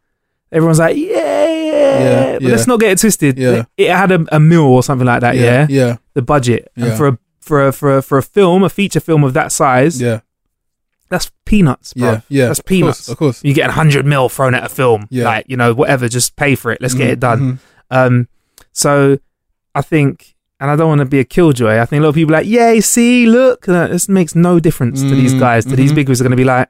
everyone's 0.53 0.79
like, 0.79 0.97
"Yeah, 0.97 1.09
yeah." 1.09 1.73
Yeah, 1.95 2.33
but 2.35 2.43
yeah. 2.43 2.49
let's 2.51 2.67
not 2.67 2.81
get 2.81 2.91
it 2.93 2.99
twisted. 2.99 3.39
Yeah. 3.39 3.51
It, 3.77 3.87
it 3.87 3.91
had 3.91 4.11
a, 4.11 4.25
a 4.37 4.41
mil 4.41 4.65
or 4.67 4.83
something 4.83 5.07
like 5.07 5.21
that. 5.21 5.37
Yeah, 5.37 5.67
yeah, 5.71 5.97
the 6.15 6.23
budget 6.23 6.71
Yeah. 6.77 6.87
and 6.87 6.97
for 6.97 7.07
a 7.09 7.19
for 7.41 7.67
a 7.69 7.73
for 7.73 7.97
a 7.99 8.03
for 8.03 8.19
a 8.19 8.23
film, 8.23 8.63
a 8.65 8.69
feature 8.69 9.01
film 9.01 9.23
of 9.25 9.33
that 9.35 9.53
size, 9.53 10.01
yeah, 10.03 10.21
that's 11.09 11.31
peanuts, 11.45 11.95
bro. 11.95 12.11
yeah, 12.11 12.21
yeah. 12.29 12.47
That's 12.49 12.59
Of 12.59 12.65
peanuts. 12.67 12.99
course, 13.07 13.09
of 13.09 13.17
course. 13.19 13.45
You 13.45 13.55
get 13.55 13.69
a 13.71 13.73
hundred 13.73 14.05
mil 14.07 14.29
thrown 14.29 14.55
at 14.55 14.65
a 14.65 14.69
film, 14.69 15.07
Yeah. 15.11 15.25
like 15.25 15.47
you 15.49 15.57
know, 15.57 15.73
whatever. 15.73 16.09
Just 16.09 16.35
pay 16.37 16.55
for 16.57 16.73
it. 16.73 16.81
Let's 16.81 16.95
get 16.95 17.09
Mhm, 17.09 17.13
it 17.13 17.21
done. 17.21 17.41
mhm. 17.41 17.59
Um, 17.95 18.29
so 18.73 19.19
I 19.75 19.83
think, 19.83 20.35
and 20.61 20.71
I 20.71 20.77
don't 20.77 20.89
want 20.89 21.01
to 21.01 21.05
be 21.05 21.21
a 21.21 21.25
killjoy. 21.25 21.79
I 21.79 21.87
think 21.87 22.01
a 22.01 22.03
lot 22.03 22.09
of 22.11 22.15
people 22.15 22.35
are 22.35 22.39
like, 22.39 22.47
yay, 22.47 22.81
see, 22.81 23.27
look, 23.27 23.69
uh, 23.69 23.89
this 23.89 24.09
makes 24.09 24.35
no 24.35 24.59
difference 24.61 25.01
to 25.03 25.09
these 25.15 25.35
Mm, 25.35 25.41
guys. 25.41 25.65
To 25.67 25.77
these 25.77 25.93
mhm. 25.93 25.97
big 25.97 26.09
wigs 26.09 26.21
are 26.21 26.25
going 26.25 26.31
to 26.31 26.37
be 26.37 26.45
like, 26.45 26.69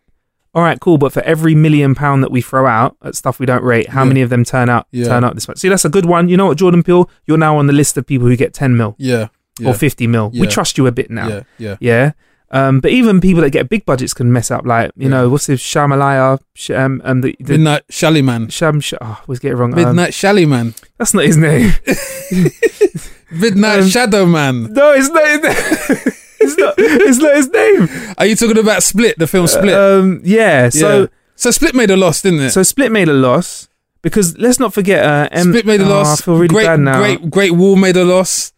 all 0.54 0.62
right, 0.62 0.78
cool, 0.80 0.98
but 0.98 1.12
for 1.12 1.20
every 1.22 1.54
million 1.54 1.94
pound 1.94 2.22
that 2.22 2.30
we 2.30 2.40
throw 2.40 2.66
out 2.66 2.96
at 3.02 3.14
stuff 3.16 3.38
we 3.40 3.46
don't 3.46 3.62
rate, 3.64 3.88
how 3.88 4.02
Yeah. 4.02 4.08
many 4.08 4.22
of 4.22 4.30
them 4.30 4.44
turn 4.44 4.68
out 4.68 4.86
Yeah. 4.92 5.06
turn 5.08 5.24
out 5.24 5.34
this 5.34 5.48
much? 5.48 5.58
See, 5.58 5.68
that's 5.68 5.84
a 5.84 5.88
good 5.88 6.06
one. 6.06 6.28
You 6.28 6.36
know 6.36 6.46
what, 6.46 6.58
Jordan 6.58 6.82
Peele, 6.82 7.10
you're 7.26 7.38
now 7.38 7.56
on 7.56 7.66
the 7.66 7.72
list 7.72 7.96
of 7.96 8.06
people 8.06 8.28
who 8.28 8.36
get 8.36 8.54
ten 8.54 8.76
mil 8.76 8.94
Yeah, 8.98 9.28
yeah, 9.58 9.70
or 9.70 9.74
fifty 9.74 10.06
mil. 10.06 10.30
We 10.30 10.46
trust 10.46 10.78
you 10.78 10.86
a 10.86 10.92
bit 10.92 11.10
now. 11.10 11.42
yeah, 11.58 11.76
yeah. 11.80 12.12
Um, 12.54 12.78
but 12.80 12.92
even 12.92 13.20
people 13.20 13.42
that 13.42 13.50
get 13.50 13.68
big 13.68 13.84
budgets 13.84 14.14
can 14.14 14.32
mess 14.32 14.50
up. 14.50 14.64
Like 14.64 14.92
you 14.96 15.04
Yeah. 15.04 15.08
know, 15.10 15.28
what's 15.28 15.46
this 15.46 15.60
Shamalaya? 15.60 16.38
Sh- 16.54 16.70
um, 16.70 17.02
um, 17.04 17.20
the, 17.20 17.34
the 17.40 17.54
Midnight 17.58 17.82
Shaliman. 17.88 18.50
Sham. 18.52 18.80
Sh- 18.80 18.94
oh, 19.00 19.04
I 19.04 19.18
always 19.26 19.40
get 19.40 19.52
it 19.52 19.56
wrong. 19.56 19.72
Um, 19.74 19.80
Midnight 19.84 20.12
Shaliman. 20.12 20.80
that's 20.96 21.12
not 21.14 21.24
his 21.24 21.36
name. 21.36 21.72
Midnight 23.32 23.80
Um, 23.80 23.88
Shadow 23.88 24.26
Man. 24.26 24.72
No, 24.72 24.92
it's 24.92 25.08
not. 25.10 26.14
It's 26.44 26.58
not. 26.58 26.74
It's 26.76 27.18
not 27.18 27.36
his 27.36 27.48
name. 27.48 28.14
Are 28.18 28.26
you 28.26 28.36
talking 28.36 28.58
about 28.58 28.82
Split, 28.82 29.18
the 29.18 29.26
film 29.26 29.46
Split? 29.46 29.72
Um, 29.72 30.20
yeah. 30.24 30.68
So 30.68 31.00
Yeah. 31.02 31.06
so 31.36 31.50
Split 31.50 31.74
made 31.74 31.90
a 31.90 31.96
loss, 31.96 32.20
didn't 32.20 32.40
it? 32.40 32.50
so 32.50 32.62
Split 32.62 32.92
made 32.92 33.08
a 33.08 33.14
loss 33.14 33.66
because 34.02 34.36
let's 34.36 34.60
not 34.60 34.74
forget. 34.74 35.02
Uh, 35.06 35.28
M- 35.32 35.48
Split 35.48 35.64
made 35.64 35.80
a 35.80 35.86
Oh, 35.86 35.88
loss. 35.88 36.20
I 36.20 36.24
feel 36.24 36.34
really 36.34 36.48
great, 36.48 36.66
bad 36.66 36.80
now. 36.80 36.98
Great, 36.98 37.30
Great 37.30 37.52
Wall 37.52 37.76
made 37.76 37.96
a 37.96 38.04
loss. 38.04 38.52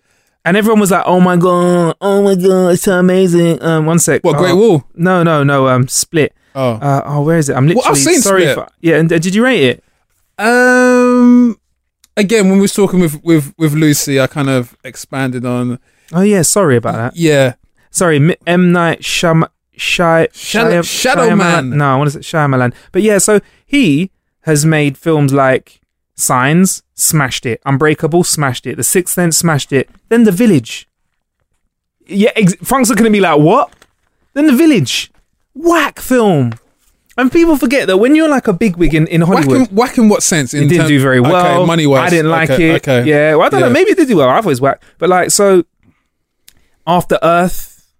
And 0.46 0.56
everyone 0.56 0.80
was 0.80 0.90
like, 0.92 1.02
"Oh 1.06 1.20
my 1.20 1.37
god! 1.37 1.96
Oh 2.00 2.22
my 2.22 2.35
god! 2.37 2.68
It's 2.74 2.82
so 2.85 2.98
amazing!" 2.98 3.61
Um, 3.62 3.85
one 3.85 3.98
sec. 3.98 4.22
What, 4.24 4.37
Oh, 4.37 4.38
Great 4.38 4.54
Wall? 4.54 4.85
No, 4.94 5.22
no, 5.22 5.42
no. 5.44 5.66
Um, 5.68 5.88
Split. 5.88 6.32
Oh. 6.54 6.74
Uh, 6.74 7.02
oh, 7.04 7.22
where 7.22 7.37
is 7.37 7.50
it? 7.50 7.54
I'm 7.56 7.66
Well, 7.66 7.74
literally 7.76 7.90
I've 7.90 7.98
seen 7.98 8.20
sorry. 8.22 8.42
Split. 8.42 8.54
For, 8.54 8.68
yeah, 8.80 8.96
and 8.96 9.12
uh, 9.12 9.18
did 9.18 9.35
you 9.35 9.44
rate 9.44 9.62
it? 9.64 9.85
Um, 10.38 11.59
again, 12.16 12.44
when 12.48 12.59
we 12.59 12.62
was 12.62 12.72
talking 12.74 13.00
with, 13.00 13.22
with, 13.24 13.52
with 13.59 13.74
Lucy, 13.74 14.20
I 14.20 14.26
kind 14.26 14.48
of 14.48 14.76
expanded 14.85 15.44
on, 15.44 15.78
Oh 16.14 16.20
yeah, 16.22 16.42
sorry 16.42 16.76
about 16.76 16.94
that. 16.94 17.16
yeah, 17.16 17.54
Sorry, 17.90 18.35
M, 18.46 18.72
Night 18.72 19.04
Sham 19.04 19.44
Shy 19.76 20.28
Shadow 20.32 20.80
Shyamalan- 20.82 21.37
Man. 21.38 21.70
No, 21.78 21.94
I 21.94 21.96
want 21.96 22.11
to 22.12 22.22
say 22.22 22.37
Shyamalan. 22.38 22.72
But 22.92 23.02
yeah, 23.02 23.18
so 23.18 23.40
he 23.64 24.11
has 24.42 24.64
made 24.64 24.96
films 24.96 25.32
like 25.32 25.80
Signs, 26.16 26.83
smashed 26.94 27.46
it. 27.46 27.61
Unbreakable, 27.66 28.24
smashed 28.24 28.66
it. 28.66 28.76
The 28.76 28.85
Sixth 28.85 29.14
Sense, 29.14 29.37
smashed 29.37 29.72
it. 29.72 29.90
Then 30.09 30.24
The 30.24 30.33
Village. 30.33 30.88
Yeah, 32.07 32.31
ex- 32.35 32.55
Frank's 32.62 32.88
looking 32.88 33.07
at 33.07 33.12
me 33.12 33.20
like, 33.20 33.38
what? 33.38 33.72
Then 34.33 34.46
The 34.46 34.55
Village. 34.55 35.11
Whack 35.55 36.00
film. 36.00 36.55
And 37.18 37.33
people 37.33 37.57
forget 37.57 37.87
that 37.87 37.96
when 37.96 38.14
you're 38.14 38.29
like 38.29 38.46
a 38.46 38.52
bigwig 38.52 38.94
in, 38.94 39.07
in 39.07 39.22
Whack 39.22 39.44
Hollywood, 39.44 39.70
in, 39.70 39.74
whack 39.74 39.96
in 39.96 40.09
what 40.09 40.22
sense? 40.22 40.52
In 40.52 40.64
it 40.64 40.68
didn't 40.68 40.88
do 40.88 41.00
very 41.00 41.20
well. 41.20 41.61
Okay, 41.61 41.66
money 41.66 41.87
wise. 41.87 42.09
I 42.09 42.16
didn't 42.16 42.31
like 42.31 42.50
okay, 42.50 42.70
it. 42.70 42.88
Okay. 42.88 43.09
Yeah, 43.09 43.37
well, 43.37 43.46
I 43.46 43.48
don't 43.48 43.61
know. 43.61 43.70
Maybe 43.70 43.90
it 43.90 43.96
did 43.96 44.09
do 44.09 44.16
well. 44.18 44.29
I've 44.29 44.44
always 44.44 44.61
whacked. 44.61 44.85
But 44.98 45.09
like, 45.09 45.31
so 45.31 45.64
After 46.87 47.18
Earth, 47.22 47.90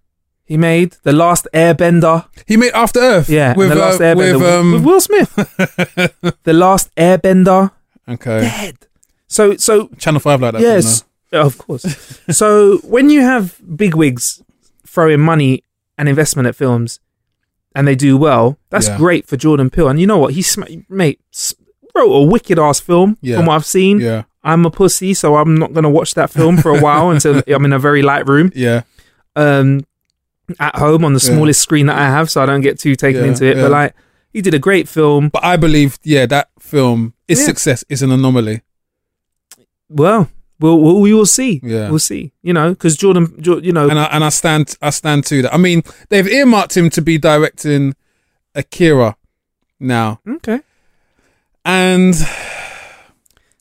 he 0.45 0.55
made 0.55 0.93
the 1.01 1.13
Last 1.13 1.47
Airbender. 1.51 2.27
He 2.45 2.57
made 2.57 2.73
After 2.73 2.99
Earth. 2.99 3.27
Yeah, 3.27 3.55
With, 3.55 3.69
the 3.69 3.75
Last 3.75 3.99
uh, 3.99 4.03
Airbender 4.03 4.39
with, 4.39 4.49
um, 4.49 4.71
with 4.73 4.85
Will 4.85 5.01
Smith. 5.01 5.35
the 6.43 6.53
Last 6.53 6.93
Airbender. 6.95 7.71
Okay. 8.09 8.41
Dead. 8.41 8.77
So 9.27 9.55
so 9.57 9.87
Channel 9.97 10.19
5 10.19 10.41
like 10.41 10.53
that. 10.53 10.61
yes, 10.61 11.03
of 11.31 11.57
course. 11.57 11.83
so 12.29 12.77
when 12.79 13.09
you 13.09 13.21
have 13.21 13.59
bigwigs 13.75 14.41
throwing 14.85 15.19
money 15.19 15.63
and 15.97 16.07
investment 16.07 16.47
at 16.47 16.55
films, 16.55 16.99
and 17.75 17.87
they 17.87 17.95
do 17.95 18.17
well, 18.17 18.57
that's 18.69 18.87
Yeah. 18.87 18.97
great 18.97 19.27
for 19.27 19.35
Jordan 19.37 19.69
Peele. 19.69 19.89
And 19.89 19.99
you 19.99 20.07
know 20.07 20.17
what? 20.17 20.33
He 20.33 20.41
sm- 20.41 20.63
mate 20.89 21.19
wrote 21.93 22.11
a 22.11 22.21
wicked 22.23 22.57
ass 22.59 22.79
film 22.79 23.17
Yeah. 23.21 23.37
from 23.37 23.47
what 23.47 23.55
I've 23.55 23.65
seen. 23.65 23.99
Yeah. 23.99 24.23
I'm 24.43 24.65
a 24.65 24.71
pussy, 24.71 25.13
so 25.13 25.35
I'm 25.35 25.55
not 25.55 25.73
gonna 25.73 25.89
watch 25.89 26.13
that 26.13 26.29
film 26.29 26.57
for 26.57 26.75
a 26.75 26.79
while 26.85 27.09
until 27.11 27.41
I'm 27.47 27.65
in 27.65 27.73
a 27.73 27.79
very 27.79 28.01
light 28.01 28.27
room, 28.27 28.51
Yeah. 28.55 28.83
um, 29.35 29.81
at 30.59 30.75
home 30.77 31.03
on 31.03 31.13
the 31.13 31.19
Yeah. 31.19 31.35
smallest 31.35 31.61
screen 31.61 31.87
that 31.87 31.97
I 31.97 32.05
have, 32.09 32.29
so 32.31 32.41
I 32.41 32.45
don't 32.45 32.61
get 32.61 32.79
too 32.79 32.95
taken 32.95 33.23
Yeah, 33.23 33.27
into 33.31 33.45
it. 33.45 33.57
yeah. 33.57 33.63
But 33.63 33.71
like, 33.71 33.93
he 34.31 34.41
did 34.41 34.53
a 34.53 34.59
great 34.59 34.87
film. 34.87 35.29
But 35.29 35.43
I 35.43 35.57
believe, 35.57 35.97
yeah, 36.03 36.25
that 36.27 36.49
film, 36.67 37.13
its 37.27 37.41
Yeah. 37.41 37.47
success 37.47 37.83
is 37.89 38.01
an 38.01 38.11
anomaly. 38.11 38.61
Well, 39.89 40.29
we'll, 40.59 40.79
we'll 40.81 40.99
we 41.01 41.13
will 41.13 41.25
see. 41.25 41.61
Yeah. 41.63 41.89
we'll 41.89 41.99
see. 41.99 42.33
You 42.41 42.53
know, 42.53 42.69
because 42.71 42.97
Jordan, 42.97 43.33
Jo- 43.41 43.59
you 43.59 43.71
know, 43.71 43.89
and 43.89 43.97
I 43.99 44.05
and 44.05 44.23
I 44.23 44.29
stand 44.29 44.75
I 44.81 44.89
stand 44.91 45.25
to 45.27 45.41
that. 45.43 45.53
I 45.53 45.57
mean, 45.57 45.81
they've 46.09 46.27
earmarked 46.27 46.75
him 46.75 46.89
to 46.91 47.01
be 47.01 47.17
directing 47.17 47.95
Akira 48.53 49.15
now, 49.79 50.19
okay, 50.27 50.59
and 51.63 52.13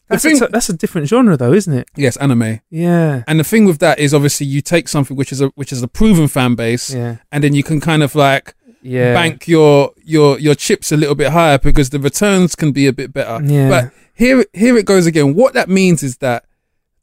that's 0.08 0.22
thing- 0.24 0.42
a, 0.42 0.48
that's 0.48 0.68
a 0.68 0.72
different 0.72 1.06
genre 1.08 1.36
though, 1.36 1.52
isn't 1.52 1.72
it? 1.72 1.88
yes, 1.96 2.16
anime. 2.16 2.60
Yeah, 2.70 3.22
And 3.28 3.38
the 3.38 3.44
thing 3.44 3.66
with 3.66 3.78
that 3.80 3.98
is 4.00 4.12
obviously 4.14 4.46
you 4.46 4.60
take 4.62 4.88
something 4.88 5.16
which 5.16 5.30
is 5.32 5.40
a 5.40 5.48
which 5.54 5.72
is 5.72 5.82
a 5.82 5.88
proven 5.88 6.26
fan 6.28 6.54
base, 6.56 6.92
yeah, 6.92 7.18
and 7.30 7.44
then 7.44 7.54
you 7.54 7.62
can 7.62 7.78
kind 7.80 8.02
of 8.02 8.14
like 8.16 8.54
yeah. 8.82 9.12
bank 9.14 9.46
your 9.48 9.92
your 10.04 10.38
your 10.38 10.54
chips 10.54 10.92
a 10.92 10.96
little 10.96 11.14
bit 11.14 11.32
higher 11.32 11.58
because 11.58 11.90
the 11.90 11.98
returns 11.98 12.54
can 12.54 12.72
be 12.72 12.86
a 12.86 12.92
bit 12.92 13.12
better. 13.12 13.44
Yeah. 13.44 13.68
But 13.68 13.92
here 14.14 14.44
here 14.52 14.76
it 14.76 14.86
goes 14.86 15.06
again. 15.06 15.34
What 15.34 15.54
that 15.54 15.68
means 15.68 16.02
is 16.02 16.18
that 16.18 16.44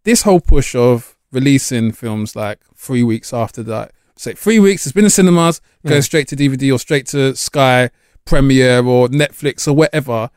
this 0.04 0.24
whole 0.24 0.40
push 0.40 0.76
of 0.76 1.16
releasing 1.32 1.92
films 1.92 2.36
like 2.36 2.60
three 2.76 3.04
weeks 3.04 3.34
after 3.34 3.64
that, 3.64 3.92
say 4.16 4.34
three 4.34 4.60
weeks, 4.60 4.86
it's 4.86 4.94
been 4.94 5.06
in 5.06 5.10
cinemas, 5.10 5.62
going 5.86 5.96
Yeah. 5.96 6.02
straight 6.02 6.28
to 6.30 6.36
DVD 6.36 6.72
or 6.74 6.78
straight 6.80 7.08
to 7.08 7.36
Sky 7.36 7.90
Premiere 8.26 8.84
or 8.86 9.08
Netflix 9.10 9.68
or 9.68 9.74
whatever. 9.74 10.30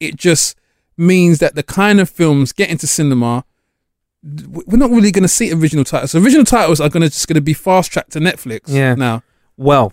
It 0.00 0.16
just 0.16 0.56
means 0.96 1.38
that 1.38 1.54
the 1.54 1.62
kind 1.62 2.00
of 2.00 2.10
films 2.10 2.52
get 2.52 2.68
into 2.70 2.86
cinema. 2.86 3.44
We're 4.24 4.76
not 4.78 4.90
really 4.90 5.10
going 5.10 5.22
to 5.22 5.28
see 5.28 5.52
original 5.52 5.84
titles. 5.84 6.14
Original 6.14 6.44
titles 6.44 6.80
are 6.80 6.88
going 6.88 7.02
to 7.02 7.08
just 7.08 7.26
going 7.26 7.34
to 7.34 7.40
be 7.40 7.54
fast 7.54 7.90
tracked 7.92 8.12
to 8.12 8.20
Netflix. 8.20 8.62
Yeah. 8.68 8.94
Now, 8.94 9.22
Well, 9.56 9.92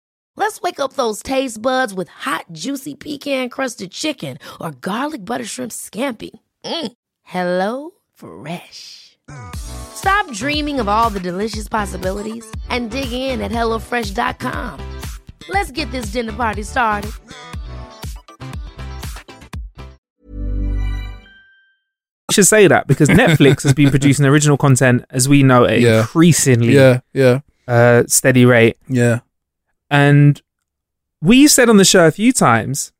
Let's 0.37 0.61
wake 0.61 0.79
up 0.79 0.93
those 0.93 1.21
taste 1.21 1.61
buds 1.61 1.93
with 1.93 2.07
hot, 2.09 2.45
juicy 2.51 2.95
pecan-crusted 2.95 3.91
chicken 3.91 4.37
or 4.59 4.71
garlic 4.71 5.23
butter 5.25 5.45
shrimp 5.45 5.71
scampi. 5.71 6.31
Mm. 6.65 6.91
Hello 7.23 7.91
Fresh. 8.13 9.17
Stop 9.55 10.31
dreaming 10.33 10.79
of 10.79 10.87
all 10.89 11.09
the 11.09 11.19
delicious 11.19 11.67
possibilities 11.69 12.45
and 12.69 12.89
dig 12.91 13.11
in 13.11 13.41
at 13.41 13.51
HelloFresh.com. 13.51 14.79
Let's 15.49 15.71
get 15.71 15.89
this 15.91 16.07
dinner 16.07 16.33
party 16.33 16.63
started. 16.63 17.11
I 22.29 22.33
should 22.33 22.47
say 22.47 22.67
that 22.67 22.87
because 22.87 23.09
Netflix 23.09 23.63
has 23.63 23.73
been 23.73 23.89
producing 23.89 24.25
original 24.25 24.57
content, 24.57 25.03
as 25.09 25.27
we 25.27 25.43
know, 25.43 25.65
at 25.65 25.81
Yeah. 25.81 26.01
increasingly 26.01 26.73
yeah, 26.75 26.99
yeah, 27.13 27.39
uh, 27.67 28.03
steady 28.07 28.45
rate. 28.45 28.77
yeah. 28.87 29.19
And 29.91 30.41
we 31.21 31.47
said 31.47 31.69
on 31.69 31.77
the 31.77 31.85
show 31.85 32.07
a 32.07 32.11
few 32.11 32.31
times 32.33 32.91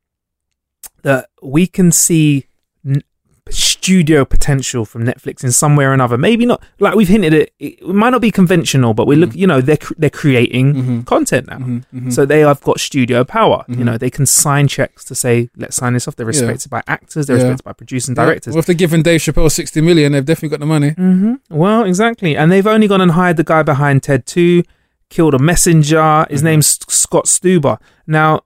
that 1.02 1.30
we 1.42 1.66
can 1.66 1.92
see 1.92 2.46
n- 2.86 3.02
studio 3.50 4.24
potential 4.24 4.86
from 4.86 5.04
Netflix 5.04 5.44
in 5.44 5.52
some 5.52 5.76
way 5.76 5.84
or 5.86 5.94
another. 5.94 6.18
Maybe 6.18 6.46
not 6.46 6.62
like 6.80 6.94
we've 6.96 7.08
hinted 7.08 7.34
at. 7.34 7.50
It 7.60 7.82
might 7.88 8.12
not 8.12 8.22
be 8.22 8.30
conventional, 8.30 8.94
but 8.94 9.08
we 9.08 9.16
look. 9.16 9.34
You 9.36 9.48
know, 9.48 9.60
they're 9.62 9.78
cr- 9.78 9.96
they're 9.98 10.10
creating 10.12 10.74
Mhm. 10.76 11.06
content 11.06 11.48
now, 11.48 11.58
Mhm, 11.58 11.84
mhm. 11.94 12.14
so 12.14 12.26
they 12.26 12.42
have 12.42 12.62
got 12.62 12.80
studio 12.80 13.24
power. 13.24 13.66
You 13.68 13.78
Mhm. 13.78 13.84
know, 13.86 13.98
they 13.98 14.12
can 14.12 14.26
sign 14.28 14.68
checks 14.68 15.04
to 15.06 15.16
say, 15.16 15.50
"Let's 15.58 15.76
sign 15.76 15.94
this 15.94 16.08
off." 16.08 16.16
They're 16.16 16.26
Yeah. 16.26 16.42
respected 16.42 16.70
by 16.70 16.84
actors. 16.88 17.26
They're 17.26 17.38
Yeah. 17.38 17.44
respected 17.44 17.64
by 17.66 17.74
producers 17.74 18.10
and 18.10 18.18
Yeah. 18.18 18.26
directors. 18.26 18.54
Well, 18.54 18.60
if 18.60 18.68
they're 18.68 18.76
giving 18.76 19.02
Dave 19.02 19.22
Chappelle 19.22 19.52
60 19.52 19.82
million, 19.82 20.12
they've 20.12 20.24
definitely 20.26 20.50
got 20.56 20.60
the 20.60 20.66
money. 20.68 20.90
hmm 20.92 21.34
Well, 21.50 21.84
exactly. 21.84 22.38
And 22.38 22.52
they've 22.52 22.68
only 22.68 22.88
gone 22.88 23.02
and 23.02 23.12
hired 23.12 23.38
the 23.38 23.44
guy 23.44 23.64
behind 23.64 24.04
Ted 24.04 24.26
2, 24.28 24.64
killed 25.12 25.36
a 25.36 25.40
messenger. 25.40 26.26
His 26.30 26.42
Mhm. 26.42 26.46
name's 26.46 26.80
Scott 26.90 27.26
Stuber. 27.26 27.78
Now, 28.08 28.42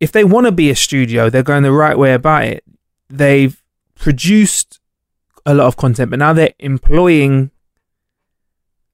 if 0.00 0.12
they 0.12 0.24
want 0.24 0.46
to 0.46 0.52
be 0.52 0.68
a 0.68 0.76
studio, 0.76 1.30
they're 1.30 1.42
going 1.42 1.62
the 1.62 1.72
right 1.72 1.96
way 1.96 2.12
about 2.12 2.44
it. 2.44 2.64
They've 3.08 3.56
produced 3.94 4.80
a 5.46 5.54
lot 5.54 5.66
of 5.68 5.76
content, 5.76 6.10
but 6.10 6.18
now 6.18 6.32
they're 6.34 6.52
employing 6.58 7.50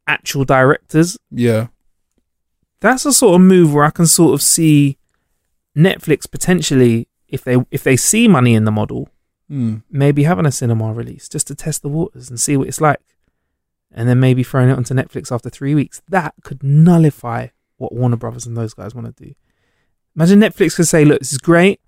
actual 0.07 0.45
directors. 0.45 1.19
Yeah. 1.31 1.69
That's 2.81 3.05
a 3.05 3.12
sort 3.12 3.35
of 3.41 3.47
move 3.47 3.75
where 3.75 3.85
I 3.85 3.91
can 3.91 4.07
sort 4.07 4.35
of 4.35 4.43
see 4.43 4.99
Netflix 5.77 6.31
potentially, 6.31 7.09
if 7.29 7.43
they 7.45 7.57
if 7.71 7.83
they 7.83 7.97
see 7.97 8.29
money 8.29 8.55
in 8.55 8.64
the 8.64 8.71
model, 8.71 9.09
Mm. 9.51 9.83
maybe 9.91 10.25
having 10.25 10.45
a 10.47 10.53
cinema 10.53 10.93
release 10.93 11.29
just 11.29 11.47
to 11.49 11.55
test 11.55 11.81
the 11.83 11.89
waters 11.89 12.29
and 12.29 12.39
see 12.41 12.57
what 12.57 12.69
it's 12.69 12.81
like. 12.81 13.01
And 13.93 14.09
then 14.09 14.20
maybe 14.20 14.43
throwing 14.43 14.68
it 14.70 14.76
onto 14.76 14.95
Netflix 14.95 15.32
after 15.32 15.49
three 15.51 15.74
weeks. 15.74 16.03
That 16.09 16.34
could 16.45 16.62
nullify 16.62 17.49
what 17.78 17.95
Warner 17.95 18.16
Brothers 18.16 18.47
and 18.47 18.57
those 18.57 18.74
guys 18.74 18.95
want 18.95 19.16
to 19.16 19.24
do. 19.24 19.34
Imagine 20.14 20.41
Netflix 20.41 20.76
could 20.76 20.89
say, 20.89 21.05
look, 21.05 21.20
this 21.20 21.32
is 21.32 21.39
great. 21.39 21.80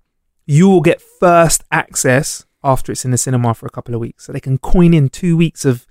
you 0.47 0.67
will 0.67 0.81
get 0.81 0.99
first 1.01 1.63
access 1.71 2.45
after 2.63 2.91
it's 2.91 3.05
in 3.05 3.11
the 3.11 3.17
cinema 3.17 3.53
for 3.53 3.65
a 3.67 3.69
couple 3.69 3.93
of 3.93 4.01
weeks. 4.01 4.25
So 4.25 4.31
they 4.33 4.39
can 4.39 4.57
coin 4.57 4.93
in 4.93 5.09
two 5.09 5.37
weeks 5.37 5.63
of 5.65 5.85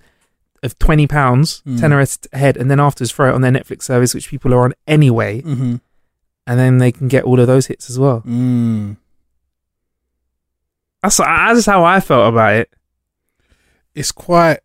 of 0.63 0.77
twenty 0.77 1.07
pounds, 1.07 1.63
Mm. 1.65 1.79
tenner 1.79 1.99
a 1.99 2.37
head, 2.37 2.55
and 2.57 2.69
then 2.69 2.79
afterwards 2.79 3.11
throw 3.11 3.29
it 3.29 3.33
on 3.33 3.41
their 3.41 3.51
Netflix 3.51 3.83
service, 3.83 4.13
which 4.13 4.29
people 4.29 4.53
are 4.53 4.63
on 4.63 4.73
anyway, 4.85 5.41
Mm-hmm. 5.41 5.75
and 6.45 6.59
then 6.59 6.77
they 6.77 6.91
can 6.91 7.07
get 7.07 7.23
all 7.23 7.39
of 7.39 7.47
those 7.47 7.65
hits 7.67 7.89
as 7.89 7.97
well. 7.97 8.21
Mm. 8.21 8.97
That's 11.01 11.17
that's 11.17 11.65
how 11.65 11.83
I 11.83 11.99
felt 11.99 12.31
about 12.33 12.53
it. 12.55 12.69
It's 13.95 14.11
quite. 14.11 14.59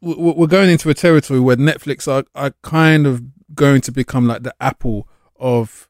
We- 0.00 0.14
we- 0.14 0.32
We're 0.32 0.46
going 0.46 0.70
into 0.70 0.90
a 0.90 0.94
territory 0.94 1.40
where 1.40 1.56
Netflix 1.56 2.06
are, 2.10 2.24
are 2.34 2.54
kind 2.62 3.06
of 3.06 3.22
going 3.54 3.80
to 3.82 3.92
become 3.92 4.26
like 4.26 4.42
the 4.42 4.54
Apple 4.60 5.08
of 5.38 5.88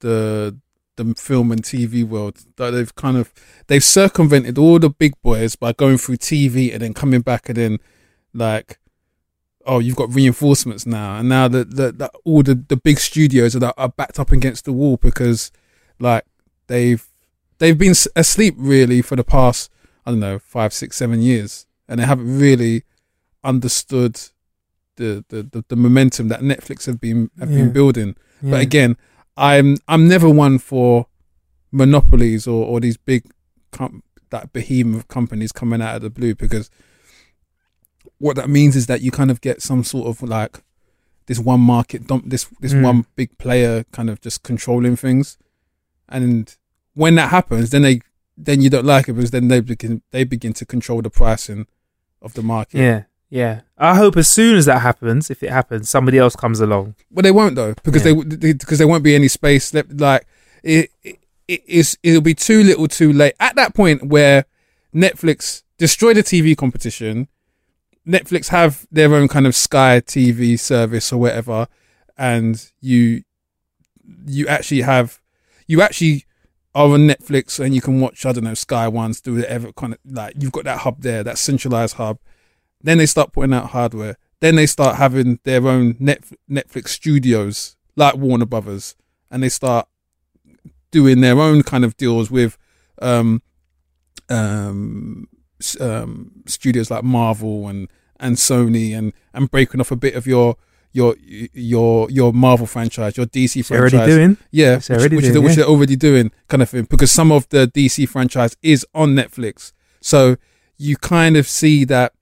the 0.00 0.56
the 0.96 1.12
film 1.16 1.50
and 1.50 1.62
TV 1.62 2.04
world. 2.04 2.38
That 2.56 2.70
they've 2.70 2.94
kind 2.94 3.16
of 3.16 3.32
they've 3.66 3.82
circumvented 3.82 4.58
all 4.58 4.78
the 4.78 4.90
big 4.90 5.14
boys 5.22 5.56
by 5.56 5.72
going 5.72 5.98
through 5.98 6.18
TV 6.18 6.72
and 6.72 6.82
then 6.82 6.94
coming 6.94 7.20
back 7.20 7.48
and 7.48 7.56
then 7.58 7.78
like 8.32 8.78
oh 9.66 9.78
you've 9.80 9.96
got 9.96 10.14
reinforcements 10.14 10.84
now 10.86 11.16
and 11.16 11.28
now 11.28 11.48
the, 11.48 11.64
the 11.64 12.10
all 12.24 12.42
the, 12.42 12.54
the 12.54 12.76
big 12.76 12.98
studios 12.98 13.56
are, 13.56 13.72
are 13.76 13.88
backed 13.88 14.20
up 14.20 14.30
against 14.30 14.66
the 14.66 14.72
wall 14.72 14.96
because 14.98 15.50
like 15.98 16.24
they've 16.66 17.04
they've 17.58 17.78
been 17.78 17.94
asleep 18.14 18.54
really 18.58 19.00
for 19.02 19.16
the 19.16 19.24
past 19.24 19.70
I 20.04 20.10
don't 20.10 20.20
know 20.20 20.38
five 20.38 20.72
six 20.72 20.96
seven 20.96 21.22
years 21.22 21.66
and 21.88 21.98
they 21.98 22.04
haven't 22.04 22.38
really 22.38 22.84
understood 23.44 24.14
the 24.96 25.24
the, 25.28 25.42
the, 25.42 25.64
the 25.68 25.76
momentum 25.76 26.28
that 26.28 26.40
Netflix 26.40 26.86
have 26.86 27.00
been 27.00 27.30
have 27.38 27.50
Yeah. 27.50 27.58
been 27.58 27.72
building 27.72 28.16
Yeah. 28.42 28.50
but 28.52 28.60
again, 28.60 28.96
I'm 29.36 29.76
I'm 29.88 30.08
never 30.08 30.28
one 30.30 30.58
for 30.58 31.06
monopolies 31.72 32.46
or, 32.46 32.64
or 32.66 32.80
these 32.80 32.96
big 32.96 33.24
com- 33.72 34.02
that 34.30 34.52
behemoth 34.52 35.08
companies 35.08 35.52
coming 35.52 35.82
out 35.82 35.96
of 35.96 36.02
the 36.02 36.10
blue 36.10 36.34
because 36.34 36.70
what 38.18 38.36
that 38.36 38.48
means 38.48 38.76
is 38.76 38.86
that 38.86 39.00
you 39.00 39.10
kind 39.10 39.30
of 39.30 39.40
get 39.40 39.62
some 39.62 39.82
sort 39.84 40.06
of 40.08 40.22
like 40.22 40.62
this 41.26 41.38
one 41.38 41.60
market 41.60 42.06
dump 42.06 42.24
this 42.28 42.46
this 42.60 42.72
Mm. 42.74 42.82
one 42.82 43.06
big 43.16 43.36
player 43.38 43.84
kind 43.92 44.08
of 44.10 44.20
just 44.20 44.42
controlling 44.42 44.96
things 44.96 45.36
and 46.08 46.56
when 46.94 47.14
that 47.16 47.30
happens 47.30 47.70
then 47.70 47.82
they 47.82 48.00
then 48.36 48.60
you 48.60 48.70
don't 48.70 48.84
like 48.84 49.08
it 49.08 49.14
because 49.14 49.30
then 49.30 49.48
they 49.48 49.60
begin 49.60 50.02
they 50.10 50.24
begin 50.24 50.52
to 50.54 50.66
control 50.66 51.02
the 51.02 51.10
pricing 51.10 51.66
of 52.22 52.34
the 52.34 52.42
market 52.42 52.78
yeah, 52.78 53.02
yeah. 53.30 53.62
I 53.78 53.96
hope 53.96 54.16
as 54.16 54.28
soon 54.28 54.56
as 54.56 54.66
that 54.66 54.80
happens, 54.80 55.30
if 55.30 55.42
it 55.42 55.50
happens, 55.50 55.88
somebody 55.90 56.18
else 56.18 56.36
comes 56.36 56.60
along. 56.60 56.94
Well, 57.10 57.22
they 57.22 57.30
won't 57.30 57.56
though, 57.56 57.74
because 57.82 58.04
Yeah. 58.06 58.14
they 58.24 58.52
because 58.52 58.78
there 58.78 58.88
won't 58.88 59.04
be 59.04 59.14
any 59.14 59.28
space 59.28 59.72
left. 59.74 59.98
Like 59.98 60.26
it, 60.62 60.90
it, 61.02 61.18
it 61.48 61.62
is, 61.66 61.98
it'll 62.02 62.20
be 62.22 62.34
too 62.34 62.62
little, 62.62 62.88
too 62.88 63.12
late. 63.12 63.34
At 63.40 63.56
that 63.56 63.74
point 63.74 64.06
where 64.08 64.44
Netflix 64.94 65.62
destroy 65.78 66.14
the 66.14 66.22
TV 66.22 66.56
competition, 66.56 67.28
Netflix 68.06 68.48
have 68.48 68.86
their 68.90 69.12
own 69.14 69.28
kind 69.28 69.46
of 69.46 69.54
Sky 69.56 70.00
TV 70.00 70.58
service 70.58 71.12
or 71.12 71.18
whatever, 71.18 71.66
and 72.16 72.70
you 72.80 73.22
you 74.26 74.46
actually 74.46 74.82
have 74.82 75.20
you 75.66 75.80
actually 75.82 76.24
are 76.74 76.90
on 76.90 77.06
Netflix 77.08 77.58
and 77.64 77.74
you 77.74 77.80
can 77.80 78.00
watch 78.00 78.26
I 78.26 78.32
don't 78.32 78.44
know 78.44 78.54
Sky 78.54 78.86
Ones 78.88 79.20
do 79.20 79.36
whatever 79.36 79.72
kind 79.72 79.94
of 79.94 79.98
like 80.04 80.34
you've 80.38 80.52
got 80.52 80.64
that 80.64 80.78
hub 80.80 81.00
there, 81.02 81.22
that 81.24 81.38
centralized 81.38 81.96
hub. 81.96 82.18
Then 82.84 82.98
they 82.98 83.06
start 83.06 83.32
putting 83.32 83.54
out 83.54 83.70
hardware. 83.70 84.18
Then 84.40 84.56
they 84.56 84.66
start 84.66 84.96
having 84.96 85.40
their 85.44 85.66
own 85.66 85.96
net, 85.98 86.22
Netflix 86.50 86.88
studios 86.88 87.76
like 87.96 88.14
Warner 88.16 88.44
Brothers, 88.44 88.94
and 89.30 89.42
they 89.42 89.48
start 89.48 89.88
doing 90.90 91.20
their 91.22 91.40
own 91.40 91.62
kind 91.62 91.82
of 91.84 91.96
deals 91.96 92.30
with 92.30 92.58
um, 93.00 93.40
um, 94.28 95.28
um, 95.80 96.30
studios 96.46 96.90
like 96.90 97.02
Marvel 97.04 97.68
and 97.68 97.88
and 98.20 98.36
Sony, 98.36 98.96
and 98.96 99.12
and 99.32 99.50
breaking 99.50 99.80
off 99.80 99.90
a 99.90 99.96
bit 99.96 100.14
of 100.14 100.26
your 100.26 100.56
your 100.92 101.16
your 101.22 102.10
your 102.10 102.32
Marvel 102.34 102.66
franchise, 102.66 103.16
your 103.16 103.26
DC 103.26 103.60
It's 103.60 103.70
already 103.70 103.96
franchise. 103.96 104.14
doing. 104.14 104.36
Yeah, 104.50 104.76
It's 104.76 104.90
which, 104.90 104.98
already 104.98 105.16
which, 105.16 105.24
doing, 105.24 105.36
is, 105.36 105.42
which 105.42 105.56
they're 105.56 105.64
already 105.64 105.96
doing, 105.96 106.32
kind 106.48 106.62
of 106.62 106.68
thing. 106.68 106.84
Because 106.90 107.10
some 107.10 107.32
of 107.32 107.48
the 107.48 107.66
DC 107.66 108.06
franchise 108.10 108.56
is 108.62 108.86
on 108.94 109.14
Netflix, 109.14 109.72
so 110.02 110.36
you 110.76 110.96
kind 110.98 111.38
of 111.38 111.48
see 111.48 111.84
that 111.86 112.12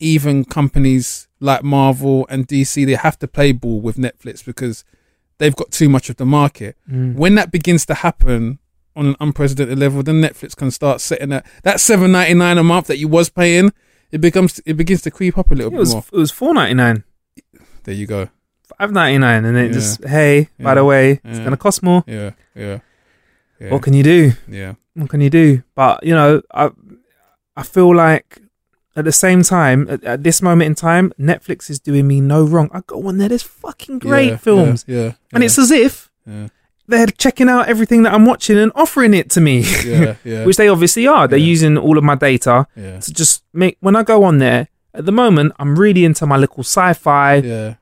even 0.00 0.44
companies 0.44 1.28
like 1.40 1.62
Marvel 1.62 2.26
and 2.28 2.46
DC 2.46 2.84
they 2.86 2.94
have 2.94 3.18
to 3.18 3.28
play 3.28 3.52
ball 3.52 3.80
with 3.80 3.96
Netflix 3.96 4.44
because 4.44 4.84
they've 5.38 5.54
got 5.56 5.70
too 5.70 5.88
much 5.88 6.08
of 6.10 6.16
the 6.16 6.26
market. 6.26 6.76
Mm. 6.90 7.14
When 7.14 7.34
that 7.36 7.50
begins 7.50 7.86
to 7.86 7.94
happen 7.94 8.58
on 8.96 9.06
an 9.06 9.16
unprecedented 9.20 9.78
level, 9.78 10.02
then 10.02 10.20
Netflix 10.20 10.56
can 10.56 10.70
start 10.70 11.00
setting 11.00 11.28
that 11.30 11.46
that 11.62 11.80
seven 11.80 12.12
ninety 12.12 12.34
nine 12.34 12.58
a 12.58 12.64
month 12.64 12.86
that 12.88 12.98
you 12.98 13.08
was 13.08 13.28
paying. 13.30 13.72
It 14.10 14.20
becomes 14.20 14.60
it 14.66 14.74
begins 14.74 15.02
to 15.02 15.10
creep 15.10 15.36
up 15.38 15.50
a 15.50 15.54
little 15.54 15.70
It 15.72 15.74
bit 15.76 15.80
was 15.80 15.92
more. 15.94 16.04
it 16.12 16.16
was 16.16 16.30
four 16.30 16.54
ninety 16.54 16.74
nine, 16.74 17.04
There 17.84 17.94
you 17.94 18.06
go. 18.06 18.28
five 18.78 18.90
ninety 18.92 19.18
nine, 19.18 19.44
and 19.44 19.56
then 19.56 19.66
Yeah. 19.66 19.72
just 19.72 20.04
hey, 20.04 20.48
by 20.58 20.74
the 20.74 20.84
way, 20.84 21.20
it's 21.24 21.38
gonna 21.38 21.56
cost 21.56 21.82
more. 21.82 22.02
Yeah, 22.06 22.32
yeah, 22.54 22.78
yeah. 23.60 23.70
What 23.70 23.82
can 23.82 23.94
you 23.94 24.02
do? 24.02 24.32
yeah. 24.48 24.74
What 24.94 25.10
can 25.10 25.20
you 25.20 25.30
do? 25.30 25.62
But 25.76 26.02
you 26.04 26.14
know, 26.14 26.42
I 26.52 26.70
I 27.56 27.62
feel 27.62 27.94
like 27.94 28.40
at 28.98 29.04
the 29.04 29.12
same 29.12 29.42
time, 29.42 29.86
at, 29.88 30.02
at 30.04 30.22
this 30.24 30.42
moment 30.42 30.66
in 30.66 30.74
time, 30.74 31.12
Netflix 31.18 31.70
is 31.70 31.78
doing 31.78 32.06
me 32.08 32.20
no 32.20 32.44
wrong. 32.44 32.68
I 32.72 32.80
go 32.86 33.06
on 33.06 33.18
there. 33.18 33.28
There's 33.28 33.42
fucking 33.44 34.00
great 34.00 34.30
Yeah, 34.30 34.36
films, 34.36 34.84
Yeah, 34.86 34.96
yeah, 35.02 35.12
and 35.32 35.44
it's 35.44 35.58
as 35.58 35.70
if 35.70 36.10
they're 36.88 37.06
checking 37.06 37.48
out 37.48 37.68
everything 37.68 38.02
that 38.02 38.12
I'm 38.14 38.26
watching 38.26 38.58
and 38.58 38.72
offering 38.74 39.14
it 39.14 39.30
to 39.30 39.40
me, 39.40 39.60
yeah, 39.84 40.16
yeah, 40.24 40.44
which 40.44 40.56
they 40.56 40.68
obviously 40.68 41.06
are. 41.06 41.28
They're 41.28 41.38
using 41.38 41.76
all 41.78 41.96
of 41.98 42.04
my 42.04 42.14
data 42.14 42.66
to 42.74 43.12
just 43.12 43.44
make. 43.52 43.76
When 43.80 43.94
I 43.94 44.02
go 44.02 44.24
on 44.24 44.38
there, 44.38 44.68
at 44.94 45.04
the 45.06 45.12
moment, 45.12 45.52
I'm 45.58 45.78
really 45.78 46.04
into 46.04 46.26
my 46.26 46.36
little 46.36 46.64
sci-fi 46.64 47.36
yeah, 47.36 47.74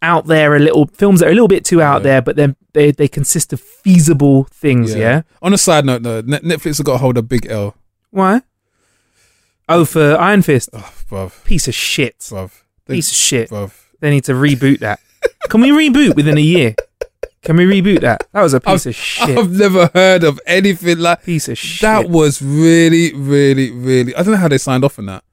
out 0.00 0.26
there, 0.26 0.56
a 0.56 0.58
little 0.58 0.86
films 0.86 1.20
that 1.20 1.26
are 1.28 1.32
a 1.32 1.34
little 1.34 1.48
bit 1.48 1.64
too 1.64 1.82
out 1.82 2.02
there, 2.04 2.22
but 2.22 2.36
then 2.36 2.56
they 2.72 2.90
they 2.90 3.08
consist 3.08 3.52
of 3.52 3.60
feasible 3.60 4.44
things. 4.44 4.94
Yeah. 4.94 5.22
On 5.42 5.52
a 5.52 5.58
side 5.58 5.84
note, 5.84 6.02
though, 6.02 6.22
Netflix 6.22 6.78
have 6.78 6.86
got 6.86 6.92
to 6.92 6.98
hold 6.98 7.18
a 7.18 7.22
big 7.22 7.46
L, 7.50 7.76
Why? 8.10 8.42
Oh, 9.74 9.84
for 9.84 10.16
Iron 10.20 10.42
Fist, 10.42 10.68
oh, 10.72 10.92
bruv, 11.10 11.44
piece 11.44 11.68
of 11.68 11.74
shit. 11.74 12.18
bruv, 12.20 12.50
They- 12.86 12.94
Piece 12.96 13.10
of 13.10 13.16
shit. 13.16 13.50
bruv. 13.50 13.72
They 14.00 14.10
need 14.10 14.24
to 14.24 14.32
reboot 14.32 14.80
that. 14.80 15.00
Can 15.48 15.60
we 15.60 15.70
reboot 15.70 16.16
within 16.16 16.36
a 16.36 16.40
year? 16.40 16.74
Can 17.42 17.56
we 17.56 17.64
reboot 17.64 18.00
that? 18.00 18.26
That 18.32 18.42
was 18.42 18.54
a 18.54 18.60
piece 18.60 18.86
of 18.86 18.94
shit. 18.94 19.36
I've 19.38 19.50
never 19.52 19.90
heard 19.94 20.22
of 20.24 20.40
anything 20.46 20.98
like 20.98 21.24
piece 21.24 21.48
of 21.48 21.56
shit. 21.58 21.82
that. 21.82 22.08
Was 22.08 22.40
really, 22.42 23.12
really, 23.14 23.70
really. 23.70 24.14
I 24.14 24.22
don't 24.22 24.32
know 24.32 24.38
how 24.38 24.48
they 24.48 24.58
signed 24.58 24.84
off 24.84 24.98
on 24.98 25.06
that. 25.06 25.24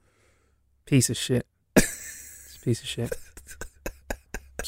piece 0.86 1.10
of 1.10 1.16
shit. 1.16 1.46
A 1.76 1.82
piece 2.64 2.80
of 2.80 2.86
shit. 2.86 3.12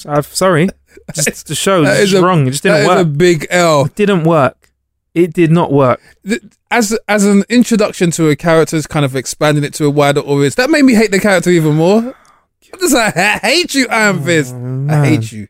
I'm 0.07 0.23
sorry. 0.23 0.69
Just 1.15 1.47
the 1.49 1.55
show 1.55 1.85
That 1.85 2.01
is 2.01 2.15
wrong. 2.15 2.47
It 2.47 2.51
just 2.53 2.63
didn't 2.63 2.83
is 2.83 2.87
a 2.89 3.05
work. 3.05 3.17
big 3.17 3.47
L. 3.51 3.85
It 3.87 3.95
didn't 3.95 4.25
work. 4.25 4.62
It 5.15 5.33
did 5.35 5.51
not 5.51 5.71
work. 5.73 6.01
As 6.71 6.99
as 7.07 7.25
an 7.27 7.45
introduction 7.51 8.11
to 8.13 8.29
a 8.31 8.37
character's 8.37 8.87
kind 8.87 9.05
of 9.05 9.15
expanding 9.15 9.63
it 9.65 9.75
to 9.75 9.85
a 9.85 9.91
wider 9.91 10.21
audience, 10.21 10.55
that 10.55 10.71
made 10.71 10.85
me 10.85 10.95
hate 10.95 11.11
the 11.11 11.21
character 11.21 11.51
even 11.51 11.75
more. 11.77 11.99
I'm 12.73 12.81
just 12.81 12.95
like, 12.95 13.15
I 13.19 13.33
hate 13.39 13.75
you, 13.75 13.87
Iron 13.89 14.21
oh, 14.21 14.23
Fist. 14.25 14.55
I 14.55 15.07
hate 15.07 15.33
you. 15.33 15.49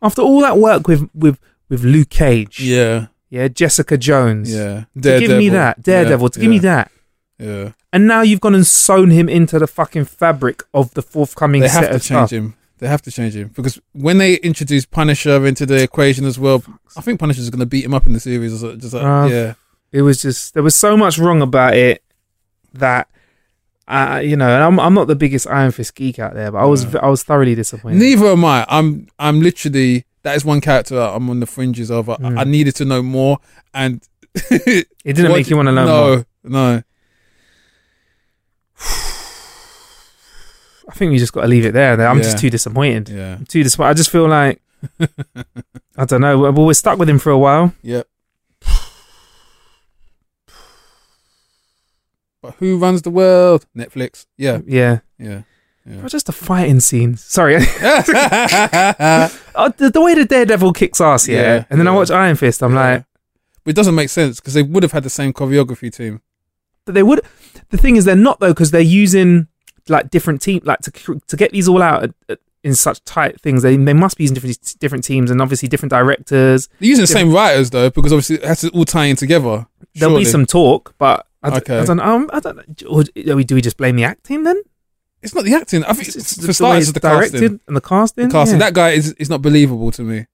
After 0.00 0.22
all 0.22 0.40
that 0.40 0.56
work 0.58 0.88
with 0.88 1.08
with 1.14 1.38
with 1.68 1.84
Luke 1.84 2.08
Cage, 2.08 2.58
Yeah, 2.60 3.08
yeah, 3.28 3.48
Jessica 3.48 3.98
Jones, 3.98 4.52
yeah. 4.54 4.84
to 5.00 5.20
give 5.20 5.36
me 5.36 5.50
that 5.50 5.82
Daredevil, 5.82 6.30
to 6.30 6.40
give 6.40 6.50
me 6.50 6.58
that, 6.60 6.90
Yeah. 7.38 7.72
and 7.92 8.06
now 8.06 8.22
you've 8.22 8.40
gone 8.40 8.54
and 8.54 8.66
sewn 8.66 9.10
him 9.10 9.28
into 9.28 9.58
the 9.58 9.66
fucking 9.66 10.06
fabric 10.06 10.62
of 10.72 10.94
the 10.94 11.02
forthcoming 11.02 11.60
They 11.60 11.68
set 11.68 11.82
have 11.82 11.90
to 11.90 11.96
of 11.96 12.02
change 12.02 12.28
stuff. 12.28 12.30
him. 12.30 12.54
They 12.82 12.88
have 12.88 13.02
to 13.02 13.12
change 13.12 13.36
him 13.36 13.48
because 13.54 13.80
when 13.92 14.18
they 14.18 14.34
introduce 14.50 14.84
Punisher 14.86 15.46
into 15.46 15.64
the 15.66 15.80
equation 15.80 16.24
as 16.26 16.36
well, 16.36 16.64
I 16.96 17.00
think 17.00 17.20
Punisher's 17.20 17.48
going 17.48 17.60
to 17.60 17.66
beat 17.74 17.84
him 17.84 17.94
up 17.94 18.06
in 18.06 18.12
the 18.12 18.18
series. 18.18 18.60
Just 18.60 18.92
like, 18.94 19.04
Uh, 19.04 19.28
yeah, 19.30 19.54
It 19.92 20.02
was 20.02 20.20
just 20.20 20.54
there 20.54 20.64
was 20.64 20.74
so 20.74 20.96
much 20.96 21.16
wrong 21.16 21.40
about 21.42 21.74
it 21.74 22.02
that. 22.74 23.08
Uh, 23.88 24.20
you 24.24 24.36
know, 24.36 24.48
and 24.48 24.62
I'm 24.64 24.80
I'm 24.80 24.94
not 24.94 25.06
the 25.06 25.16
biggest 25.16 25.46
Iron 25.48 25.70
Fist 25.70 25.94
geek 25.94 26.18
out 26.18 26.34
there, 26.34 26.50
but 26.52 26.58
I 26.58 26.64
was 26.66 26.84
Yeah. 26.84 27.00
I 27.02 27.08
was 27.08 27.22
thoroughly 27.22 27.54
disappointed. 27.54 27.98
neither 27.98 28.26
am 28.26 28.44
I. 28.44 28.64
I'm 28.68 29.06
I'm 29.18 29.40
literally 29.40 30.04
that 30.22 30.34
is 30.36 30.44
one 30.44 30.60
character 30.60 30.98
I'm 30.98 31.28
on 31.30 31.40
the 31.40 31.46
fringes 31.46 31.90
of. 31.90 32.08
I, 32.08 32.16
Mm. 32.16 32.38
I 32.38 32.44
needed 32.44 32.74
to 32.76 32.84
know 32.84 33.02
more, 33.02 33.38
and 33.74 34.00
It 34.50 34.86
didn't 35.04 35.30
What- 35.30 35.36
make 35.38 35.50
you 35.50 35.56
want 35.56 35.66
to 35.68 35.72
learn 35.72 35.86
no, 35.86 36.06
more. 36.16 36.26
No, 36.44 36.82
I 40.92 40.94
think 40.94 41.10
we 41.10 41.18
just 41.18 41.32
got 41.32 41.40
to 41.42 41.48
leave 41.48 41.64
it 41.64 41.72
there. 41.72 41.98
I'm 42.06 42.18
just 42.22 42.38
too 42.38 42.50
disappointed. 42.50 43.08
yeah, 43.08 43.36
I'm 43.36 43.46
too 43.46 43.62
disappointed. 43.62 43.90
I 43.90 43.94
just 43.94 44.10
feel 44.10 44.28
like 44.28 44.60
I 45.96 46.04
don't 46.04 46.20
know. 46.20 46.38
Well, 46.38 46.52
we're 46.52 46.74
stuck 46.74 46.98
with 46.98 47.08
him 47.08 47.18
for 47.18 47.30
a 47.30 47.38
while. 47.38 47.74
yep. 47.82 48.06
But 52.42 52.54
who 52.58 52.76
runs 52.78 53.02
the 53.02 53.10
world? 53.10 53.66
Netflix. 53.76 54.26
Yeah, 54.36 54.60
Yeah, 54.66 54.98
yeah, 55.18 55.42
yeah. 55.86 56.06
Just 56.08 56.26
the 56.26 56.32
fighting 56.32 56.80
scenes. 56.80 57.22
Sorry. 57.24 57.54
Oh, 59.54 59.68
the, 59.68 59.90
the 59.92 60.00
way 60.00 60.14
the 60.14 60.24
Daredevil 60.24 60.72
kicks 60.72 61.00
ass, 61.00 61.28
yeah. 61.28 61.40
Yeah, 61.42 61.64
and 61.70 61.78
then 61.78 61.86
I 61.86 61.90
watch 61.92 62.10
Iron 62.10 62.36
Fist. 62.36 62.62
I'm 62.62 62.74
like, 62.74 63.04
But 63.64 63.70
it 63.72 63.76
doesn't 63.76 63.94
make 63.94 64.08
sense 64.08 64.40
because 64.40 64.54
they 64.54 64.62
would 64.62 64.82
have 64.82 64.92
had 64.92 65.02
the 65.04 65.10
same 65.10 65.32
choreography 65.32 65.92
team. 65.94 66.20
But 66.84 66.94
they 66.94 67.02
would. 67.02 67.20
The 67.68 67.76
thing 67.78 67.96
is, 67.96 68.04
they're 68.06 68.16
not 68.16 68.40
though 68.40 68.52
because 68.52 68.70
they're 68.72 68.80
using 68.80 69.46
like 69.88 70.10
different 70.10 70.40
team 70.42 70.60
like 70.64 70.80
to 70.80 71.20
to 71.26 71.36
get 71.36 71.52
these 71.52 71.68
all 71.68 71.82
out 71.82 72.04
at, 72.04 72.14
at, 72.28 72.38
in 72.64 72.74
such 72.74 73.02
tight 73.04 73.40
things. 73.40 73.62
They 73.62 73.76
they 73.76 73.92
must 73.92 74.16
be 74.16 74.24
using 74.24 74.34
different 74.34 74.74
different 74.78 75.04
teams 75.04 75.30
and 75.30 75.40
obviously 75.42 75.68
different 75.68 75.90
directors. 75.90 76.68
They're 76.78 76.88
using 76.88 77.02
the 77.02 77.06
same 77.08 77.32
writers 77.32 77.70
though, 77.70 77.90
because 77.90 78.12
obviously 78.12 78.36
it 78.36 78.44
has 78.44 78.60
to 78.60 78.70
all 78.70 78.84
tie 78.84 79.06
in 79.06 79.16
together. 79.16 79.66
There'll 79.94 80.16
be 80.18 80.24
some 80.24 80.46
talk, 80.46 80.94
but 80.98 81.26
I, 81.42 81.50
d- 81.50 81.56
Okay. 81.56 81.78
I 81.80 81.84
don't 81.84 81.96
know. 81.96 82.28
I 82.32 82.40
don't. 82.40 82.76
Do 82.76 83.34
we 83.36 83.44
do 83.44 83.54
we 83.56 83.60
just 83.60 83.76
blame 83.76 83.96
the 83.96 84.04
acting 84.04 84.44
then? 84.44 84.62
It's 85.22 85.34
not 85.34 85.44
the 85.44 85.54
acting. 85.54 85.84
I 85.84 85.92
think 85.92 86.08
It's 86.08 86.16
it's, 86.16 86.36
the- 86.36 86.46
for 86.46 86.52
starters, 86.52 86.88
it's 86.88 86.92
the 86.94 87.00
directed 87.00 87.40
casting. 87.40 87.60
and 87.68 87.76
the 87.76 87.80
casting. 87.80 88.28
The 88.28 88.32
casting. 88.32 88.58
yeah. 88.60 88.66
That 88.66 88.74
guy 88.74 88.90
is 88.90 89.12
is 89.14 89.28
not 89.28 89.42
believable 89.42 89.90
to 89.92 90.02
me. 90.02 90.26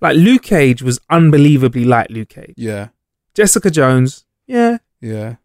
like 0.00 0.16
Luke 0.16 0.42
Cage 0.42 0.82
was 0.82 0.98
unbelievably 1.10 1.84
like 1.84 2.08
Luke 2.10 2.28
Cage. 2.30 2.54
Yeah, 2.56 2.88
Jessica 3.34 3.70
Jones, 3.70 4.24
yeah. 4.46 4.78
yeah, 5.00 5.36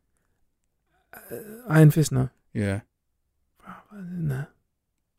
uh, 1.13 1.35
Iron 1.69 1.91
Fist, 1.91 2.11
no. 2.11 2.29
yeah. 2.53 2.81
No. 3.95 4.45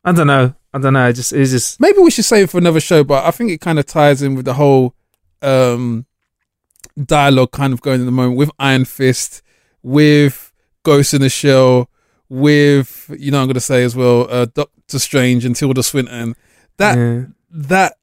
I 0.03 0.11
don't 0.11 0.27
know. 0.27 0.53
I 0.73 0.79
don't 0.79 0.93
know. 0.93 1.07
It 1.07 1.13
just 1.13 1.33
it's 1.33 1.51
just 1.51 1.79
Maybe 1.79 1.99
we 1.99 2.11
should 2.11 2.25
save 2.25 2.45
it 2.45 2.49
for 2.49 2.57
another 2.57 2.79
show, 2.79 3.03
but 3.03 3.25
I 3.25 3.31
think 3.31 3.51
it 3.51 3.61
kind 3.61 3.79
of 3.79 3.85
ties 3.85 4.21
in 4.21 4.35
with 4.35 4.45
the 4.45 4.53
whole 4.53 4.93
um 5.41 6.05
dialogue 7.03 7.51
kind 7.51 7.73
of 7.73 7.81
going 7.81 8.01
at 8.01 8.05
the 8.05 8.11
moment 8.11 8.37
with 8.37 8.51
Iron 8.59 8.85
Fist, 8.85 9.41
with 9.81 10.51
Ghost 10.83 11.13
in 11.13 11.21
the 11.21 11.29
Shell, 11.29 11.89
with 12.29 13.13
you 13.17 13.31
know 13.31 13.41
I'm 13.41 13.47
gonna 13.47 13.59
say 13.59 13.83
as 13.83 13.95
well, 13.95 14.27
uh, 14.29 14.45
Doctor 14.45 14.99
Strange 14.99 15.45
and 15.45 15.55
Tilda 15.55 15.83
Swinton. 15.83 16.35
That 16.77 16.97
yeah. 16.97 17.25
that 17.49 17.97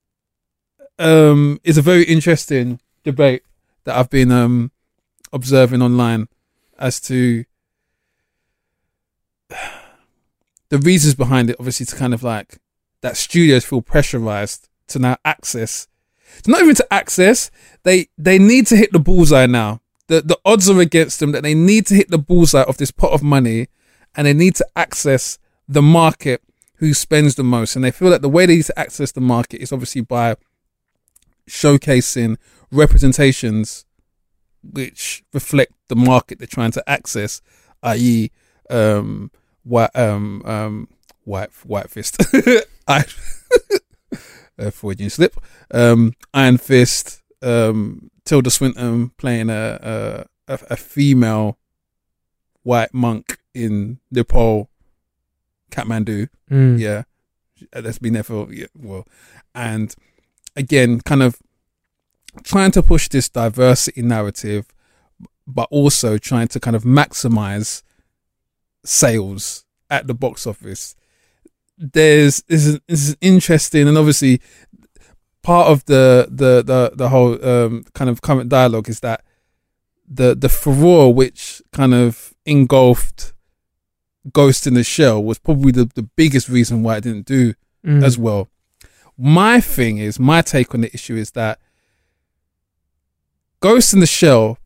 um 0.99 1.61
is 1.65 1.79
a 1.79 1.83
very 1.83 2.05
interesting 2.05 2.81
debate 3.03 3.43
that 3.85 3.97
I've 3.97 4.11
been 4.11 4.31
um 4.31 4.73
observing 5.33 5.83
online 5.83 6.29
as 6.79 7.01
to 7.03 7.45
the 10.75 10.85
reasons 10.85 11.15
behind 11.15 11.49
it 11.51 11.57
obviously 11.61 11.87
to 11.87 11.95
kind 11.95 12.13
of 12.13 12.25
like 12.25 12.59
that 13.01 13.17
studios 13.17 13.65
feel 13.65 13.81
pressurized 13.81 14.69
to 14.89 14.99
now 14.99 15.17
access. 15.25 15.87
Not 16.49 16.63
even 16.63 16.75
to 16.75 16.93
access 16.93 17.53
they 17.85 18.09
they 18.19 18.41
need 18.41 18.67
to 18.67 18.77
hit 18.77 18.91
the 18.91 18.99
bullseye 18.99 19.47
now. 19.47 19.83
The 20.09 20.21
the 20.21 20.37
odds 20.45 20.69
are 20.69 20.81
against 20.81 21.21
them 21.21 21.31
that 21.31 21.45
they 21.45 21.55
need 21.55 21.87
to 21.87 21.95
hit 21.95 22.11
the 22.11 22.19
bullseye 22.19 22.65
of 22.65 22.79
this 22.79 22.91
pot 22.91 23.13
of 23.13 23.23
money 23.23 23.69
and 24.17 24.27
they 24.27 24.33
need 24.33 24.57
to 24.57 24.67
access 24.75 25.39
the 25.69 25.81
market 25.81 26.43
who 26.79 26.93
spends 26.93 27.37
the 27.37 27.45
most. 27.45 27.77
And 27.77 27.85
they 27.85 27.93
feel 27.93 28.11
that 28.11 28.23
the 28.23 28.29
way 28.29 28.45
they 28.45 28.57
need 28.57 28.65
to 28.65 28.79
access 28.79 29.13
the 29.13 29.21
market 29.21 29.63
is 29.63 29.73
obviously 29.73 30.01
by 30.01 30.35
showcasing 31.49 32.37
representations 32.73 33.85
which 34.65 35.23
reflect 35.33 35.73
the 35.87 35.95
market 35.95 36.39
they're 36.39 36.49
trying 36.49 36.73
to 36.73 36.83
access 36.89 37.43
i.e 37.83 38.31
um 38.71 39.31
white 39.65 39.95
um 39.97 40.43
um 40.45 40.89
white 41.25 41.51
white 41.65 41.91
fist. 41.91 42.17
I, 42.89 43.05
uh, 44.59 44.71
Freudian 44.71 45.11
slip. 45.11 45.37
Um 45.73 46.13
iron 46.33 46.59
fist 46.59 47.23
um 47.43 48.11
tilda 48.25 48.51
swinton 48.51 49.11
playing 49.19 49.51
a 49.51 50.27
a, 50.49 50.59
a, 50.71 50.77
female 50.77 51.59
white 52.63 52.93
monk 52.95 53.39
in 53.55 53.99
nepal 54.11 54.71
kathmandu. 55.71 56.29
Mm. 56.51 56.79
yeah. 56.79 57.03
That's 57.73 57.99
been 57.99 58.13
there 58.13 58.23
for 58.23 58.53
yeah, 58.53 58.67
well 58.77 59.07
and 59.55 59.95
again 60.57 61.01
kind 61.01 61.23
of 61.23 61.39
trying 62.43 62.73
to 62.73 62.83
push 62.83 63.09
this 63.09 63.29
diversity 63.29 64.03
narrative 64.03 64.67
but 65.47 65.69
also 65.71 66.19
trying 66.19 66.49
to 66.49 66.61
kind 66.61 66.75
of 66.75 66.85
maximize 66.85 67.83
sales 68.85 69.65
at 69.91 70.07
the 70.07 70.15
box 70.15 70.47
office 70.47 70.95
there's 71.79 72.43
this 72.43 72.67
is, 72.67 72.81
is 72.89 73.17
interesting 73.21 73.89
and 73.89 73.99
obviously 73.99 74.41
part 75.43 75.69
of 75.69 75.85
the 75.87 76.29
the 76.31 76.63
the, 76.63 76.93
the 76.95 77.09
whole 77.09 77.45
um, 77.45 77.85
kind 77.95 78.09
of 78.09 78.23
current 78.23 78.49
dialogue 78.49 78.89
is 78.89 79.01
that 79.01 79.25
the 80.07 80.35
the 80.35 80.49
furore 80.49 81.13
which 81.13 81.61
kind 81.73 81.95
of 81.95 82.35
engulfed 82.47 83.33
Ghost 84.33 84.67
in 84.67 84.73
the 84.75 84.85
Shell 84.85 85.23
was 85.23 85.39
probably 85.39 85.71
the, 85.73 85.85
the 85.95 86.03
biggest 86.03 86.49
reason 86.49 86.83
why 86.83 86.97
it 86.97 87.03
didn't 87.03 87.27
do 87.27 87.55
Mm. 87.85 88.03
as 88.03 88.17
well. 88.17 88.49
My 89.19 89.61
thing 89.61 89.99
is, 89.99 90.19
my 90.19 90.41
take 90.41 90.75
on 90.75 90.81
the 90.81 90.91
issue 90.95 91.17
is 91.17 91.33
that 91.33 91.59
Ghost 93.61 93.93
in 93.93 94.01
the 94.01 94.07
Shell 94.07 94.57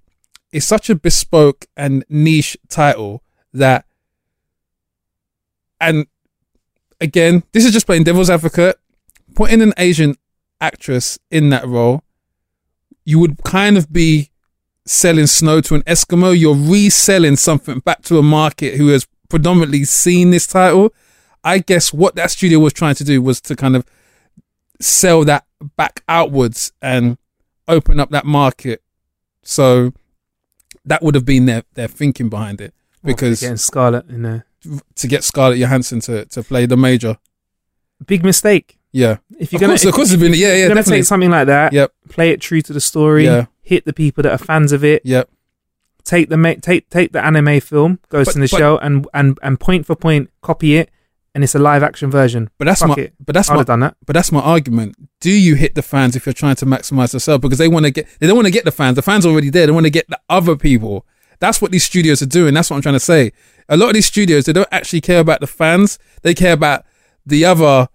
is 0.52 0.64
such 0.66 0.88
a 0.88 0.94
bespoke 0.94 1.66
and 1.76 2.04
niche 2.08 2.56
title 2.68 3.24
that, 3.52 3.86
and 5.80 6.06
again, 7.00 7.42
this 7.52 7.64
is 7.64 7.72
just 7.72 7.86
playing 7.86 8.04
devil's 8.04 8.30
advocate. 8.30 8.78
Putting 9.34 9.62
an 9.62 9.72
Asian 9.76 10.16
actress 10.60 11.18
in 11.30 11.50
that 11.50 11.66
role, 11.66 12.02
you 13.04 13.18
would 13.18 13.42
kind 13.44 13.76
of 13.76 13.92
be 13.92 14.30
selling 14.84 15.26
snow 15.26 15.60
to 15.60 15.74
an 15.74 15.82
Eskimo. 15.82 16.38
You're 16.38 16.54
reselling 16.54 17.36
something 17.36 17.80
back 17.80 18.02
to 18.02 18.18
a 18.18 18.22
market 18.22 18.74
who 18.74 18.88
has 18.88 19.06
predominantly 19.28 19.84
seen 19.84 20.30
this 20.30 20.46
title. 20.46 20.92
I 21.44 21.58
guess 21.58 21.92
what 21.92 22.14
that 22.16 22.30
studio 22.30 22.58
was 22.58 22.72
trying 22.72 22.96
to 22.96 23.04
do 23.04 23.22
was 23.22 23.40
to 23.42 23.54
kind 23.54 23.76
of 23.76 23.84
sell 24.80 25.24
that 25.24 25.46
back 25.76 26.02
outwards 26.08 26.72
and 26.82 27.18
open 27.66 28.00
up 28.00 28.10
that 28.10 28.24
market. 28.24 28.82
So 29.42 29.92
that 30.84 31.02
would 31.02 31.14
have 31.14 31.24
been 31.24 31.46
their, 31.46 31.62
their 31.74 31.88
thinking 31.88 32.28
behind 32.28 32.60
it 32.60 32.74
because 33.04 33.40
getting 33.40 33.56
Scarlett 33.56 34.08
in 34.08 34.22
there. 34.22 34.46
To 34.96 35.06
get 35.09 35.24
Scarlett 35.24 35.59
Johansson 35.59 36.00
to, 36.00 36.24
to 36.26 36.42
play 36.42 36.66
the 36.66 36.76
major. 36.76 37.16
Big 38.06 38.24
mistake. 38.24 38.78
Yeah. 38.92 39.18
If 39.38 39.52
you're 39.52 39.59
Of 39.59 39.61
gonna, 39.61 39.72
course- 39.72 39.82
if, 39.84 39.88
of 39.90 39.94
course 39.94 40.12
it's 40.12 40.20
been- 40.20 40.32
yeah, 40.34 40.48
yeah, 40.48 40.54
you're 40.56 40.68
gonna 40.68 40.80
definitely. 40.80 40.98
take 41.00 41.06
something 41.06 41.30
like 41.30 41.46
that, 41.46 41.72
Yep. 41.72 41.92
play 42.09 42.30
it 42.30 42.40
true 42.40 42.62
to 42.62 42.72
the 42.72 42.80
story, 42.80 43.24
Yeah. 43.24 43.46
hit 43.62 43.84
the 43.84 43.92
people 43.92 44.22
that 44.22 44.32
are 44.32 44.38
fans 44.38 44.72
of 44.72 44.82
it, 44.84 45.02
Yep. 45.04 45.28
take 46.04 46.28
the 46.30 46.36
ma- 46.36 46.54
take 46.61 46.88
take 46.90 47.12
the 47.12 47.24
anime 47.24 47.61
film 47.61 47.98
Ghost 48.09 48.28
But- 48.28 48.34
in 48.36 48.40
the 48.42 48.48
but- 48.50 48.59
Shell 48.59 48.78
and 48.78 49.06
and 49.12 49.38
and 49.42 49.61
point 49.61 49.84
for 49.86 49.94
point 49.94 50.30
copy 50.42 50.76
it, 50.76 50.90
and 51.34 51.44
it's 51.44 51.54
a 51.54 51.59
live 51.59 51.82
action 51.82 52.11
version. 52.11 52.48
But 52.59 52.64
that's 52.64 52.80
Fuck 52.80 52.88
my 52.90 52.94
it. 53.02 53.12
but 53.24 53.34
that's 53.34 53.50
I'd 53.50 53.56
my 53.56 53.62
done 53.64 53.80
that. 53.80 53.96
but 54.06 54.14
that's 54.14 54.32
my 54.32 54.40
argument. 54.40 54.96
Do 55.20 55.30
you 55.30 55.54
hit 55.54 55.74
the 55.74 55.82
fans 55.82 56.16
if 56.16 56.24
you're 56.24 56.32
trying 56.32 56.56
to 56.56 56.66
maximize 56.66 57.12
the 57.12 57.20
sale? 57.20 57.38
Because 57.38 57.59
they 57.59 57.68
want 57.68 57.84
to 57.84 57.90
get 57.90 58.06
they 58.20 58.26
don't 58.26 58.36
want 58.36 58.46
to 58.46 58.52
get 58.52 58.64
the 58.64 58.72
fans. 58.72 58.96
The 58.96 59.02
fans 59.02 59.26
are 59.26 59.30
already 59.30 59.50
there. 59.50 59.66
They 59.66 59.72
want 59.72 59.84
to 59.86 59.90
get 59.90 60.09
the 60.09 60.18
other 60.30 60.56
people. 60.56 61.04
That's 61.41 61.61
what 61.62 61.70
these 61.70 61.84
studios 61.84 62.20
are 62.22 62.26
doing. 62.26 62.55
That's 62.55 62.70
what 62.70 62.76
I'm 62.76 62.82
trying 62.82 62.95
to 62.97 63.01
say. 63.01 63.32
A 63.68 63.76
lot 63.76 63.89
of 63.89 63.95
these 63.95 64.07
studios 64.07 64.45
they 64.47 64.53
don't 64.53 64.68
actually 64.72 65.01
care 65.01 65.20
about 65.20 65.41
the 65.41 65.47
fans. 65.47 65.99
They 66.22 66.34
care 66.34 66.53
about 66.55 66.84
the 67.26 67.45
other 67.45 67.89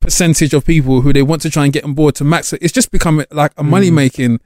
percentage 0.00 0.54
of 0.54 0.64
people 0.64 1.02
who 1.02 1.12
they 1.12 1.22
want 1.22 1.42
to 1.42 1.50
try 1.50 1.64
and 1.64 1.72
get 1.72 1.84
on 1.84 1.94
board 1.94 2.14
to 2.16 2.24
max 2.24 2.52
it. 2.52 2.62
It's 2.62 2.72
just 2.72 2.90
become 2.90 3.24
like 3.30 3.52
a 3.56 3.62
money 3.62 3.90
making. 3.90 4.40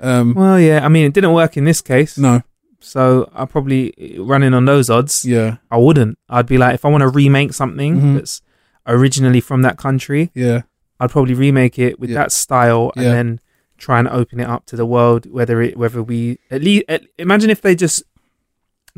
Um, 0.00 0.34
Well, 0.34 0.60
yeah. 0.60 0.84
I 0.84 0.88
mean, 0.88 1.06
it 1.06 1.12
didn't 1.14 1.32
work 1.32 1.56
in 1.56 1.64
this 1.64 1.80
case, 1.80 2.16
no, 2.18 2.42
so 2.80 3.28
I 3.34 3.46
probably 3.46 4.14
running 4.18 4.54
on 4.54 4.64
those 4.64 4.88
odds. 4.90 5.24
yeah, 5.24 5.56
I 5.70 5.76
wouldn't. 5.78 6.18
I'd 6.28 6.46
be 6.46 6.56
like, 6.58 6.74
if 6.74 6.84
I 6.84 6.88
want 6.88 7.00
to 7.02 7.08
remake 7.08 7.52
something 7.52 8.00
Mhm. 8.00 8.14
that's 8.14 8.40
originally 8.86 9.40
from 9.40 9.62
that 9.62 9.76
country, 9.76 10.30
yeah, 10.34 10.62
I'd 11.00 11.10
probably 11.10 11.34
remake 11.34 11.78
it 11.78 11.98
with 11.98 12.10
Yeah. 12.10 12.18
that 12.18 12.32
style 12.32 12.92
and 12.96 13.04
Yeah. 13.04 13.12
then 13.12 13.40
try 13.78 13.98
and 13.98 14.08
open 14.08 14.40
it 14.40 14.48
up 14.48 14.66
to 14.66 14.76
the 14.76 14.84
world. 14.86 15.26
Whether 15.30 15.62
it, 15.62 15.76
whether 15.76 16.02
we 16.02 16.38
at 16.50 16.62
least 16.62 16.84
at, 16.88 17.02
imagine 17.18 17.50
if 17.50 17.60
they 17.62 17.74
just 17.74 18.02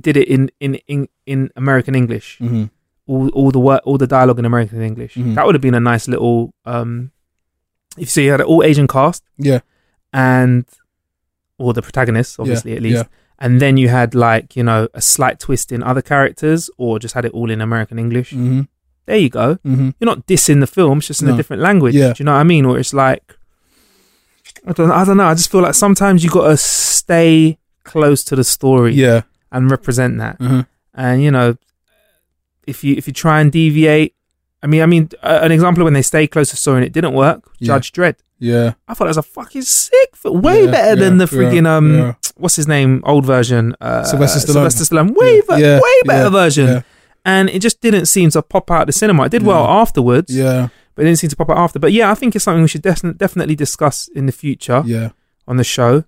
did 0.01 0.17
it 0.17 0.29
in 0.29 0.51
in 0.61 0.75
in, 0.87 1.09
in 1.27 1.51
American 1.57 1.95
English, 1.95 2.39
hmm 2.39 2.65
all 3.07 3.29
all 3.31 3.51
the 3.51 3.59
work, 3.61 3.83
all 3.85 3.99
the 3.99 4.07
dialogue 4.07 4.39
in 4.39 4.45
American 4.45 4.81
English. 4.83 5.15
Mhm. 5.17 5.35
That 5.35 5.45
would 5.47 5.55
have 5.55 5.63
been 5.63 5.75
a 5.75 5.81
nice 5.93 6.07
little. 6.09 6.55
um 6.65 7.11
If 7.99 8.09
so, 8.11 8.21
you 8.21 8.31
had 8.31 8.41
an 8.41 8.47
all 8.47 8.63
Asian 8.63 8.87
cast 8.87 9.23
yeah, 9.37 9.61
and 10.13 10.65
or 11.59 11.73
the 11.75 11.83
protagonists, 11.83 12.39
obviously 12.39 12.75
at 12.77 12.83
least. 12.83 12.97
yeah. 13.05 13.09
And 13.43 13.61
then 13.61 13.77
you 13.77 13.89
had 13.89 14.15
like 14.15 14.55
you 14.57 14.63
know 14.63 14.87
a 14.95 15.01
slight 15.01 15.39
twist 15.41 15.73
in 15.73 15.83
other 15.83 16.03
characters, 16.03 16.71
or 16.79 16.99
just 16.99 17.15
had 17.15 17.25
it 17.25 17.33
all 17.33 17.51
in 17.51 17.61
American 17.61 17.99
English. 17.99 18.31
hmm 18.33 18.63
There 19.07 19.17
you 19.19 19.29
go 19.31 19.55
hmm 19.65 19.91
you're 19.99 20.07
not 20.15 20.27
dissing 20.27 20.61
the 20.61 20.67
film, 20.79 20.99
it's 20.99 21.09
just 21.09 21.23
in 21.23 21.29
No. 21.29 21.35
a 21.35 21.37
different 21.37 21.63
language. 21.63 21.95
Yeah. 21.97 22.13
Do 22.13 22.21
you 22.23 22.25
know 22.27 22.35
what 22.35 22.47
I 22.47 22.49
mean? 22.55 22.65
Or 22.65 22.79
it's 22.79 22.95
like 22.95 23.37
I 24.67 24.73
don't 24.73 24.91
I 24.91 25.05
don't 25.05 25.17
know. 25.17 25.25
I 25.27 25.35
just 25.35 25.51
feel 25.51 25.63
like 25.63 25.75
sometimes 25.75 26.23
you 26.25 26.31
gotta 26.31 26.57
stay 26.57 27.59
close 27.85 28.23
to 28.25 28.37
the 28.37 28.45
story 28.45 28.95
yeah, 28.95 29.23
and 29.53 29.71
represent 29.71 30.19
that. 30.19 30.37
uh-huh. 30.41 30.65
And 30.95 31.23
you 31.23 31.31
know, 31.31 31.57
if 32.67 32.85
you 32.85 32.95
if 32.97 33.07
you 33.07 33.13
try 33.13 33.41
and 33.41 33.51
deviate 33.51 34.15
I 34.63 34.67
mean 34.67 34.83
I 34.83 34.87
mean 34.87 35.09
uh, 35.23 35.41
an 35.43 35.53
example 35.53 35.83
of 35.83 35.85
when 35.87 35.95
they 35.95 36.03
stay 36.03 36.27
close 36.27 36.49
to 36.51 36.55
the 36.55 36.59
story 36.59 36.79
and 36.79 36.85
it 36.87 36.93
didn't 36.93 37.15
work, 37.15 37.49
Yeah. 37.59 37.67
Judge 37.69 37.93
Dredd. 37.93 38.17
yeah, 38.39 38.75
I 38.89 38.95
thought 38.95 39.05
that 39.05 39.11
was 39.11 39.17
a 39.17 39.23
fucking 39.23 39.63
sick. 39.63 40.11
Way 40.25 40.65
Yeah, 40.67 40.71
better 40.71 40.97
than 40.97 41.17
the 41.19 41.25
freaking 41.25 41.65
yeah, 41.65 41.77
um 41.77 41.95
yeah. 41.99 42.15
what's 42.37 42.57
his 42.57 42.69
name? 42.69 43.03
Old 43.07 43.25
version. 43.25 43.75
Uh 43.81 44.05
Sylvester 44.05 44.41
Stallone. 44.41 44.53
Sylvester 44.71 44.85
Stallone. 44.85 45.15
Way 45.17 45.37
Yeah, 45.49 45.57
be- 45.57 45.63
yeah, 45.63 45.81
way 45.81 46.01
better 46.05 46.25
yeah, 46.25 46.29
version. 46.43 46.67
yeah. 46.69 46.83
And 47.25 47.49
it 47.51 47.61
just 47.61 47.81
didn't 47.81 48.07
seem 48.07 48.31
to 48.31 48.43
pop 48.43 48.71
out 48.71 48.87
the 48.87 48.93
cinema. 48.93 49.25
It 49.25 49.31
did 49.31 49.43
well 49.43 49.65
afterwards 49.67 50.35
yeah, 50.35 50.69
but 51.01 51.07
it 51.07 51.09
didn't 51.09 51.19
seem 51.21 51.31
to 51.31 51.37
pop 51.37 51.49
out 51.49 51.57
after. 51.57 51.79
But 51.79 51.93
yeah, 51.93 52.11
I 52.11 52.15
think 52.15 52.37
it's 52.37 52.45
something 52.45 52.61
we 52.61 52.69
should 52.69 52.83
definitely 52.83 53.17
definitely 53.17 53.55
discuss 53.57 54.07
in 54.09 54.27
the 54.27 54.33
future 54.33 54.83
yeah. 54.85 55.13
on 55.49 55.57
the 55.57 55.65
show 55.65 56.05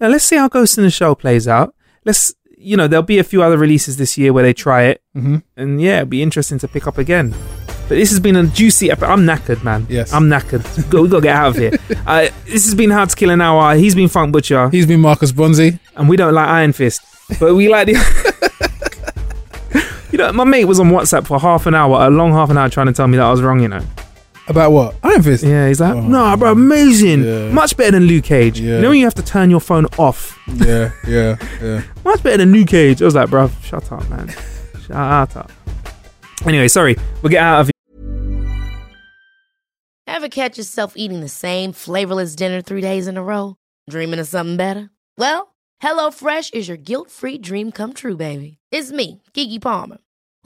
Now, 0.00 0.08
let's 0.08 0.26
see 0.26 0.36
how 0.36 0.48
Ghost 0.48 0.76
in 0.76 0.84
the 0.84 0.90
Shell 0.90 1.16
plays 1.16 1.48
out. 1.48 1.74
Let's, 2.04 2.34
you 2.58 2.76
know, 2.76 2.86
there'll 2.86 3.02
be 3.02 3.18
a 3.18 3.24
few 3.24 3.42
other 3.42 3.56
releases 3.56 3.96
this 3.96 4.18
year 4.18 4.34
where 4.34 4.44
they 4.44 4.52
try 4.52 4.82
it, 4.82 5.02
Mhm. 5.16 5.42
and 5.56 5.80
yeah, 5.80 6.00
it'll 6.00 6.10
be 6.10 6.22
interesting 6.22 6.58
to 6.58 6.68
pick 6.68 6.86
up 6.86 6.98
again. 6.98 7.34
But 7.88 7.94
this 7.96 8.10
has 8.10 8.20
been 8.20 8.36
a 8.36 8.46
juicy 8.46 8.90
episode. 8.90 9.10
I'm 9.10 9.24
knackered, 9.24 9.64
man. 9.64 9.86
Yes. 9.88 10.12
I'm 10.12 10.28
knackered. 10.28 10.62
we 10.76 10.82
got, 10.92 11.02
we 11.02 11.08
got 11.08 11.16
to 11.16 11.22
get 11.22 11.36
out 11.36 11.48
of 11.48 11.56
here. 11.56 11.72
Uh, 12.06 12.28
this 12.44 12.64
has 12.66 12.74
been 12.74 12.90
How 12.90 13.04
to 13.06 13.16
Kill 13.16 13.30
an 13.30 13.40
Hour. 13.40 13.76
He's 13.76 13.94
been 13.94 14.08
Funk 14.08 14.32
Butcher, 14.32 14.68
He's 14.70 14.86
been 14.86 15.00
Marcus 15.00 15.32
Bronzy. 15.32 15.78
and 15.96 16.06
we 16.08 16.16
don't 16.18 16.34
like 16.34 16.48
Iron 16.48 16.72
Fist, 16.72 17.00
but 17.40 17.54
we 17.54 17.68
like 17.68 17.86
the. 17.86 17.94
you 20.12 20.18
know, 20.18 20.32
my 20.32 20.44
mate 20.44 20.64
was 20.66 20.80
on 20.80 20.90
WhatsApp 20.90 21.26
for 21.26 21.38
half 21.40 21.66
an 21.66 21.74
hour, 21.74 22.06
a 22.06 22.10
long 22.10 22.32
half 22.32 22.50
an 22.50 22.56
hour, 22.58 22.68
trying 22.68 22.86
to 22.86 22.92
tell 22.92 23.06
me 23.08 23.16
that 23.18 23.24
I 23.26 23.30
was 23.30 23.42
wrong. 23.42 23.60
You 23.60 23.68
know. 23.68 23.82
About 24.48 24.72
what? 24.72 24.96
Iron 25.02 25.22
Fist. 25.22 25.44
Yeah, 25.44 25.68
he's 25.68 25.78
like, 25.80 25.94
Oh, 25.94 26.00
nah, 26.00 26.34
bro, 26.36 26.52
amazing. 26.52 27.22
yeah. 27.22 27.50
Much 27.52 27.76
better 27.76 27.90
than 27.92 28.04
Luke 28.04 28.24
Cage. 28.24 28.58
Yeah. 28.58 28.76
You 28.76 28.80
know 28.82 28.88
when 28.90 28.98
you 28.98 29.04
have 29.04 29.14
to 29.16 29.22
turn 29.22 29.50
your 29.50 29.60
phone 29.60 29.84
off? 29.98 30.38
Yeah, 30.46 30.90
yeah, 31.06 31.36
yeah. 31.62 31.82
Much 32.04 32.22
better 32.22 32.38
than 32.38 32.52
Luke 32.52 32.68
Cage. 32.68 33.02
I 33.02 33.04
was 33.04 33.14
like, 33.14 33.28
bro, 33.28 33.50
shut 33.62 33.92
up, 33.92 34.08
man. 34.08 34.28
shut 34.86 35.36
up. 35.36 35.52
Anyway, 36.46 36.68
sorry. 36.68 36.96
We'll 37.22 37.30
get 37.30 37.42
out 37.42 37.60
of 37.60 37.66
here. 37.66 37.72
Ever 40.06 40.28
catch 40.28 40.56
yourself 40.56 40.94
eating 40.96 41.20
the 41.20 41.28
same 41.28 41.72
flavorless 41.72 42.34
dinner 42.34 42.62
three 42.62 42.80
days 42.80 43.06
in 43.06 43.16
a 43.16 43.22
row? 43.22 43.56
Dreaming 43.90 44.18
of 44.18 44.26
something 44.28 44.56
better? 44.56 44.90
Well, 45.18 45.54
HelloFresh 45.82 46.54
is 46.54 46.68
your 46.68 46.76
guilt 46.78 47.10
free 47.10 47.36
dream 47.38 47.70
come 47.70 47.92
true, 47.92 48.16
baby. 48.16 48.58
It's 48.72 48.90
me, 48.92 49.22
Keke 49.34 49.60
Palmer. 49.60 49.98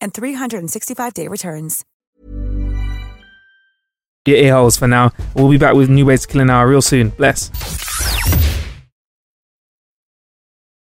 and 0.00 0.12
365-day 0.12 1.28
returns. 1.28 1.84
your 4.26 4.36
ear 4.38 4.54
holes 4.54 4.76
for 4.76 4.88
now. 4.88 5.12
We'll 5.34 5.48
be 5.48 5.58
back 5.58 5.74
with 5.74 5.88
new 5.88 6.06
ways 6.06 6.22
to 6.22 6.28
kill 6.28 6.40
an 6.40 6.50
hour 6.50 6.68
real 6.68 6.82
soon. 6.82 7.10
Bless. 7.10 7.50